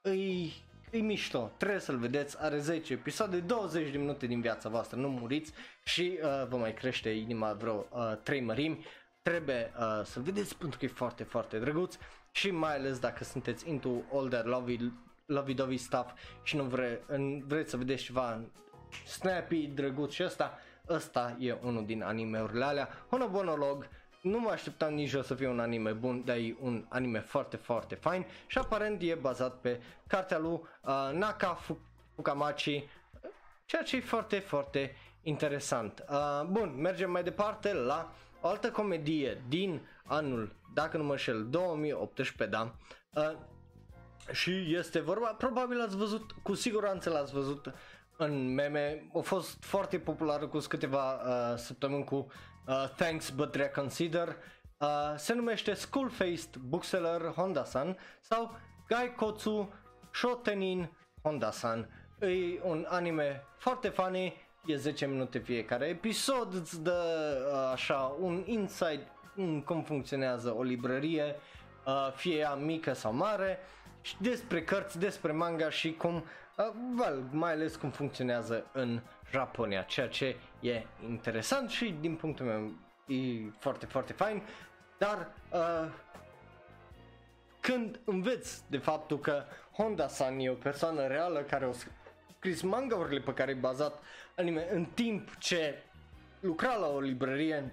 Îi, 0.00 0.52
îi 0.90 1.00
mișto, 1.00 1.50
trebuie 1.56 1.80
să-l 1.80 1.98
vedeți, 1.98 2.36
are 2.40 2.58
10 2.58 2.92
episoade, 2.92 3.40
20 3.40 3.90
de 3.90 3.98
minute 3.98 4.26
din 4.26 4.40
viața 4.40 4.68
voastră, 4.68 4.98
nu 4.98 5.08
muriți 5.08 5.52
și 5.84 6.18
uh, 6.22 6.46
vă 6.48 6.56
mai 6.56 6.74
crește 6.74 7.08
inima 7.08 7.52
vreo 7.52 7.86
uh, 7.90 8.12
3 8.22 8.40
mărimi. 8.40 8.84
Trebuie 9.22 9.72
uh, 9.78 10.04
să-l 10.04 10.22
vedeți 10.22 10.56
pentru 10.56 10.78
că 10.78 10.84
e 10.84 10.88
foarte, 10.88 11.22
foarte 11.24 11.58
drăguț. 11.58 11.96
Și 12.30 12.50
mai 12.50 12.74
ales 12.76 12.98
dacă 12.98 13.24
sunteți 13.24 13.68
into 13.68 14.02
all 14.12 14.28
that 14.28 14.44
lovey, 14.46 14.92
lovey-dovey 15.26 15.76
stuff 15.76 16.10
și 16.42 16.56
nu 16.56 16.62
vre, 16.62 17.02
în, 17.06 17.42
vreți 17.46 17.70
să 17.70 17.76
vedeți 17.76 18.02
ceva 18.02 18.40
snappy, 19.06 19.66
drăguț 19.66 20.12
și 20.12 20.22
ăsta, 20.24 20.58
ăsta 20.88 21.36
e 21.38 21.52
unul 21.62 21.86
din 21.86 22.02
animeurile 22.02 22.64
alea. 22.64 22.88
Honobonolog, 23.08 23.88
nu 24.22 24.38
mă 24.38 24.50
așteptam 24.50 24.94
nici 24.94 25.12
eu 25.12 25.22
să 25.22 25.34
fie 25.34 25.48
un 25.48 25.60
anime 25.60 25.90
bun, 25.90 26.22
dar 26.24 26.36
e 26.36 26.56
un 26.60 26.84
anime 26.88 27.20
foarte, 27.20 27.56
foarte 27.56 27.94
fain 27.94 28.26
și 28.46 28.58
aparent 28.58 29.02
e 29.02 29.14
bazat 29.14 29.54
pe 29.60 29.80
cartea 30.06 30.38
lui 30.38 30.52
uh, 30.52 31.10
Naka 31.12 31.58
Fukamachi, 32.14 32.88
ceea 33.64 33.82
ce 33.82 33.96
e 33.96 34.00
foarte, 34.00 34.38
foarte 34.38 34.96
interesant. 35.22 36.04
Uh, 36.10 36.46
bun, 36.46 36.74
mergem 36.80 37.10
mai 37.10 37.22
departe 37.22 37.72
la 37.72 38.12
o 38.40 38.48
altă 38.48 38.70
comedie 38.70 39.42
din 39.48 39.80
anul, 40.04 40.56
dacă 40.74 40.96
nu 40.96 41.04
mă 41.04 41.16
șel, 41.16 41.46
2018, 41.50 42.56
da? 42.56 42.74
Uh, 43.14 43.36
și 44.32 44.74
este 44.74 45.00
vorba, 45.00 45.26
probabil 45.26 45.80
ați 45.80 45.96
văzut, 45.96 46.30
cu 46.42 46.54
siguranță 46.54 47.10
l-ați 47.10 47.32
văzut 47.32 47.72
în 48.22 48.54
meme, 48.54 49.08
a 49.14 49.18
fost 49.18 49.64
foarte 49.64 49.98
populară 49.98 50.46
cu 50.46 50.58
câteva 50.68 51.14
uh, 51.14 51.56
săptămâni 51.56 52.04
cu 52.04 52.26
uh, 52.66 52.88
Thanks 52.96 53.30
But 53.30 53.54
Reconsider, 53.54 54.36
uh, 54.78 54.88
se 55.16 55.34
numește 55.34 55.74
School 55.74 56.10
Faced 56.10 56.56
Bookseller 56.56 57.32
Honda-san 57.36 57.96
sau 58.20 58.56
Gaikotsu 58.88 59.72
Shotenin 60.12 60.90
Honda-san. 61.22 61.88
E 62.20 62.60
un 62.62 62.86
anime 62.88 63.44
foarte 63.56 63.88
funny, 63.88 64.34
e 64.66 64.76
10 64.76 65.06
minute 65.06 65.38
fiecare 65.38 65.86
episod, 65.86 66.54
îți 66.54 66.82
dă 66.82 67.36
uh, 67.52 67.70
așa 67.72 68.16
un 68.20 68.42
insight 68.46 69.06
în 69.36 69.62
cum 69.62 69.82
funcționează 69.82 70.54
o 70.56 70.62
librărie, 70.62 71.36
uh, 71.86 72.12
fie 72.14 72.36
ea 72.36 72.54
mică 72.54 72.92
sau 72.92 73.12
mare, 73.12 73.58
și 74.00 74.16
despre 74.18 74.62
cărți, 74.62 74.98
despre 74.98 75.32
manga 75.32 75.70
și 75.70 75.92
cum, 75.92 76.24
uh, 76.68 76.74
well, 76.98 77.28
mai 77.30 77.52
ales 77.52 77.76
cum 77.76 77.90
funcționează 77.90 78.66
în 78.72 79.00
Japonia, 79.30 79.82
ceea 79.82 80.08
ce 80.08 80.36
e 80.60 80.82
interesant 81.08 81.70
și 81.70 81.94
din 82.00 82.16
punctul 82.16 82.46
meu 82.46 82.72
e 83.16 83.50
foarte, 83.58 83.86
foarte 83.86 84.12
fain, 84.12 84.42
dar 84.98 85.32
uh, 85.52 85.92
când 87.60 88.00
înveți 88.04 88.62
de 88.70 88.78
faptul 88.78 89.18
că 89.18 89.44
Honda-san 89.72 90.38
e 90.38 90.50
o 90.50 90.54
persoană 90.54 91.06
reală 91.06 91.40
care 91.40 91.64
a 91.64 91.70
scris 92.36 92.62
manga-urile 92.62 93.20
pe 93.20 93.34
care 93.34 93.50
e 93.50 93.54
bazat 93.54 94.02
anime 94.36 94.68
în 94.72 94.84
timp 94.84 95.36
ce 95.38 95.82
lucra 96.40 96.74
la 96.74 96.86
o 96.86 97.00
librărie, 97.00 97.72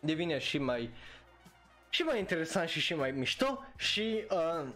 devine 0.00 0.38
și 0.38 0.58
mai 0.58 0.90
și 1.88 2.02
mai 2.02 2.18
interesant 2.18 2.68
și 2.68 2.80
și 2.80 2.94
mai 2.94 3.10
mișto 3.10 3.64
și 3.76 4.24
uh, 4.30 4.68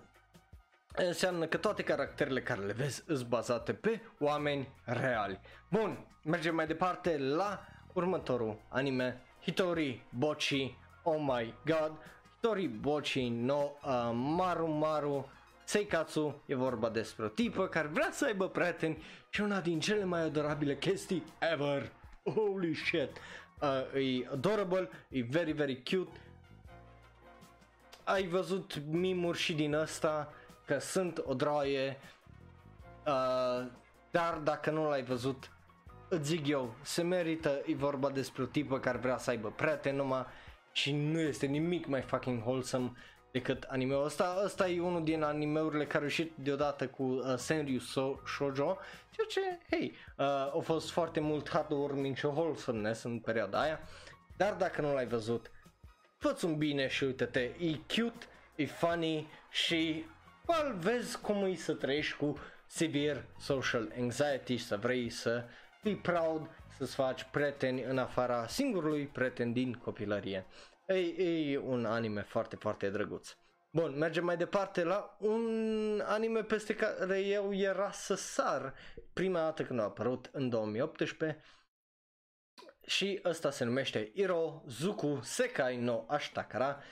înseamnă 0.96 1.46
că 1.46 1.56
toate 1.56 1.82
caracterele 1.82 2.42
care 2.42 2.60
le 2.60 2.72
vezi 2.72 3.02
sunt 3.06 3.26
bazate 3.26 3.72
pe 3.72 4.00
oameni 4.18 4.68
reali. 4.84 5.40
Bun, 5.70 6.06
mergem 6.22 6.54
mai 6.54 6.66
departe 6.66 7.18
la 7.18 7.66
următorul 7.92 8.60
anime, 8.68 9.22
Hitori 9.42 10.06
Bochi, 10.08 10.76
oh 11.02 11.18
my 11.18 11.54
god, 11.64 11.92
Hitori 12.34 12.66
Bochi 12.66 13.28
no 13.28 13.70
uh, 13.84 14.10
Maru 14.12 14.66
Maru 14.66 15.28
Seikatsu, 15.64 16.42
e 16.46 16.54
vorba 16.54 16.88
despre 16.88 17.24
o 17.24 17.28
tipă 17.28 17.66
care 17.66 17.88
vrea 17.88 18.08
să 18.12 18.24
aibă 18.24 18.48
prieteni 18.48 19.02
și 19.28 19.40
una 19.40 19.60
din 19.60 19.80
cele 19.80 20.04
mai 20.04 20.20
adorabile 20.20 20.76
chestii 20.76 21.24
ever. 21.52 21.92
Holy 22.34 22.74
shit! 22.74 23.10
Uh, 23.60 24.02
e 24.02 24.28
adorable, 24.32 24.88
e 25.08 25.22
very, 25.22 25.52
very 25.52 25.82
cute. 25.82 26.20
Ai 28.04 28.26
văzut 28.26 28.82
mimuri 28.90 29.38
și 29.38 29.52
din 29.52 29.74
asta 29.74 30.32
că 30.66 30.78
sunt 30.78 31.22
o 31.24 31.34
droaie, 31.34 31.96
uh, 33.06 33.66
dar 34.10 34.34
dacă 34.42 34.70
nu 34.70 34.88
l-ai 34.88 35.02
văzut, 35.02 35.50
îți 36.08 36.28
zic 36.28 36.46
eu, 36.46 36.74
se 36.82 37.02
merită, 37.02 37.62
e 37.66 37.74
vorba 37.74 38.10
despre 38.10 38.42
o 38.42 38.46
tipă 38.46 38.78
care 38.78 38.98
vrea 38.98 39.18
să 39.18 39.30
aibă 39.30 39.50
prieteni 39.50 39.96
numai 39.96 40.26
și 40.72 40.92
nu 40.92 41.20
este 41.20 41.46
nimic 41.46 41.86
mai 41.86 42.00
fucking 42.00 42.46
wholesome 42.46 42.92
decât 43.30 43.62
anime-ul 43.62 44.04
ăsta. 44.04 44.40
Ăsta 44.44 44.68
e 44.68 44.80
unul 44.80 45.04
din 45.04 45.22
animeurile 45.22 45.84
care 45.84 45.98
au 45.98 46.04
ieșit 46.04 46.32
deodată 46.34 46.86
cu 46.86 47.02
uh, 47.02 47.34
Senryu 47.36 47.78
so- 47.78 48.26
Shoujo, 48.26 48.78
ceea 49.10 49.26
ce, 49.28 49.58
hei, 49.70 49.94
uh, 50.16 50.26
a 50.26 50.58
fost 50.62 50.90
foarte 50.90 51.20
mult 51.20 51.48
heartwarming 51.48 52.16
și 52.16 52.26
wholesomeness 52.26 53.02
în 53.02 53.18
perioada 53.18 53.60
aia, 53.60 53.80
dar 54.36 54.52
dacă 54.52 54.80
nu 54.80 54.92
l-ai 54.92 55.06
văzut, 55.06 55.50
fă 56.18 56.36
un 56.42 56.56
bine 56.56 56.88
și 56.88 57.04
uite-te, 57.04 57.40
e 57.40 57.76
cute, 57.94 58.26
e 58.54 58.66
funny 58.66 59.28
și 59.50 60.04
well, 60.46 60.74
vezi 60.78 61.20
cum 61.20 61.44
e 61.44 61.54
să 61.54 61.74
trăiești 61.74 62.16
cu 62.16 62.38
severe 62.66 63.28
social 63.38 63.92
anxiety 63.98 64.56
și 64.56 64.64
să 64.64 64.76
vrei 64.76 65.10
să 65.10 65.44
fii 65.82 65.96
proud 65.96 66.50
să-ți 66.76 66.94
faci 66.94 67.24
prieteni 67.30 67.82
în 67.82 67.98
afara 67.98 68.46
singurului 68.46 69.06
prieten 69.06 69.52
din 69.52 69.72
copilărie. 69.72 70.46
E, 70.86 70.94
e 70.94 71.58
un 71.58 71.84
anime 71.84 72.22
foarte, 72.22 72.56
foarte 72.56 72.90
drăguț. 72.90 73.36
Bun, 73.70 73.98
mergem 73.98 74.24
mai 74.24 74.36
departe 74.36 74.84
la 74.84 75.16
un 75.18 76.02
anime 76.04 76.42
peste 76.42 76.74
care 76.74 77.20
eu 77.20 77.54
era 77.54 77.90
să 77.90 78.14
sar 78.14 78.74
prima 79.12 79.38
dată 79.38 79.64
când 79.64 79.80
a 79.80 79.82
apărut 79.82 80.28
în 80.32 80.48
2018 80.48 81.42
și 82.86 83.20
ăsta 83.24 83.50
se 83.50 83.64
numește 83.64 84.10
Iro 84.14 84.62
Zuku 84.66 85.18
Sekai 85.22 85.76
no 85.76 86.04
Ashtakara 86.06 86.82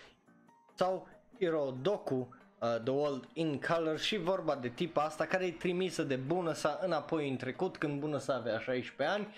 sau 0.74 1.08
Iro 1.38 1.70
Doku 1.80 2.28
uh, 2.62 2.80
The 2.84 2.92
World 2.92 3.28
in 3.32 3.60
Color 3.68 3.98
și 3.98 4.16
vorba 4.16 4.56
de 4.56 4.68
tipa 4.68 5.02
asta 5.02 5.24
care 5.24 5.44
e 5.46 5.50
trimisă 5.50 6.02
de 6.02 6.16
bună 6.16 6.52
sa 6.52 6.78
înapoi 6.82 7.28
în 7.28 7.36
trecut 7.36 7.76
când 7.76 8.00
bună 8.00 8.18
sa 8.18 8.34
avea 8.34 8.58
16 8.58 9.16
ani 9.16 9.34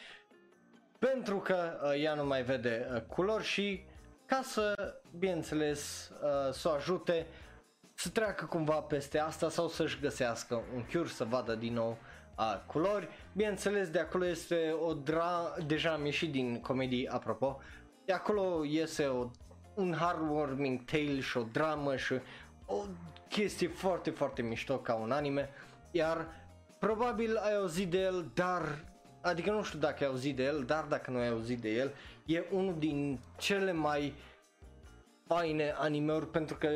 pentru 0.98 1.38
că 1.38 1.80
uh, 1.82 2.02
ea 2.02 2.14
nu 2.14 2.26
mai 2.26 2.42
vede 2.42 2.88
uh, 2.94 3.00
culori 3.00 3.44
și 3.44 3.84
ca 4.26 4.40
să, 4.42 4.94
bineînțeles, 5.18 6.10
uh, 6.22 6.52
să 6.52 6.68
o 6.68 6.72
ajute 6.72 7.26
să 7.94 8.08
treacă 8.08 8.44
cumva 8.44 8.74
peste 8.74 9.18
asta 9.18 9.48
sau 9.48 9.68
să-și 9.68 10.00
găsească 10.00 10.62
un 10.74 10.82
cure 10.92 11.08
să 11.08 11.24
vadă 11.24 11.54
din 11.54 11.72
nou 11.72 11.98
uh, 12.38 12.60
culori. 12.66 13.08
Bineînțeles, 13.32 13.90
de 13.90 13.98
acolo 13.98 14.26
este 14.26 14.74
o 14.86 14.92
dra... 14.92 15.54
deja 15.66 15.92
am 15.92 16.04
ieșit 16.04 16.30
din 16.30 16.60
comedii, 16.60 17.08
apropo, 17.08 17.60
de 18.04 18.12
acolo 18.12 18.64
iese 18.64 19.06
o, 19.06 19.30
un 19.74 19.92
heartwarming 19.92 20.84
tale 20.84 21.20
și 21.20 21.36
o 21.36 21.42
dramă 21.52 21.96
și 21.96 22.14
o 22.66 22.84
chestie 23.28 23.68
foarte, 23.68 24.10
foarte 24.10 24.42
mișto 24.42 24.78
ca 24.78 24.94
un 24.94 25.10
anime, 25.10 25.48
iar 25.90 26.26
probabil 26.78 27.36
ai 27.36 27.54
auzit 27.54 27.90
de 27.90 27.98
el, 28.00 28.30
dar 28.34 28.84
adică 29.20 29.50
nu 29.50 29.62
știu 29.62 29.78
dacă 29.78 30.04
ai 30.04 30.10
auzit 30.10 30.36
de 30.36 30.42
el, 30.42 30.64
dar 30.64 30.84
dacă 30.84 31.10
nu 31.10 31.18
ai 31.18 31.28
auzit 31.28 31.60
de 31.60 31.70
el, 31.70 31.92
e 32.26 32.44
unul 32.50 32.78
din 32.78 33.20
cele 33.38 33.72
mai 33.72 34.14
faine 35.26 35.74
animeuri 35.76 36.30
pentru 36.30 36.56
că 36.56 36.68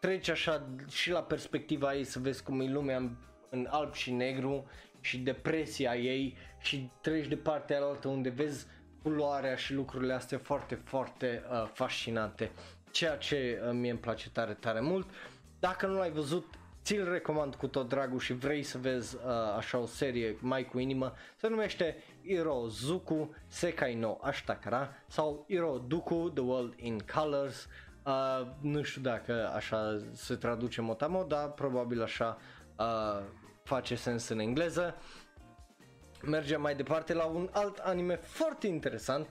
treci 0.00 0.28
așa 0.28 0.66
și 0.88 1.10
la 1.10 1.22
perspectiva 1.22 1.94
ei 1.94 2.04
să 2.04 2.18
vezi 2.18 2.42
cum 2.42 2.60
e 2.60 2.70
lumea 2.70 2.96
în, 2.96 3.10
în 3.50 3.66
alb 3.70 3.94
și 3.94 4.12
negru 4.12 4.66
și 5.00 5.18
depresia 5.18 5.96
ei 5.96 6.36
și 6.60 6.90
treci 7.00 7.26
de 7.26 7.36
partea 7.36 7.76
alaltă 7.76 8.08
unde 8.08 8.28
vezi 8.28 8.66
culoarea 9.02 9.56
și 9.56 9.74
lucrurile 9.74 10.12
astea 10.12 10.38
foarte, 10.38 10.74
foarte 10.74 11.42
uh, 11.50 11.70
fascinante, 11.72 12.50
ceea 12.92 13.16
ce 13.16 13.62
uh, 13.64 13.70
mie 13.72 13.90
îmi 13.90 13.98
place 13.98 14.30
tare, 14.30 14.52
tare 14.52 14.80
mult. 14.80 15.08
Dacă 15.58 15.86
nu 15.86 15.98
l-ai 15.98 16.10
văzut, 16.10 16.44
ți-l 16.84 17.10
recomand 17.10 17.54
cu 17.54 17.66
tot 17.66 17.88
dragul 17.88 18.18
și 18.18 18.32
vrei 18.32 18.62
să 18.62 18.78
vezi 18.78 19.16
uh, 19.16 19.22
așa 19.56 19.78
o 19.78 19.86
serie 19.86 20.36
mai 20.40 20.64
cu 20.64 20.78
inimă, 20.78 21.14
se 21.36 21.48
numește 21.48 22.02
Iro 22.22 22.66
Zuku 22.68 23.34
Sekai 23.46 23.94
no 23.94 24.18
Ashtakara 24.20 24.88
sau 25.06 25.44
Iro 25.48 25.78
Duku 25.86 26.30
The 26.34 26.42
World 26.42 26.74
in 26.76 27.00
Colors. 27.14 27.68
Uh, 28.06 28.46
nu 28.60 28.82
știu 28.82 29.00
dacă 29.00 29.52
așa 29.54 30.02
se 30.12 30.34
traduce 30.34 30.80
motamo, 30.80 31.24
dar 31.24 31.52
probabil 31.52 32.02
așa 32.02 32.38
uh, 32.78 33.22
face 33.62 33.94
sens 33.94 34.28
în 34.28 34.38
engleză. 34.38 34.94
Mergem 36.22 36.60
mai 36.60 36.74
departe 36.74 37.14
la 37.14 37.24
un 37.24 37.48
alt 37.52 37.78
anime 37.78 38.16
foarte 38.16 38.66
interesant 38.66 39.26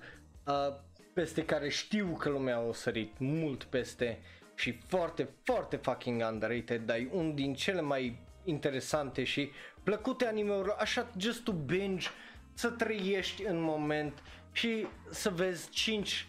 uh, 0.46 0.76
peste 1.14 1.46
care 1.46 1.70
știu 1.70 2.18
că 2.20 2.30
lumea 2.30 2.58
a 2.58 2.74
sărit 2.74 3.20
mult 3.20 3.64
peste 3.64 4.20
și 4.56 4.80
foarte, 4.88 5.30
foarte 5.44 5.76
fucking 5.76 6.24
underrated, 6.32 6.86
dar 6.86 6.98
e 6.98 7.10
unul 7.12 7.34
din 7.36 7.54
cele 7.54 7.82
mai 7.82 8.20
interesante 8.44 9.24
și 9.24 9.52
plăcute 9.84 10.26
anime-uri, 10.26 10.76
așa 10.78 11.12
just 11.18 11.44
to 11.44 11.52
binge, 11.52 12.08
să 12.54 12.70
trăiești 12.70 13.46
în 13.46 13.62
moment 13.62 14.24
și 14.52 14.88
să 15.10 15.30
vezi 15.30 15.70
5 15.70 16.28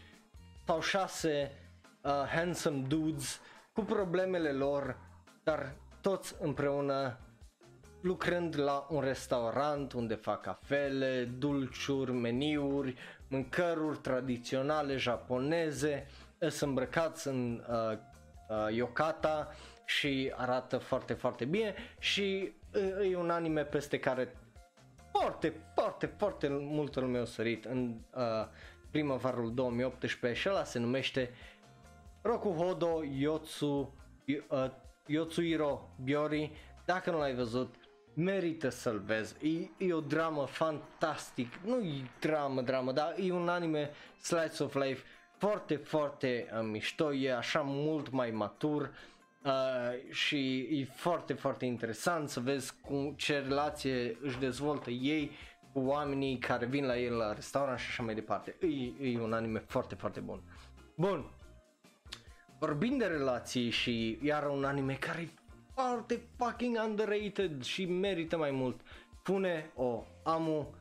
sau 0.67 0.81
6 0.81 1.53
uh, 2.03 2.11
handsome 2.35 2.85
dudes 2.89 3.41
cu 3.73 3.81
problemele 3.81 4.53
lor, 4.53 4.97
dar 5.43 5.75
toți 6.01 6.35
împreună 6.41 7.19
lucrând 8.01 8.59
la 8.59 8.87
un 8.91 9.01
restaurant 9.01 9.93
unde 9.93 10.15
fac 10.15 10.41
cafele, 10.41 11.25
dulciuri, 11.25 12.13
meniuri, 12.13 12.95
mâncăruri 13.33 13.99
tradiționale 13.99 14.97
japoneze, 14.97 16.07
sunt 16.39 16.61
îmbrăcați 16.61 17.29
în 17.29 17.65
uh, 17.69 17.99
uh, 18.49 18.75
yokata 18.75 19.49
și 19.85 20.33
arată 20.37 20.79
foarte, 20.79 21.13
foarte 21.13 21.45
bine 21.45 21.75
și 21.99 22.53
uh, 22.75 23.11
e 23.11 23.17
un 23.17 23.31
anime 23.31 23.65
peste 23.65 23.99
care 23.99 24.37
foarte, 25.13 25.53
foarte, 25.75 26.07
foarte 26.07 26.49
mult 26.49 26.95
lume 26.95 27.19
a 27.19 27.25
sărit 27.25 27.65
în 27.65 27.95
uh, 28.15 28.23
primăvarul 28.91 29.55
2018 29.55 30.41
și 30.41 30.49
ăla 30.49 30.65
se 30.65 30.79
numește 30.79 31.31
Rokuhodo 32.23 33.03
Yotsu, 33.19 33.95
uh, 34.49 34.71
Yotsuhiro 35.07 35.89
Biori. 36.03 36.53
Dacă 36.85 37.11
nu 37.11 37.19
l-ai 37.19 37.35
văzut, 37.35 37.75
merită 38.15 38.69
să-l 38.69 38.99
vezi. 38.99 39.47
E, 39.47 39.85
e 39.85 39.93
o 39.93 40.01
dramă 40.01 40.47
fantastic, 40.47 41.55
nu 41.65 41.81
e 41.81 42.11
dramă, 42.21 42.61
dramă, 42.61 42.93
dar 42.93 43.15
e 43.19 43.33
un 43.33 43.49
anime 43.49 43.91
slice 44.21 44.63
of 44.63 44.75
life 44.75 45.03
foarte, 45.37 45.77
foarte 45.77 46.51
uh, 46.53 46.69
mișto, 46.71 47.13
e 47.13 47.37
așa 47.37 47.61
mult 47.61 48.11
mai 48.11 48.31
matur 48.31 48.95
uh, 49.45 50.13
și 50.13 50.59
e 50.59 50.85
foarte, 50.85 51.33
foarte 51.33 51.65
interesant 51.65 52.29
să 52.29 52.41
vezi 52.41 52.75
cum, 52.81 53.15
ce 53.17 53.39
relație 53.39 54.17
își 54.21 54.39
dezvoltă 54.39 54.91
ei 54.91 55.31
cu 55.73 55.81
oamenii 55.81 56.39
care 56.39 56.67
vin 56.67 56.85
la 56.85 56.99
el 56.99 57.17
la 57.17 57.33
restaurant 57.33 57.79
și 57.79 57.87
așa 57.89 58.03
mai 58.03 58.15
departe. 58.15 58.57
E, 59.01 59.11
e 59.11 59.21
un 59.21 59.33
anime 59.33 59.59
foarte, 59.59 59.95
foarte 59.95 60.21
bun. 60.21 60.43
Bun, 60.97 61.31
vorbind 62.59 62.99
de 62.99 63.07
relații 63.07 63.71
și 63.71 64.19
iar 64.23 64.47
un 64.47 64.65
anime 64.65 64.95
care 64.95 65.21
e 65.21 65.29
foarte 65.75 66.23
fucking 66.37 66.79
underrated 66.85 67.63
și 67.63 67.85
merită 67.85 68.37
mai 68.37 68.51
mult. 68.51 68.81
Pune 69.23 69.71
o 69.75 70.05
Amu 70.23 70.75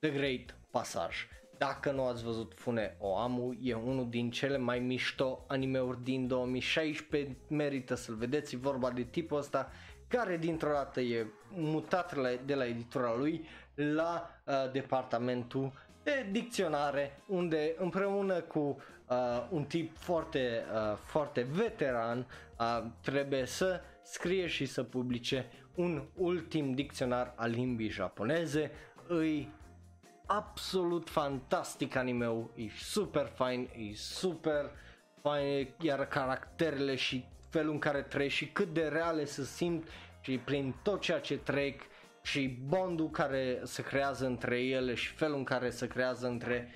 The 0.00 0.10
Great 0.10 0.56
Passage. 0.70 1.16
Dacă 1.58 1.90
nu 1.90 2.06
ați 2.06 2.24
văzut 2.24 2.52
Fune 2.56 2.96
Oamu, 2.98 3.56
e 3.62 3.74
unul 3.74 4.08
din 4.10 4.30
cele 4.30 4.56
mai 4.58 4.78
mișto 4.78 5.44
animeuri 5.48 6.02
din 6.04 6.26
2016, 6.26 7.36
merită 7.48 7.94
să-l 7.94 8.14
vedeți, 8.14 8.54
e 8.54 8.58
vorba 8.58 8.90
de 8.90 9.02
tipul 9.02 9.38
ăsta 9.38 9.70
care 10.08 10.36
dintr-o 10.36 10.72
dată 10.72 11.00
e 11.00 11.26
mutat 11.54 12.14
la, 12.14 12.28
de 12.44 12.54
la 12.54 12.66
editura 12.66 13.14
lui 13.16 13.44
la 13.74 14.30
uh, 14.44 14.70
departamentul 14.72 15.72
de 16.02 16.26
dicționare, 16.30 17.20
unde 17.26 17.74
împreună 17.78 18.40
cu 18.40 18.58
uh, 19.08 19.16
un 19.50 19.64
tip 19.64 19.96
foarte, 19.96 20.64
uh, 20.74 20.96
foarte 21.04 21.46
veteran 21.52 22.26
uh, 22.58 22.84
trebuie 23.00 23.46
să 23.46 23.80
scrie 24.10 24.46
și 24.46 24.66
să 24.66 24.82
publice 24.82 25.46
un 25.74 26.06
ultim 26.14 26.72
dicționar 26.72 27.32
al 27.36 27.50
limbii 27.50 27.88
japoneze, 27.88 28.70
îi 29.06 29.52
absolut 30.26 31.08
fantastic 31.08 31.96
animeul, 31.96 32.50
e 32.54 32.62
super 32.78 33.26
fain, 33.34 33.68
e 33.76 33.94
super 33.94 34.70
fain, 35.22 35.68
iar 35.80 36.08
caracterele 36.08 36.94
și 36.94 37.24
felul 37.48 37.72
în 37.72 37.78
care 37.78 38.02
trec 38.02 38.30
și 38.30 38.46
cât 38.46 38.72
de 38.72 38.88
reale 38.88 39.24
se 39.24 39.44
simt 39.44 39.88
și 40.20 40.38
prin 40.38 40.74
tot 40.82 41.00
ceea 41.00 41.20
ce 41.20 41.38
trec 41.38 41.82
și 42.22 42.58
bondul 42.66 43.10
care 43.10 43.60
se 43.64 43.82
creează 43.82 44.26
între 44.26 44.60
ele 44.60 44.94
și 44.94 45.12
felul 45.12 45.36
în 45.36 45.44
care 45.44 45.70
se 45.70 45.86
creează 45.86 46.26
între 46.26 46.68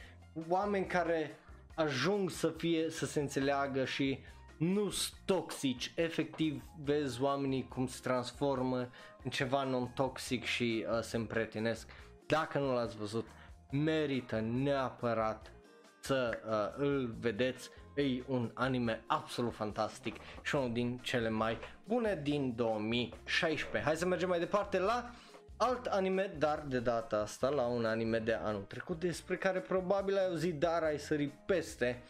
oameni 0.48 0.86
care 0.86 1.38
ajung 1.74 2.30
să 2.30 2.48
fie, 2.48 2.90
să 2.90 3.06
se 3.06 3.20
înțeleagă 3.20 3.84
și 3.84 4.18
nu 4.62 4.90
sunt 4.90 5.20
toxici, 5.24 5.92
efectiv 5.96 6.62
vezi 6.84 7.22
oamenii 7.22 7.68
cum 7.68 7.86
se 7.86 7.98
transformă 8.02 8.88
în 9.24 9.30
ceva 9.30 9.64
non-toxic 9.64 10.44
și 10.44 10.86
uh, 10.88 11.00
se 11.00 11.16
împretinesc. 11.16 11.88
Dacă 12.26 12.58
nu 12.58 12.74
l-ați 12.74 12.96
văzut, 12.96 13.26
merită 13.70 14.40
neapărat 14.40 15.52
să 16.00 16.38
uh, 16.46 16.84
îl 16.84 17.16
vedeți. 17.20 17.70
E 17.94 18.22
un 18.26 18.50
anime 18.54 19.04
absolut 19.06 19.54
fantastic 19.54 20.16
și 20.42 20.54
unul 20.54 20.72
din 20.72 20.98
cele 21.02 21.28
mai 21.28 21.58
bune 21.84 22.20
din 22.22 22.54
2016. 22.56 23.82
Hai 23.90 23.96
să 23.96 24.06
mergem 24.06 24.28
mai 24.28 24.38
departe 24.38 24.78
la 24.78 25.10
alt 25.56 25.86
anime, 25.86 26.34
dar 26.38 26.64
de 26.68 26.78
data 26.78 27.16
asta 27.16 27.48
la 27.48 27.62
un 27.62 27.84
anime 27.84 28.18
de 28.18 28.32
anul 28.32 28.62
trecut 28.62 29.00
despre 29.00 29.36
care 29.36 29.58
probabil 29.58 30.16
ai 30.16 30.26
auzit, 30.26 30.58
dar 30.58 30.82
ai 30.82 30.98
sărit 30.98 31.32
peste 31.46 32.02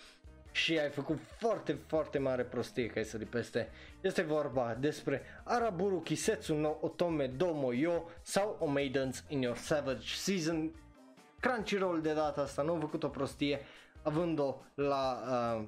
și 0.52 0.78
ai 0.78 0.90
făcut 0.90 1.18
foarte, 1.38 1.78
foarte 1.86 2.18
mare 2.18 2.42
prostie 2.42 2.86
că 2.86 2.98
ai 2.98 3.04
sărit 3.04 3.28
peste. 3.28 3.68
Este 4.00 4.22
vorba 4.22 4.76
despre 4.80 5.22
Araburu 5.44 6.00
Kisetsu 6.00 6.54
no 6.54 6.76
Otome 6.80 7.26
Domo 7.26 7.72
Yo 7.72 8.02
sau 8.22 8.56
O 8.60 8.66
Maidens 8.66 9.24
in 9.28 9.42
Your 9.42 9.56
Savage 9.56 10.14
Season 10.14 10.70
Crunchyroll 11.40 12.00
de 12.00 12.12
data 12.12 12.40
asta 12.40 12.62
nu 12.62 12.74
a 12.74 12.78
făcut 12.78 13.02
o 13.02 13.08
prostie 13.08 13.60
având-o 14.02 14.56
la 14.74 15.22
uh, 15.28 15.64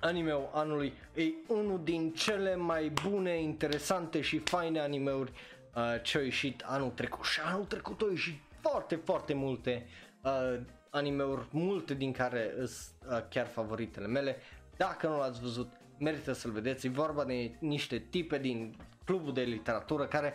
anime 0.00 0.48
anului. 0.52 0.92
E 1.14 1.22
unul 1.48 1.80
din 1.84 2.12
cele 2.12 2.56
mai 2.56 2.92
bune, 3.08 3.40
interesante 3.40 4.20
și 4.20 4.38
faine 4.38 4.80
animeuri 4.80 5.32
uh, 5.74 5.82
ce 6.02 6.18
au 6.18 6.24
ieșit 6.24 6.62
anul 6.66 6.90
trecut. 6.90 7.24
Și 7.24 7.40
anul 7.44 7.64
trecut 7.64 8.00
au 8.00 8.10
ieșit 8.10 8.40
foarte, 8.60 8.94
foarte 8.94 9.34
multe 9.34 9.86
uh, 10.22 10.60
animeuri, 10.94 11.46
multe 11.50 11.94
din 11.94 12.12
care 12.12 12.54
sunt 12.56 13.12
uh, 13.12 13.22
chiar 13.28 13.46
favoritele 13.46 14.06
mele. 14.06 14.36
Dacă 14.76 15.06
nu 15.06 15.18
l-ați 15.18 15.40
văzut, 15.40 15.68
merită 15.98 16.32
să-l 16.32 16.50
vedeți. 16.50 16.86
E 16.86 16.90
vorba 16.90 17.24
de 17.24 17.56
niște 17.58 17.98
tipe 17.98 18.38
din 18.38 18.76
clubul 19.04 19.32
de 19.32 19.42
literatură 19.42 20.04
care, 20.06 20.34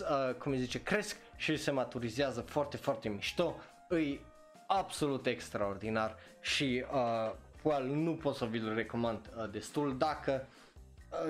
uh, 0.00 0.34
cum 0.34 0.52
îi 0.52 0.58
zice, 0.58 0.82
cresc 0.82 1.16
și 1.36 1.56
se 1.56 1.70
maturizează 1.70 2.40
foarte, 2.40 2.76
foarte 2.76 3.08
mișto 3.08 3.56
e 3.90 4.18
absolut 4.66 5.26
extraordinar 5.26 6.16
și 6.40 6.84
uh, 6.92 7.32
well, 7.62 7.86
nu 7.86 8.12
pot 8.14 8.34
să 8.34 8.44
vi-l 8.44 8.74
recomand 8.74 9.30
uh, 9.36 9.50
destul 9.50 9.98
dacă 9.98 10.46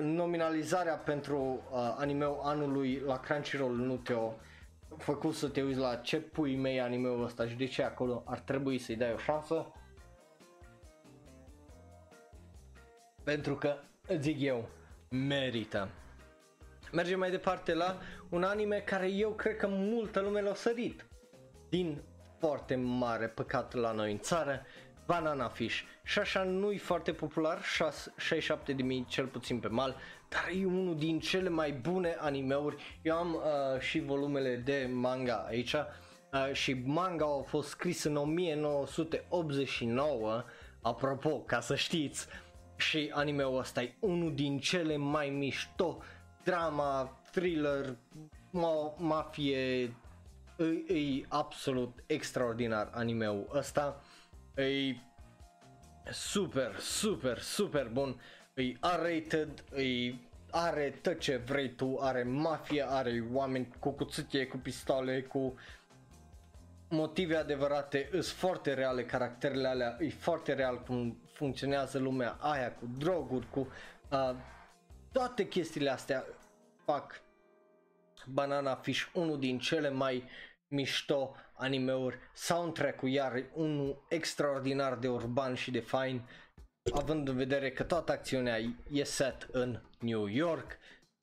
nominalizarea 0.01 0.93
pentru 0.95 1.37
uh, 1.71 1.95
animeul 1.97 2.39
anului 2.43 3.01
la 3.05 3.19
Crunchyroll 3.19 3.75
nu 3.75 3.95
te-o 3.95 4.31
făcut 4.97 5.33
să 5.33 5.47
te 5.47 5.61
uiți 5.61 5.79
la 5.79 5.95
ce 5.95 6.17
pui 6.19 6.55
mei 6.55 6.81
animeul 6.81 7.23
ăsta 7.23 7.47
și 7.47 7.55
de 7.55 7.65
ce 7.65 7.83
acolo 7.83 8.23
ar 8.25 8.39
trebui 8.39 8.77
să-i 8.77 8.95
dai 8.95 9.13
o 9.13 9.17
șansă. 9.17 9.71
Pentru 13.23 13.55
că, 13.55 13.77
zic 14.19 14.41
eu, 14.41 14.69
merită. 15.09 15.89
Mergem 16.91 17.19
mai 17.19 17.31
departe 17.31 17.73
la 17.73 17.97
un 18.29 18.43
anime 18.43 18.77
care 18.77 19.09
eu 19.09 19.29
cred 19.29 19.57
că 19.57 19.67
multă 19.67 20.19
lume 20.19 20.41
l-a 20.41 20.53
sărit. 20.53 21.05
Din 21.69 22.01
foarte 22.39 22.75
mare 22.75 23.27
păcat 23.27 23.73
la 23.73 23.91
noi 23.91 24.11
în 24.11 24.19
țară, 24.19 24.65
Banana 25.05 25.47
Fish. 25.47 25.81
Și 26.03 26.19
așa 26.19 26.43
nu-i 26.43 26.77
foarte 26.77 27.13
popular, 27.13 27.63
67 27.63 28.73
de 28.73 28.83
mii 28.83 29.05
cel 29.09 29.25
puțin 29.25 29.59
pe 29.59 29.67
mal, 29.67 29.95
dar 30.35 30.49
e 30.61 30.65
unul 30.65 30.97
din 30.97 31.19
cele 31.19 31.49
mai 31.49 31.71
bune 31.71 32.15
animeuri. 32.19 32.99
Eu 33.01 33.15
am 33.15 33.33
uh, 33.33 33.41
și 33.79 33.99
volumele 33.99 34.55
de 34.55 34.89
manga 34.93 35.45
aici 35.47 35.73
uh, 35.73 35.85
și 36.53 36.73
manga 36.73 37.25
a 37.25 37.41
fost 37.41 37.69
scris 37.69 38.03
în 38.03 38.15
1989, 38.15 40.43
apropo, 40.81 41.39
ca 41.39 41.59
să 41.59 41.75
știți, 41.75 42.27
și 42.75 43.11
animeul 43.13 43.57
ăsta 43.57 43.81
e 43.81 43.95
unul 43.99 44.35
din 44.35 44.59
cele 44.59 44.97
mai 44.97 45.29
mișto 45.29 45.97
drama, 46.43 47.21
thriller, 47.31 47.97
ma- 48.49 48.95
mafie, 48.97 49.77
e, 49.77 49.91
e 50.93 51.25
absolut 51.27 52.03
extraordinar 52.05 52.89
animeul 52.93 53.49
ăsta. 53.53 54.01
E 54.55 54.95
super, 56.11 56.75
super, 56.79 57.39
super 57.39 57.87
bun. 57.87 58.21
E 58.57 58.77
R-rated, 58.81 59.63
e 59.75 60.15
are 60.51 60.89
tot 61.01 61.19
ce 61.19 61.35
vrei 61.35 61.69
tu, 61.69 61.97
are 61.99 62.23
mafie, 62.23 62.85
are 62.89 63.23
oameni 63.31 63.75
cu 63.79 63.89
cuțite, 63.91 64.47
cu 64.47 64.57
pistole, 64.57 65.21
cu 65.21 65.55
motive 66.89 67.35
adevărate, 67.35 68.07
sunt 68.11 68.25
foarte 68.25 68.73
reale 68.73 69.05
caracterele 69.05 69.67
alea, 69.67 69.97
e 69.99 70.09
foarte 70.09 70.53
real 70.53 70.83
cum 70.83 71.17
funcționează 71.33 71.99
lumea 71.99 72.37
aia 72.39 72.73
cu 72.73 72.89
droguri, 72.97 73.49
cu 73.49 73.59
uh, 74.09 74.35
toate 75.11 75.47
chestiile 75.47 75.89
astea 75.89 76.25
fac 76.85 77.21
Banana 78.25 78.75
Fish 78.75 79.05
unul 79.13 79.39
din 79.39 79.59
cele 79.59 79.89
mai 79.89 80.23
mișto 80.67 81.35
animeuri, 81.53 82.17
soundtrack-ul 82.33 83.09
iar 83.09 83.45
unul 83.53 84.05
extraordinar 84.09 84.97
de 84.97 85.07
urban 85.07 85.53
și 85.53 85.71
de 85.71 85.79
fain, 85.79 86.21
având 86.93 87.27
în 87.27 87.35
vedere 87.35 87.71
că 87.71 87.83
toată 87.83 88.11
acțiunea 88.11 88.57
e 88.91 89.03
set 89.03 89.47
în 89.51 89.81
New 89.99 90.25
York, 90.25 90.77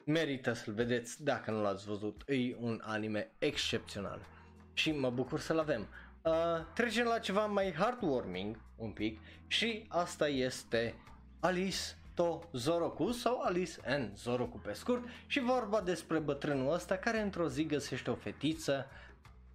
merită 0.04 0.52
să-l 0.52 0.74
vedeți. 0.74 1.24
Dacă 1.24 1.50
nu 1.50 1.62
l-ați 1.62 1.86
văzut, 1.86 2.22
e 2.26 2.56
un 2.60 2.80
anime 2.84 3.30
excepțional. 3.38 4.26
Și 4.72 4.92
mă 4.92 5.10
bucur 5.10 5.40
să-l 5.40 5.58
avem. 5.58 5.88
Uh, 6.22 6.32
trecem 6.74 7.04
la 7.04 7.18
ceva 7.18 7.46
mai 7.46 7.72
heartwarming 7.72 8.58
un 8.76 8.90
pic 8.90 9.20
și 9.46 9.86
asta 9.88 10.28
este 10.28 10.94
Alice 11.40 11.78
to 12.14 12.40
Zoroku 12.52 13.10
sau 13.10 13.40
Alice 13.40 13.80
and 13.86 14.16
Zoroku 14.16 14.58
pe 14.58 14.72
scurt 14.72 15.02
și 15.26 15.40
vorba 15.40 15.80
despre 15.80 16.18
bătrânul 16.18 16.72
ăsta 16.72 16.96
care 16.96 17.20
într-o 17.20 17.48
zi 17.48 17.66
găsește 17.66 18.10
o 18.10 18.14
fetiță 18.14 18.86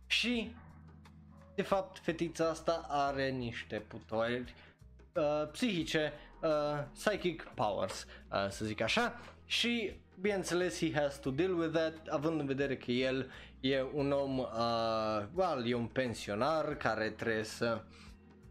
și 0.06 0.56
de 1.56 1.62
fapt 1.62 2.00
fetița 2.00 2.50
asta 2.50 2.86
are 2.90 3.30
niște 3.30 3.80
puteri 3.88 4.54
uh, 5.18 5.50
psihice, 5.52 6.14
uh, 6.42 6.84
psychic 6.94 7.44
powers, 7.56 8.06
uh, 8.32 8.50
să 8.50 8.66
zic 8.66 8.82
așa. 8.82 9.20
Și 9.46 10.00
bineînțeles 10.20 10.80
he 10.80 10.92
has 10.94 11.20
to 11.20 11.30
deal 11.30 11.60
with 11.60 11.74
that 11.74 12.08
având 12.08 12.40
în 12.40 12.46
vedere 12.46 12.78
că 12.78 12.92
el 12.92 13.32
e 13.60 13.82
un 13.94 14.12
om, 14.12 14.38
uh, 14.38 15.24
well, 15.34 15.64
e 15.66 15.74
un 15.74 15.86
pensionar 15.86 16.76
care 16.76 17.10
trebuie 17.10 17.44
să 17.44 17.82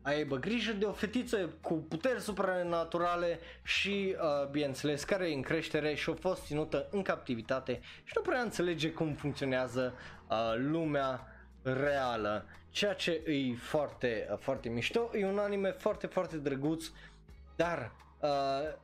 aibă 0.03 0.37
grijă 0.37 0.73
de 0.73 0.85
o 0.85 0.93
fetiță 0.93 1.51
cu 1.61 1.75
puteri 1.75 2.21
supranaturale 2.21 3.39
și, 3.63 4.17
uh, 4.19 4.49
bineînțeles, 4.51 5.05
care 5.05 5.31
e 5.31 5.35
în 5.35 5.43
creștere 5.43 5.95
și 5.95 6.11
a 6.11 6.15
fost 6.21 6.45
ținută 6.45 6.89
în 6.91 7.03
captivitate 7.03 7.81
și 8.05 8.13
nu 8.17 8.23
prea 8.23 8.41
înțelege 8.41 8.91
cum 8.91 9.13
funcționează 9.13 9.95
uh, 10.29 10.55
lumea 10.57 11.27
reală, 11.63 12.47
ceea 12.77 12.95
ce 12.95 13.23
e 13.27 13.55
foarte, 13.55 14.29
uh, 14.31 14.39
foarte 14.39 14.69
mișto. 14.69 15.11
E 15.15 15.27
un 15.27 15.39
anime 15.39 15.71
foarte, 15.71 16.07
foarte 16.07 16.37
drăguț, 16.37 16.91
dar 17.57 17.93
uh, 18.21 18.75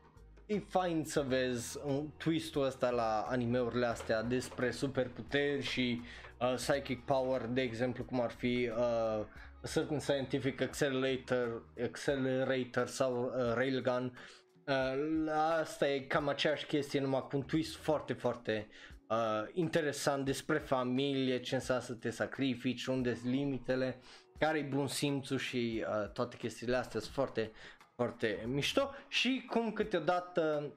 e 0.47 0.59
fain 0.59 1.05
să 1.05 1.21
vezi 1.21 1.79
un 1.85 2.09
twistul 2.17 2.65
ăsta 2.65 2.91
la 2.91 3.27
animeurile 3.29 3.87
astea 3.87 4.23
despre 4.23 4.71
superputeri 4.71 5.63
și 5.63 6.01
uh, 6.41 6.55
psychic 6.55 7.05
power, 7.05 7.41
de 7.47 7.61
exemplu 7.61 8.05
cum 8.05 8.21
ar 8.21 8.31
fi 8.31 8.71
uh, 8.77 9.25
Certain 9.73 10.01
Scientific 10.01 10.61
Accelerator, 10.61 11.63
Accelerator 11.83 12.87
sau 12.87 13.25
uh, 13.25 13.53
Railgun. 13.55 14.19
Uh, 14.67 15.33
asta 15.61 15.89
e 15.89 16.01
cam 16.01 16.29
aceeași 16.29 16.67
chestie, 16.67 17.01
numai 17.01 17.27
cu 17.31 17.37
un 17.37 17.43
twist 17.43 17.77
foarte, 17.77 18.13
foarte 18.13 18.69
uh, 19.09 19.17
interesant 19.53 20.25
despre 20.25 20.59
familie, 20.59 21.41
ce 21.41 21.55
înseamnă 21.55 21.85
să 21.85 21.93
te 21.93 22.11
sacrifici, 22.11 22.87
unde 22.87 23.15
sunt 23.15 23.33
limitele, 23.33 24.01
care 24.39 24.59
e 24.59 24.63
bun 24.63 24.87
simțul 24.87 25.39
și 25.39 25.85
uh, 25.89 26.11
toate 26.11 26.37
chestiile 26.37 26.77
astea 26.77 27.01
sunt 27.01 27.13
foarte, 27.13 27.51
foarte 27.95 28.45
mișto. 28.47 28.91
Și 29.09 29.47
cum 29.51 29.73
câteodată 29.73 30.73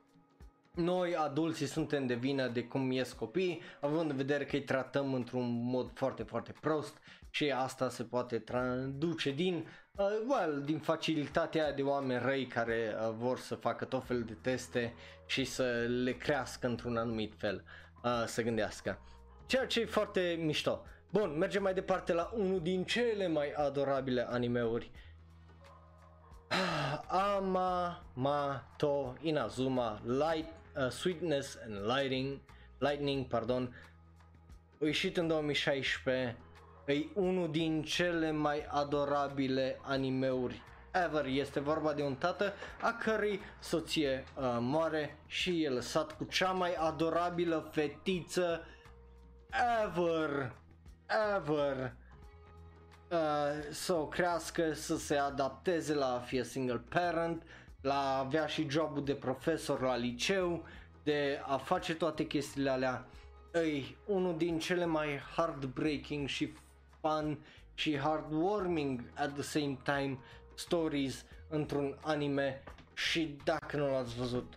noi 0.76 1.16
adulții 1.16 1.66
suntem 1.66 2.08
de 2.08 2.14
vină 2.14 2.48
de 2.48 2.64
cum 2.64 2.92
ies 2.92 3.14
copii, 3.14 3.62
având 3.80 4.10
în 4.10 4.16
vedere 4.16 4.46
că 4.46 4.56
îi 4.56 4.64
tratăm 4.64 5.14
într-un 5.14 5.64
mod 5.64 5.92
foarte, 5.94 6.24
foarte 6.24 6.54
prost 6.62 6.98
și 7.30 7.52
asta 7.52 7.90
se 7.90 8.04
poate 8.04 8.40
traduce 8.40 9.32
din, 9.32 9.68
uh, 9.96 10.06
well, 10.28 10.62
din 10.66 10.80
facilitatea 10.80 11.74
de 11.74 11.82
oameni 11.82 12.22
răi 12.24 12.46
care 12.46 12.96
uh, 12.96 13.14
vor 13.18 13.40
să 13.40 13.56
facă 13.56 13.86
tot 13.86 14.06
fel 14.06 14.24
de 14.24 14.38
teste 14.42 14.94
și 15.26 15.44
să 15.44 15.64
le 16.04 16.14
crească 16.14 16.68
într-un 16.68 16.98
anumit 16.98 17.34
fel, 17.38 17.64
uh, 17.66 17.85
să 18.26 18.42
gândească. 18.42 19.00
Ceea 19.46 19.66
ce 19.66 19.80
e 19.80 19.86
foarte 19.86 20.38
mișto. 20.40 20.82
Bun, 21.10 21.38
mergem 21.38 21.62
mai 21.62 21.74
departe 21.74 22.14
la 22.14 22.32
unul 22.34 22.62
din 22.62 22.84
cele 22.84 23.28
mai 23.28 23.52
adorabile 23.52 24.28
animeuri 24.30 24.92
Amato 27.08 29.16
Inazuma 29.22 30.02
Light 30.06 30.48
uh, 30.76 30.90
Sweetness 30.90 31.58
and 31.66 31.96
Lighting 31.96 32.40
Lightning, 32.78 33.26
pardon, 33.26 33.76
a 34.82 34.86
ieșit 34.86 35.18
în 35.18 35.28
2016, 35.28 36.38
e 36.86 37.06
unul 37.14 37.52
din 37.52 37.84
cele 37.84 38.32
mai 38.32 38.66
adorabile 38.68 39.80
animeuri 39.82 40.62
ever. 41.06 41.26
Este 41.26 41.60
vorba 41.60 41.94
de 41.94 42.04
un 42.04 42.16
tată 42.16 42.54
a 42.82 42.92
cărei 42.92 43.40
soție 43.60 44.24
uh, 44.36 44.58
moare 44.60 45.18
și 45.26 45.64
e 45.64 45.70
lăsat 45.70 46.18
cu 46.18 46.24
cea 46.24 46.52
mai 46.52 46.74
adorabilă 46.74 47.70
fetiță 47.72 48.66
ever, 49.84 50.56
ever 51.36 51.94
uh, 53.12 53.18
să 53.70 53.94
o 53.94 54.08
crească, 54.08 54.74
să 54.74 54.98
se 54.98 55.16
adapteze 55.16 55.94
la 55.94 56.14
a 56.14 56.20
fi 56.20 56.44
single 56.44 56.84
parent, 56.90 57.44
la 57.82 57.94
a 57.94 58.20
avea 58.20 58.46
și 58.46 58.70
jobul 58.70 59.04
de 59.04 59.14
profesor 59.14 59.82
la 59.82 59.96
liceu, 59.96 60.64
de 61.04 61.42
a 61.46 61.58
face 61.58 61.96
toate 61.96 62.26
chestiile 62.26 62.70
alea. 62.70 63.06
E 63.54 63.84
unul 64.06 64.38
din 64.38 64.60
cele 64.60 64.86
mai 64.86 65.20
heartbreaking 65.36 66.28
și 66.28 66.54
fun 67.02 67.40
și 67.74 67.98
heartwarming 67.98 69.02
at 69.14 69.34
the 69.34 69.42
same 69.42 69.78
time 69.84 70.20
stories 70.56 71.26
într-un 71.50 71.98
anime 72.02 72.64
și 72.94 73.38
dacă 73.44 73.78
nu 73.78 73.92
l-ați 73.92 74.16
văzut, 74.16 74.54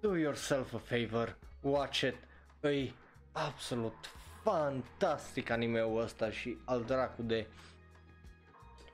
do 0.00 0.16
yourself 0.16 0.74
a 0.74 0.78
favor, 0.78 1.36
watch 1.60 2.00
it, 2.00 2.16
e 2.60 2.90
absolut 3.32 4.10
fantastic 4.42 5.50
anime-ul 5.50 6.02
ăsta 6.02 6.30
și 6.30 6.56
al 6.64 6.84
dracu 6.84 7.22
de 7.22 7.46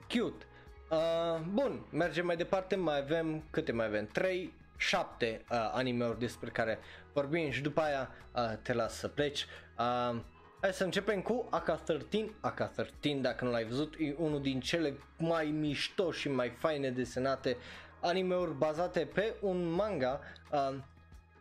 cute. 0.09 0.45
Uh, 0.91 1.41
bun, 1.53 1.87
mergem 1.91 2.27
mai 2.27 2.37
departe, 2.37 2.77
mai 2.77 2.99
avem, 2.99 3.43
câte 3.51 3.73
mai 3.73 3.87
avem? 3.87 4.07
3, 4.07 4.53
7 4.77 5.45
uh, 5.51 5.71
anime-uri 5.73 6.19
despre 6.19 6.51
care 6.51 6.79
vorbim 7.13 7.51
și 7.51 7.61
după 7.61 7.81
aia 7.81 8.11
uh, 8.35 8.53
te 8.63 8.73
las 8.73 8.95
să 8.95 9.09
pleci. 9.09 9.47
Uh, 9.79 10.21
hai 10.65 10.73
să 10.73 10.85
începem 10.85 11.21
cu 11.21 11.49
AK-13. 11.51 12.41
AK-13, 12.41 13.21
dacă 13.21 13.45
nu 13.45 13.51
l-ai 13.51 13.65
văzut, 13.65 13.95
e 13.99 14.15
unul 14.19 14.43
din 14.43 14.61
cele 14.61 14.99
mai 15.19 15.45
mișto 15.47 16.11
și 16.11 16.29
mai 16.29 16.49
faine 16.49 16.91
desenate 16.91 17.57
anime-uri 18.01 18.55
bazate 18.55 19.01
pe 19.15 19.35
un 19.41 19.65
manga. 19.71 20.21
Uh, 20.53 20.75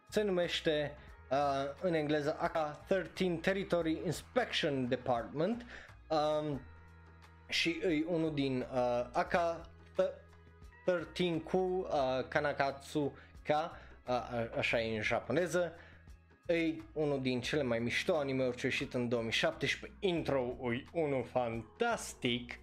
se 0.09 0.21
numește 0.21 0.95
uh, 1.29 1.37
în 1.81 1.93
engleză 1.93 2.37
AK-13 2.39 3.41
Territory 3.41 4.01
Inspection 4.05 4.87
Department. 4.87 5.65
Uh, 6.07 6.55
și 7.47 7.69
e 7.69 8.05
unul 8.07 8.33
din 8.33 8.65
uh, 8.73 9.05
AK 9.11 9.65
13 10.85 11.39
cu 11.39 11.57
uh, 11.57 11.87
Kanakatsu 12.27 13.17
Ka 13.43 13.79
a, 14.03 14.13
a, 14.13 14.49
așa 14.57 14.81
e 14.81 14.95
în 14.95 15.01
japoneză. 15.01 15.73
E 16.47 16.73
unul 16.93 17.21
din 17.21 17.41
cele 17.41 17.63
mai 17.63 17.79
mișto 17.79 18.15
anime-uri 18.15 18.57
ce 18.57 18.65
ieșit 18.65 18.93
în 18.93 19.09
2017, 19.09 19.99
intro 19.99 20.57
e 20.73 20.83
unul 20.91 21.23
fantastic, 21.23 22.53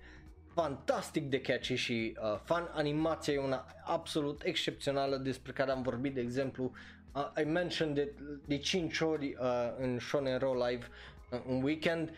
fantastic 0.55 1.31
de 1.31 1.41
catchy 1.41 1.75
și 1.75 2.17
uh, 2.23 2.41
fan, 2.45 2.71
animația 2.73 3.33
e 3.33 3.39
una 3.39 3.67
absolut 3.85 4.43
excepțională 4.45 5.17
despre 5.17 5.53
care 5.53 5.71
am 5.71 5.83
vorbit, 5.83 6.15
de 6.15 6.21
exemplu, 6.21 6.73
uh, 7.15 7.43
I 7.43 7.45
mentioned 7.45 7.95
de, 7.95 8.13
de 8.47 8.59
5 8.59 9.01
ori 9.01 9.37
uh, 9.41 9.75
în 9.79 9.99
Shonen 9.99 10.39
Roll 10.39 10.65
Live 10.69 10.87
uh, 11.31 11.41
un 11.47 11.63
weekend, 11.63 12.11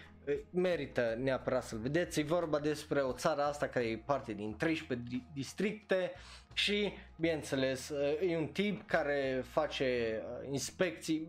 merită 0.51 1.19
neapărat 1.19 1.65
să-l 1.65 1.79
vedeți. 1.79 2.21
E 2.21 2.23
vorba 2.23 2.59
despre 2.59 3.01
o 3.01 3.13
țară 3.13 3.43
asta 3.43 3.67
care 3.67 3.85
e 3.85 3.97
parte 3.97 4.33
din 4.33 4.57
13 4.57 5.23
districte 5.35 6.13
și, 6.53 6.93
bineînțeles, 7.17 7.93
e 8.29 8.37
un 8.37 8.47
tip 8.47 8.87
care 8.87 9.45
face 9.51 10.21
uh, 10.25 10.49
inspecții, 10.51 11.29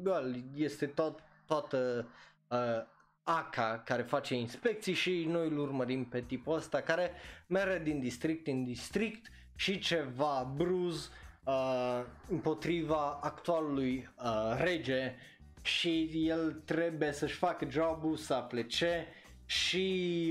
este 0.56 0.86
tot, 0.86 1.20
toată 1.46 2.08
uh, 2.48 2.58
ACA 3.24 3.82
care 3.86 4.02
face 4.02 4.36
inspecții 4.36 4.94
și 4.94 5.26
noi 5.30 5.48
îl 5.48 5.58
urmărim 5.58 6.06
pe 6.06 6.22
tipul 6.22 6.56
ăsta 6.56 6.82
care 6.82 7.12
merge 7.48 7.84
din 7.84 8.00
district 8.00 8.48
în 8.48 8.64
district 8.64 9.32
și 9.56 9.80
ceva 9.80 10.54
bruz 10.56 11.12
uh, 11.44 12.04
împotriva 12.30 13.20
actualului 13.22 14.10
uh, 14.24 14.56
rege 14.58 15.16
și 15.64 16.10
el 16.28 16.62
trebuie 16.66 17.12
să-și 17.12 17.36
facă 17.36 17.68
jobul 17.70 18.16
să 18.16 18.46
plece 18.50 19.08
și 19.46 20.30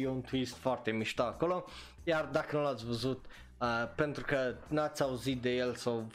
e 0.00 0.08
un 0.08 0.20
twist 0.20 0.56
foarte 0.56 0.90
mișto 0.90 1.22
acolo. 1.22 1.64
Iar 2.04 2.24
dacă 2.24 2.56
nu 2.56 2.62
l-ați 2.62 2.84
văzut, 2.86 3.24
uh, 3.60 3.68
pentru 3.96 4.24
că 4.24 4.54
n-ați 4.68 5.02
auzit 5.02 5.40
de 5.40 5.50
el 5.50 5.74
sau 5.74 6.06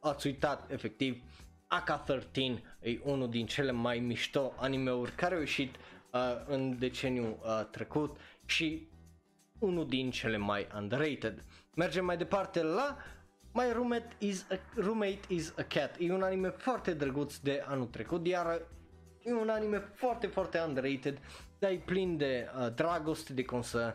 ați 0.00 0.26
uitat 0.26 0.70
efectiv, 0.70 1.22
AK-13 1.66 2.62
e 2.80 2.98
unul 3.02 3.30
din 3.30 3.46
cele 3.46 3.70
mai 3.70 3.98
mișto 3.98 4.52
anime-uri 4.56 5.12
care 5.12 5.34
au 5.34 5.40
ieșit 5.40 5.74
uh, 6.10 6.20
în 6.46 6.78
deceniul 6.78 7.38
uh, 7.42 7.66
trecut 7.70 8.16
și 8.46 8.88
unul 9.58 9.88
din 9.88 10.10
cele 10.10 10.36
mai 10.36 10.66
underrated. 10.76 11.44
Mergem 11.76 12.04
mai 12.04 12.16
departe 12.16 12.62
la 12.62 12.96
My 13.54 13.72
Roommate 13.72 14.08
is 14.18 14.46
a, 14.50 14.58
Roommate 14.74 15.20
is 15.28 15.52
a 15.58 15.62
Cat. 15.62 15.96
E 15.98 16.12
un 16.12 16.22
anime 16.22 16.48
foarte 16.48 16.94
drăguț 16.94 17.36
de 17.36 17.64
anul 17.66 17.86
trecut, 17.86 18.26
iar 18.26 18.62
e 19.22 19.32
un 19.32 19.48
anime 19.48 19.78
foarte, 19.78 20.26
foarte 20.26 20.58
underrated, 20.66 21.18
dar 21.58 21.70
e 21.70 21.82
plin 21.84 22.16
de 22.16 22.48
uh, 22.58 22.74
dragoste, 22.74 23.32
de 23.32 23.44
cum 23.44 23.62
să 23.62 23.94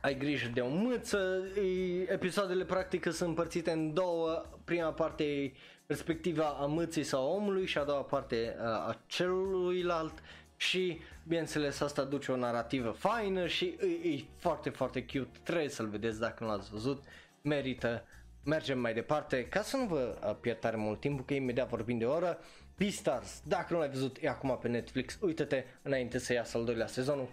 ai 0.00 0.18
grijă 0.18 0.50
de 0.54 0.60
o 0.60 0.68
mâță, 0.68 1.42
e, 1.56 2.12
episoadele 2.12 2.64
practic 2.64 3.12
sunt 3.12 3.28
împărțite 3.28 3.70
în 3.70 3.94
două, 3.94 4.44
prima 4.64 4.92
parte 4.92 5.24
e 5.24 5.52
perspectiva 5.86 6.44
a 6.44 6.66
mâței 6.66 7.02
sau 7.02 7.22
a 7.22 7.34
omului 7.34 7.66
și 7.66 7.78
a 7.78 7.84
doua 7.84 8.02
parte 8.02 8.56
uh, 8.58 8.64
a 8.64 9.00
celuilalt. 9.06 10.22
Și 10.56 10.98
bineînțeles 11.26 11.80
asta 11.80 12.04
duce 12.04 12.32
o 12.32 12.36
narrativă 12.36 12.90
faină 12.90 13.46
și 13.46 13.76
e, 14.04 14.08
e 14.08 14.24
foarte, 14.36 14.70
foarte 14.70 15.02
cute, 15.02 15.38
trebuie 15.42 15.68
să-l 15.68 15.88
vedeți 15.88 16.20
dacă 16.20 16.44
nu 16.44 16.50
l-ați 16.50 16.70
văzut, 16.70 17.02
merită 17.42 18.04
mergem 18.44 18.78
mai 18.78 18.94
departe, 18.94 19.46
ca 19.46 19.62
să 19.62 19.76
nu 19.76 19.84
vă 19.84 20.18
uh, 20.26 20.36
pierd 20.40 20.58
tare 20.58 20.76
mult 20.76 21.00
timp, 21.00 21.26
că 21.26 21.34
imediat 21.34 21.68
vorbim 21.68 21.98
de 21.98 22.04
o 22.04 22.14
oră, 22.14 22.38
Beastars, 22.76 23.42
dacă 23.46 23.72
nu 23.72 23.78
l-ai 23.78 23.88
văzut, 23.88 24.16
e 24.20 24.28
acum 24.28 24.58
pe 24.62 24.68
Netflix, 24.68 25.18
uite-te 25.20 25.64
înainte 25.82 26.18
să 26.18 26.32
iasă 26.32 26.56
al 26.56 26.64
doilea 26.64 26.86
sezonul, 26.86 27.28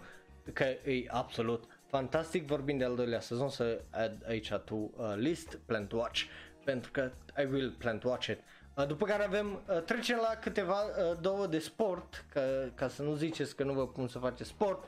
că 0.52 0.64
e 0.64 1.04
absolut 1.08 1.64
fantastic, 1.86 2.46
vorbim 2.46 2.78
de 2.78 2.84
al 2.84 2.94
doilea 2.94 3.20
sezon, 3.20 3.48
să 3.48 3.80
add 3.90 4.24
aici 4.26 4.52
to 4.64 4.74
uh, 4.74 4.88
list, 5.16 5.58
plan 5.66 5.86
to 5.86 5.96
watch, 5.96 6.22
pentru 6.64 6.90
că 6.90 7.10
I 7.42 7.44
will 7.44 7.74
plan 7.78 7.98
to 7.98 8.08
watch 8.08 8.26
it. 8.26 8.38
Uh, 8.76 8.86
după 8.86 9.06
care 9.06 9.24
avem, 9.24 9.62
uh, 9.68 9.82
trecem 9.82 10.16
la 10.16 10.38
câteva 10.40 10.82
uh, 10.82 11.18
două 11.20 11.46
de 11.46 11.58
sport, 11.58 12.24
ca, 12.32 12.40
ca 12.74 12.88
să 12.88 13.02
nu 13.02 13.14
ziceți 13.14 13.56
că 13.56 13.64
nu 13.64 13.72
vă 13.72 13.86
pun 13.86 14.08
să 14.08 14.18
faceți 14.18 14.48
sport, 14.48 14.84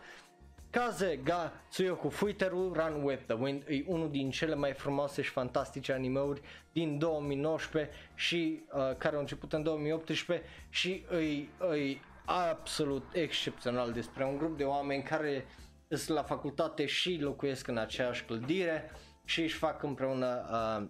Kaze 0.74 1.20
ga 1.24 1.52
Tsuyoku 1.70 2.08
Fuiteru 2.08 2.72
Run 2.72 3.02
with 3.02 3.22
the 3.26 3.34
Wind 3.34 3.62
e 3.68 3.84
unul 3.86 4.10
din 4.10 4.30
cele 4.30 4.54
mai 4.54 4.72
frumoase 4.72 5.22
și 5.22 5.30
fantastice 5.30 5.92
animeuri 5.92 6.40
din 6.72 6.98
2019 6.98 7.92
și 8.14 8.62
uh, 8.72 8.96
care 8.96 9.14
au 9.14 9.20
început 9.20 9.52
în 9.52 9.62
2018 9.62 10.46
și 10.68 11.04
e, 11.12 11.16
e 11.76 11.98
absolut 12.24 13.04
excepțional 13.12 13.92
despre 13.92 14.24
un 14.24 14.38
grup 14.38 14.56
de 14.56 14.64
oameni 14.64 15.02
care 15.02 15.46
sunt 15.88 16.16
la 16.16 16.22
facultate 16.22 16.86
și 16.86 17.18
locuiesc 17.20 17.68
în 17.68 17.78
aceeași 17.78 18.24
clădire 18.24 18.90
și 19.24 19.42
își 19.42 19.56
fac 19.56 19.82
împreună 19.82 20.44
uh, 20.50 20.88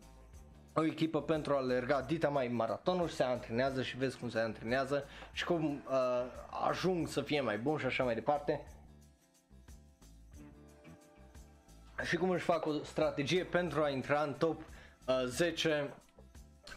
o 0.75 0.85
echipă 0.85 1.23
pentru 1.23 1.53
a 1.55 1.57
alerga 1.57 2.01
dita 2.01 2.29
mai 2.29 2.49
maratonul 2.49 3.09
și 3.09 3.15
se 3.15 3.23
antrenează 3.23 3.83
și 3.83 3.97
vezi 3.97 4.19
cum 4.19 4.29
se 4.29 4.39
antrenează 4.39 5.05
și 5.33 5.45
cum 5.45 5.83
uh, 5.89 6.25
ajung 6.69 7.09
să 7.09 7.21
fie 7.21 7.41
mai 7.41 7.59
bun 7.59 7.79
și 7.79 7.87
așa 7.87 8.05
mai 8.05 8.15
departe 8.15 8.61
și 12.03 12.17
cum 12.17 12.31
își 12.31 12.45
fac 12.45 12.67
o 12.67 12.83
strategie 12.83 13.45
pentru 13.45 13.83
a 13.83 13.89
intra 13.89 14.23
în 14.23 14.35
top 14.35 14.61
uh, 15.07 15.23
10 15.27 15.95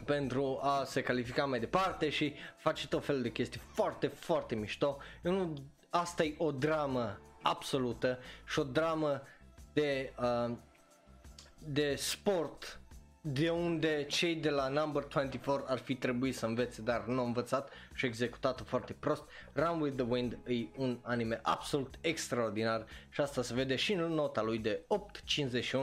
pentru 0.05 0.59
a 0.61 0.84
se 0.84 1.01
califica 1.01 1.45
mai 1.45 1.59
departe 1.59 2.09
și 2.09 2.34
face 2.57 2.88
tot 2.88 3.05
felul 3.05 3.22
de 3.22 3.32
chestii 3.32 3.61
foarte, 3.74 4.07
foarte 4.07 4.55
mișto. 4.55 4.97
Eu 5.24 5.53
asta 5.89 6.24
e 6.24 6.36
o 6.38 6.51
dramă 6.51 7.20
absolută 7.41 8.20
și 8.47 8.59
o 8.59 8.63
dramă 8.63 9.22
de, 9.74 10.13
uh, 10.20 10.55
de 11.57 11.95
sport 11.95 12.80
de 13.32 13.50
unde 13.50 14.04
cei 14.04 14.36
de 14.36 14.50
la 14.50 14.68
Number 14.68 15.04
24 15.04 15.66
ar 15.68 15.78
fi 15.78 15.96
trebuit 15.96 16.36
să 16.36 16.46
învețe, 16.46 16.82
dar 16.82 17.06
nu 17.06 17.20
au 17.20 17.26
învățat 17.26 17.70
și 17.94 18.06
executat-o 18.06 18.64
foarte 18.64 18.94
prost. 19.00 19.24
Run 19.54 19.82
with 19.82 19.96
the 19.96 20.06
Wind 20.10 20.38
e 20.48 20.66
un 20.76 20.98
anime 21.02 21.40
absolut 21.44 21.96
extraordinar 22.02 22.86
și 23.10 23.22
asta 23.22 23.42
se 23.42 23.54
vede 23.54 23.76
și 23.76 23.94
în 23.94 24.14
nota 24.14 24.42
lui 24.42 24.58
de 24.58 24.82
8.51, 25.62 25.78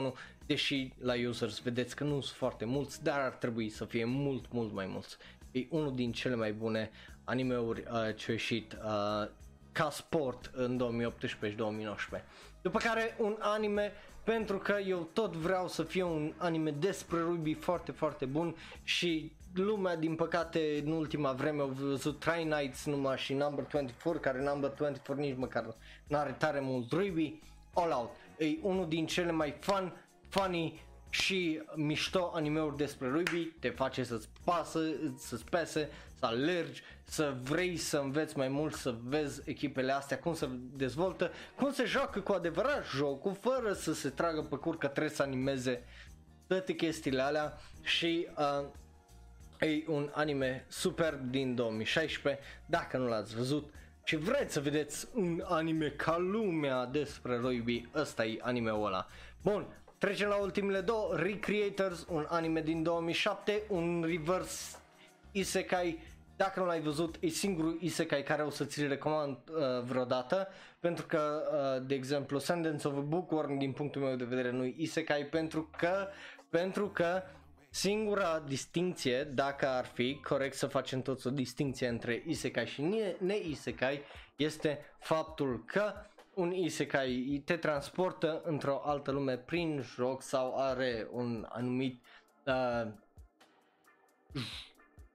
deși 0.47 0.93
la 0.99 1.13
users 1.29 1.59
vedeți 1.59 1.97
că 1.97 2.05
nu 2.05 2.21
sunt 2.21 2.37
foarte 2.37 2.65
mulți, 2.65 3.03
dar 3.03 3.21
ar 3.21 3.33
trebui 3.33 3.69
să 3.69 3.85
fie 3.85 4.05
mult, 4.05 4.53
mult 4.53 4.73
mai 4.73 4.87
mulți. 4.87 5.17
E 5.51 5.67
unul 5.71 5.95
din 5.95 6.13
cele 6.13 6.35
mai 6.35 6.53
bune 6.53 6.91
animeuri 7.25 7.81
uh, 7.81 8.17
ce 8.17 8.31
a 8.31 8.33
ieșit 8.33 8.73
uh, 8.73 9.29
ca 9.73 9.91
sport 9.91 10.51
în 10.55 10.77
2018 10.77 11.51
și 11.51 11.57
2019. 11.57 12.29
După 12.63 12.79
care 12.79 13.17
un 13.19 13.37
anime 13.39 13.93
pentru 14.25 14.59
că 14.59 14.77
eu 14.87 15.09
tot 15.13 15.33
vreau 15.33 15.69
să 15.69 15.83
fie 15.83 16.03
un 16.03 16.33
anime 16.37 16.71
despre 16.71 17.21
rugby 17.21 17.55
foarte, 17.55 17.93
foarte 17.93 18.25
bun 18.25 18.55
și 18.83 19.33
lumea, 19.55 19.97
din 19.97 20.15
păcate, 20.15 20.83
în 20.85 20.93
ultima 20.93 21.33
vreme 21.33 21.61
au 21.61 21.69
văzut 21.69 22.19
Try 22.19 22.45
Nights 22.45 22.85
numai 22.85 23.17
și 23.17 23.33
Number 23.33 23.65
24, 23.65 24.21
care 24.21 24.43
Number 24.43 24.71
24 24.71 25.21
nici 25.23 25.37
măcar 25.37 25.77
nu 26.07 26.17
are 26.17 26.35
tare 26.39 26.61
mult 26.61 26.93
rugby, 26.93 27.41
All 27.75 27.93
Out. 27.93 28.11
E 28.39 28.59
unul 28.63 28.89
din 28.89 29.07
cele 29.07 29.31
mai 29.31 29.57
fun, 29.61 29.93
funny 30.29 30.81
și 31.11 31.63
mișto 31.75 32.31
animeuri 32.35 32.77
despre 32.77 33.09
rugby, 33.09 33.45
te 33.61 33.69
face 33.69 34.05
să-ți 34.05 34.29
pasă, 34.45 34.81
să-ți 35.17 35.45
pese, 35.45 35.89
să 36.19 36.27
alergi, 36.27 36.83
să 37.05 37.35
vrei 37.43 37.77
să 37.77 37.99
înveți 37.99 38.37
mai 38.37 38.49
mult, 38.49 38.75
să 38.75 38.95
vezi 39.05 39.43
echipele 39.45 39.93
astea, 39.93 40.19
cum 40.19 40.35
se 40.35 40.49
dezvoltă, 40.77 41.31
cum 41.57 41.73
se 41.73 41.85
joacă 41.85 42.21
cu 42.21 42.33
adevărat 42.33 42.85
jocul, 42.87 43.35
fără 43.41 43.73
să 43.73 43.95
se 43.95 44.09
tragă 44.09 44.43
pe 44.43 44.57
cur 44.57 44.79
că 44.79 44.87
trebuie 44.87 45.15
să 45.15 45.23
animeze 45.23 45.83
toate 46.47 46.73
chestiile 46.73 47.23
alea. 47.23 47.59
Și 47.83 48.29
uh, 48.39 49.69
e 49.69 49.85
un 49.87 50.11
anime 50.13 50.65
super 50.69 51.15
din 51.15 51.55
2016, 51.55 52.43
dacă 52.67 52.97
nu 52.97 53.07
l-ați 53.07 53.37
văzut. 53.37 53.73
Și 54.05 54.17
vreți 54.17 54.53
să 54.53 54.61
vedeți 54.61 55.09
un 55.15 55.43
anime 55.45 55.89
ca 55.89 56.19
lumea 56.19 56.85
despre 56.85 57.37
rugby, 57.37 57.89
ăsta 57.95 58.25
e 58.25 58.39
anime-ul 58.41 58.87
ăla. 58.87 59.07
Bun, 59.43 59.67
trecem 59.99 60.29
la 60.29 60.37
ultimele 60.37 60.81
două, 60.81 61.17
Recreators, 61.17 62.07
un 62.09 62.27
anime 62.29 62.61
din 62.61 62.83
2007, 62.83 63.63
un 63.69 64.05
reverse 64.07 64.77
isekai 65.33 65.99
dacă 66.37 66.61
nu 66.61 66.67
l-ai 66.67 66.81
văzut, 66.81 67.17
e 67.21 67.29
singurul 67.29 67.79
isekai 67.81 68.23
care 68.23 68.43
o 68.43 68.51
să 68.51 68.65
ți-l 68.65 68.89
recomand 68.89 69.37
uh, 69.51 69.83
vreodată, 69.83 70.49
pentru 70.81 71.07
că, 71.07 71.43
uh, 71.53 71.87
de 71.87 71.95
exemplu, 71.95 72.39
Sentence 72.39 72.89
of 72.89 72.97
a 72.97 73.01
Bookworm, 73.01 73.59
din 73.59 73.73
punctul 73.73 74.03
meu 74.03 74.17
de 74.17 74.25
vedere, 74.25 74.51
nu 74.51 74.65
e 74.65 74.75
isekai, 74.77 75.27
pentru 75.27 75.71
că, 75.77 76.09
pentru 76.49 76.89
că 76.89 77.23
singura 77.71 78.43
distinție, 78.47 79.25
dacă 79.25 79.69
ar 79.69 79.85
fi 79.85 80.21
corect 80.23 80.57
să 80.57 80.67
facem 80.67 81.03
toți 81.03 81.27
o 81.27 81.31
distinție 81.31 81.89
între 81.89 82.23
isekai 82.27 82.67
și 82.67 82.83
ne-isekai, 83.19 84.03
este 84.37 84.79
faptul 84.99 85.65
că 85.67 85.93
un 86.35 86.53
isekai 86.53 87.43
te 87.45 87.57
transportă 87.57 88.43
într-o 88.45 88.83
altă 88.85 89.11
lume 89.11 89.37
prin 89.37 89.83
joc 89.95 90.23
sau 90.23 90.57
are 90.57 91.09
un 91.11 91.47
anumit 91.49 92.03
uh, 92.47 92.93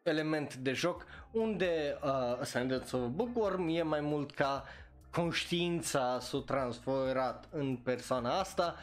element 0.10 0.56
de 0.56 0.74
joc 0.74 1.06
unde 1.32 1.98
uh, 2.04 2.10
Ascendance 2.40 2.96
of 2.96 3.08
Bookworm 3.08 3.68
e 3.68 3.82
mai 3.82 4.02
mult 4.02 4.32
ca 4.32 4.64
conștiința 5.12 6.20
s-a 6.22 6.44
transferat 6.46 7.48
în 7.52 7.76
persoana 7.76 8.40
asta 8.40 8.76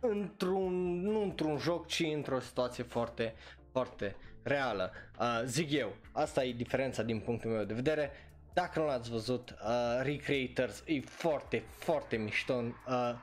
într-un, 0.00 1.00
nu 1.00 1.22
într-un 1.22 1.58
joc, 1.58 1.86
ci 1.86 2.04
într-o 2.14 2.40
situație 2.40 2.84
foarte, 2.84 3.34
foarte 3.72 4.16
reală. 4.42 4.92
Uh, 5.20 5.42
zic 5.44 5.72
eu, 5.72 5.92
asta 6.12 6.44
e 6.44 6.52
diferența 6.52 7.02
din 7.02 7.20
punctul 7.20 7.50
meu 7.50 7.64
de 7.64 7.74
vedere. 7.74 8.10
Dacă 8.52 8.80
nu 8.80 8.86
l-ați 8.86 9.10
văzut, 9.10 9.50
uh, 9.50 10.00
Recreators 10.02 10.82
e 10.86 11.00
foarte, 11.00 11.62
foarte 11.78 12.16
mișto. 12.16 12.54
Uh, 12.54 13.14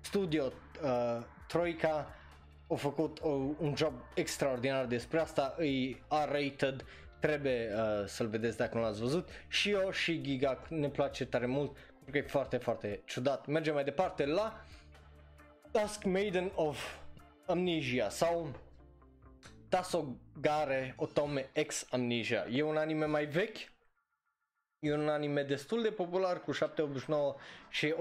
studio 0.00 0.44
uh, 0.82 1.22
Troika 1.48 2.17
a 2.68 2.74
făcut 2.74 3.18
o, 3.20 3.28
un 3.58 3.74
job 3.76 3.92
extraordinar 4.14 4.86
despre 4.86 5.20
asta, 5.20 5.56
e 5.58 5.96
R-rated, 6.08 6.84
trebuie 7.20 7.72
uh, 7.74 8.06
să-l 8.06 8.28
vedeți 8.28 8.56
dacă 8.56 8.76
nu 8.76 8.82
l-ați 8.82 9.00
văzut 9.00 9.28
și 9.48 9.70
eu 9.70 9.90
și 9.90 10.20
Giga 10.20 10.62
ne 10.68 10.88
place 10.88 11.26
tare 11.26 11.46
mult 11.46 11.72
pentru 11.72 12.10
că 12.10 12.18
e 12.18 12.22
foarte, 12.22 12.56
foarte 12.56 13.02
ciudat. 13.04 13.46
Mergem 13.46 13.74
mai 13.74 13.84
departe 13.84 14.26
la 14.26 14.64
Dusk 15.70 16.04
Maiden 16.04 16.52
of 16.54 16.96
Amnesia 17.46 18.08
sau 18.08 18.54
Tasogare 19.68 20.94
Otome 20.96 21.50
X 21.66 21.86
Amnesia. 21.90 22.46
E 22.50 22.62
un 22.62 22.76
anime 22.76 23.04
mai 23.04 23.26
vechi, 23.26 23.56
e 24.78 24.92
un 24.92 25.08
anime 25.08 25.42
destul 25.42 25.82
de 25.82 25.90
popular 25.90 26.40
cu 26.40 26.52
789 26.52 27.34
și 27.68 27.94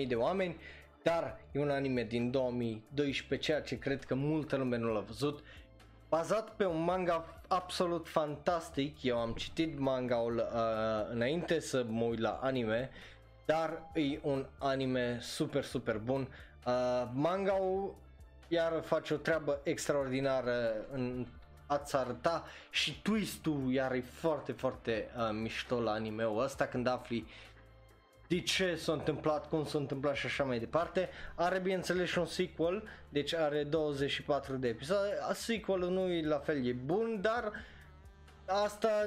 131.000 0.00 0.06
de 0.06 0.14
oameni, 0.14 0.56
dar 1.08 1.38
e 1.52 1.58
un 1.58 1.70
anime 1.70 2.02
din 2.02 2.30
2012, 2.30 3.46
ceea 3.46 3.60
ce 3.60 3.78
cred 3.78 4.04
că 4.04 4.14
multă 4.14 4.56
lume 4.56 4.76
nu 4.76 4.92
l-a 4.92 5.00
văzut. 5.00 5.44
Bazat 6.08 6.50
pe 6.50 6.64
un 6.64 6.84
manga 6.84 7.40
absolut 7.46 8.08
fantastic, 8.08 9.02
eu 9.02 9.18
am 9.18 9.32
citit 9.32 9.78
manga-ul 9.78 10.36
uh, 10.36 11.10
înainte 11.10 11.60
să 11.60 11.84
mă 11.88 12.04
uit 12.04 12.18
la 12.18 12.38
anime, 12.42 12.90
dar 13.44 13.82
e 13.94 14.18
un 14.22 14.46
anime 14.58 15.18
super, 15.20 15.64
super 15.64 15.98
bun. 15.98 16.28
Uh, 16.66 17.08
manga-ul 17.12 17.94
iar 18.48 18.82
face 18.82 19.14
o 19.14 19.16
treabă 19.16 19.60
extraordinară 19.62 20.74
în 20.92 21.26
a-ți 21.66 21.96
arăta 21.96 22.44
și 22.70 23.02
twist-ul 23.02 23.72
iar 23.72 23.92
e 23.92 24.00
foarte, 24.00 24.52
foarte 24.52 25.10
uh, 25.16 25.28
mișto 25.32 25.80
la 25.80 25.90
anime-ul 25.90 26.42
ăsta 26.42 26.66
când 26.66 26.86
afli 26.86 27.26
de 28.28 28.40
ce 28.40 28.74
s-a 28.74 28.92
întâmplat, 28.92 29.48
cum 29.48 29.64
s-a 29.64 29.78
întâmplat 29.78 30.14
și 30.14 30.26
așa 30.26 30.44
mai 30.44 30.58
departe. 30.58 31.08
Are 31.34 31.58
bineînțeles 31.58 32.08
și 32.08 32.18
un 32.18 32.26
sequel, 32.26 32.88
deci 33.08 33.34
are 33.34 33.62
24 33.62 34.56
de 34.56 34.68
episoade. 34.68 35.18
Sequelul 35.32 35.90
nu 35.90 36.08
e 36.08 36.26
la 36.26 36.38
fel, 36.38 36.66
e 36.66 36.72
bun, 36.72 37.18
dar 37.20 37.52
asta 38.46 39.04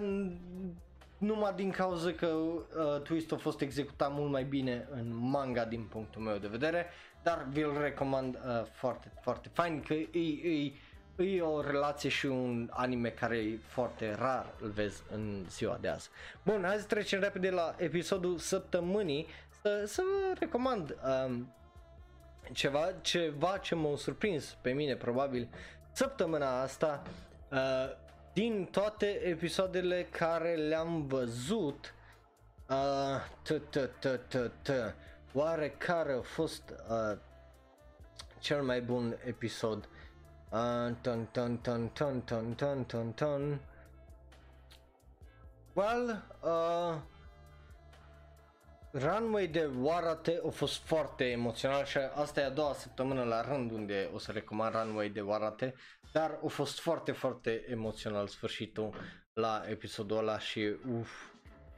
numai 1.17 1.53
din 1.55 1.71
cauza 1.71 2.11
că 2.11 2.25
uh, 2.27 3.01
twist 3.03 3.31
a 3.31 3.35
fost 3.35 3.61
executat 3.61 4.13
mult 4.13 4.31
mai 4.31 4.43
bine 4.43 4.87
în 4.91 5.15
manga 5.15 5.65
din 5.65 5.83
punctul 5.83 6.21
meu 6.21 6.37
de 6.37 6.47
vedere, 6.47 6.85
dar 7.23 7.47
vi-l 7.49 7.77
recomand 7.81 8.35
uh, 8.35 8.65
foarte, 8.71 9.11
foarte 9.21 9.49
fain 9.53 9.81
că 9.81 9.93
e, 9.93 10.09
e, 10.43 10.73
e 11.15 11.41
o 11.41 11.61
relație 11.61 12.09
și 12.09 12.25
un 12.25 12.69
anime 12.71 13.09
care 13.09 13.37
e 13.37 13.59
foarte 13.67 14.15
rar 14.15 14.53
îl 14.61 14.69
vezi 14.69 15.03
în 15.11 15.45
ziua 15.49 15.77
de 15.81 15.87
azi. 15.87 16.09
Bun, 16.43 16.63
hai 16.65 16.77
să 16.77 16.85
trecem 16.85 17.19
repede 17.19 17.49
la 17.49 17.75
episodul 17.77 18.37
săptămânii 18.37 19.27
să, 19.61 19.83
să 19.85 20.01
vă 20.01 20.33
recomand 20.39 20.95
um, 21.25 21.53
ceva, 22.53 22.91
ceva 23.01 23.57
ce 23.57 23.75
m-a 23.75 23.95
surprins 23.95 24.57
pe 24.61 24.71
mine 24.71 24.95
probabil 24.95 25.47
săptămâna 25.91 26.61
asta 26.61 27.01
uh, 27.51 27.59
din 28.33 28.67
toate 28.71 29.05
episoadele 29.05 30.07
care 30.11 30.55
le-am 30.55 31.07
văzut 31.07 31.93
uh, 32.69 33.21
oare 35.33 35.69
care 35.69 36.13
a 36.13 36.21
fost 36.21 36.73
uh, 36.89 37.17
cel 38.39 38.61
mai 38.61 38.81
bun 38.81 39.17
episod 39.25 39.89
uh, 40.51 40.95
ton, 41.01 41.27
ton, 41.31 41.57
ton, 41.57 41.87
ton, 41.93 42.21
ton, 42.21 42.53
ton, 42.53 42.83
ton, 42.83 43.11
ton. 43.11 43.59
Well, 45.73 46.23
uh, 46.41 46.95
Runway 48.93 49.47
de 49.47 49.69
Warate 49.81 50.41
a 50.47 50.49
fost 50.49 50.81
foarte 50.81 51.23
emoțional 51.23 51.85
și 51.85 51.97
asta 51.97 52.41
e 52.41 52.43
a 52.43 52.49
doua 52.49 52.73
săptămână 52.73 53.23
la 53.23 53.41
rând 53.41 53.71
unde 53.71 54.09
o 54.13 54.17
să 54.17 54.31
recomand 54.31 54.73
Runway 54.73 55.09
de 55.09 55.21
Warate, 55.21 55.73
dar 56.11 56.39
a 56.43 56.47
fost 56.47 56.79
foarte, 56.79 57.11
foarte 57.11 57.65
emoțional 57.69 58.27
sfârșitul 58.27 58.95
la 59.33 59.63
episodul 59.69 60.17
ăla 60.17 60.39
și 60.39 60.75
uf, 60.99 61.09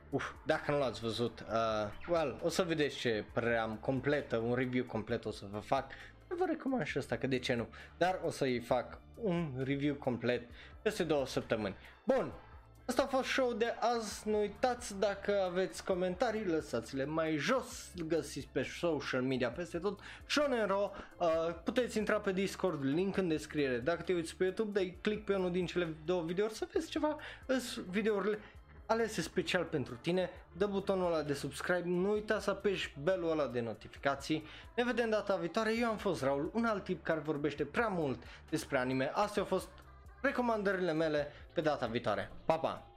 uf, 0.10 0.32
dacă 0.46 0.72
nu 0.72 0.78
l-ați 0.78 1.00
văzut, 1.00 1.40
uh, 1.40 2.10
well, 2.10 2.40
o 2.44 2.50
să 2.50 2.64
vedeți 2.64 2.98
ce 2.98 3.26
părere 3.34 3.58
am 3.58 3.76
completă, 3.76 4.38
un 4.38 4.56
review 4.56 4.86
complet 4.86 5.26
o 5.26 5.32
să 5.32 5.46
vă 5.52 5.60
fac, 5.60 5.92
vă 6.38 6.46
recomand 6.48 6.86
și 6.86 6.98
asta, 6.98 7.18
că 7.18 7.28
de 7.28 7.40
ce 7.40 7.54
nu, 7.54 7.68
dar 7.98 8.20
o 8.26 8.30
să-i 8.30 8.60
fac 8.60 9.00
un 9.22 9.52
review 9.64 9.96
complet 9.96 10.50
peste 10.82 11.04
două 11.04 11.26
săptămâni. 11.26 11.76
Bun, 12.04 12.34
Asta 12.86 13.04
a 13.04 13.08
fost 13.08 13.28
show 13.30 13.54
de 13.54 13.74
azi, 13.80 14.30
nu 14.30 14.40
uitați 14.40 15.00
dacă 15.00 15.42
aveți 15.50 15.84
comentarii, 15.84 16.46
lăsați-le 16.46 17.06
mai 17.06 17.36
jos, 17.38 17.92
găsiți 18.08 18.48
pe 18.52 18.64
social 18.64 19.22
media 19.22 19.50
peste 19.50 19.78
tot, 19.78 20.00
Shonero, 20.26 20.92
uh, 21.20 21.28
puteți 21.64 21.98
intra 21.98 22.18
pe 22.20 22.32
Discord, 22.32 22.84
link 22.84 23.18
în 23.18 23.28
descriere, 23.28 23.78
dacă 23.78 24.02
te 24.02 24.14
uiți 24.14 24.36
pe 24.36 24.44
YouTube, 24.44 24.80
dai 24.80 24.98
click 25.02 25.26
pe 25.26 25.36
unul 25.36 25.52
din 25.52 25.66
cele 25.66 25.96
două 26.06 26.24
videouri 26.24 26.54
să 26.54 26.68
vezi 26.74 26.90
ceva, 26.90 27.18
videourile 27.90 28.40
alese 28.94 29.22
special 29.22 29.64
pentru 29.64 29.96
tine, 30.02 30.30
dă 30.58 30.66
butonul 30.66 31.06
ăla 31.14 31.22
de 31.22 31.34
subscribe, 31.34 31.84
nu 31.86 32.12
uita 32.12 32.40
să 32.40 32.50
apeși 32.50 32.96
belul 33.04 33.32
ăla 33.32 33.48
de 33.48 33.60
notificații. 33.60 34.46
Ne 34.76 34.84
vedem 34.84 35.10
data 35.10 35.36
viitoare, 35.36 35.78
eu 35.78 35.90
am 35.90 35.98
fost 35.98 36.24
Raul, 36.24 36.52
un 36.54 36.66
alt 36.66 36.84
tip 36.84 37.04
care 37.04 37.20
vorbește 37.20 37.66
prea 37.66 37.88
mult 37.88 38.24
despre 38.50 38.78
anime. 38.78 39.12
Astea 39.14 39.42
au 39.42 39.48
fost 39.48 39.70
recomandările 40.22 40.94
mele 40.94 41.32
pe 41.54 41.62
data 41.62 41.86
viitoare. 41.86 42.32
Pa, 42.46 42.58
pa! 42.58 42.93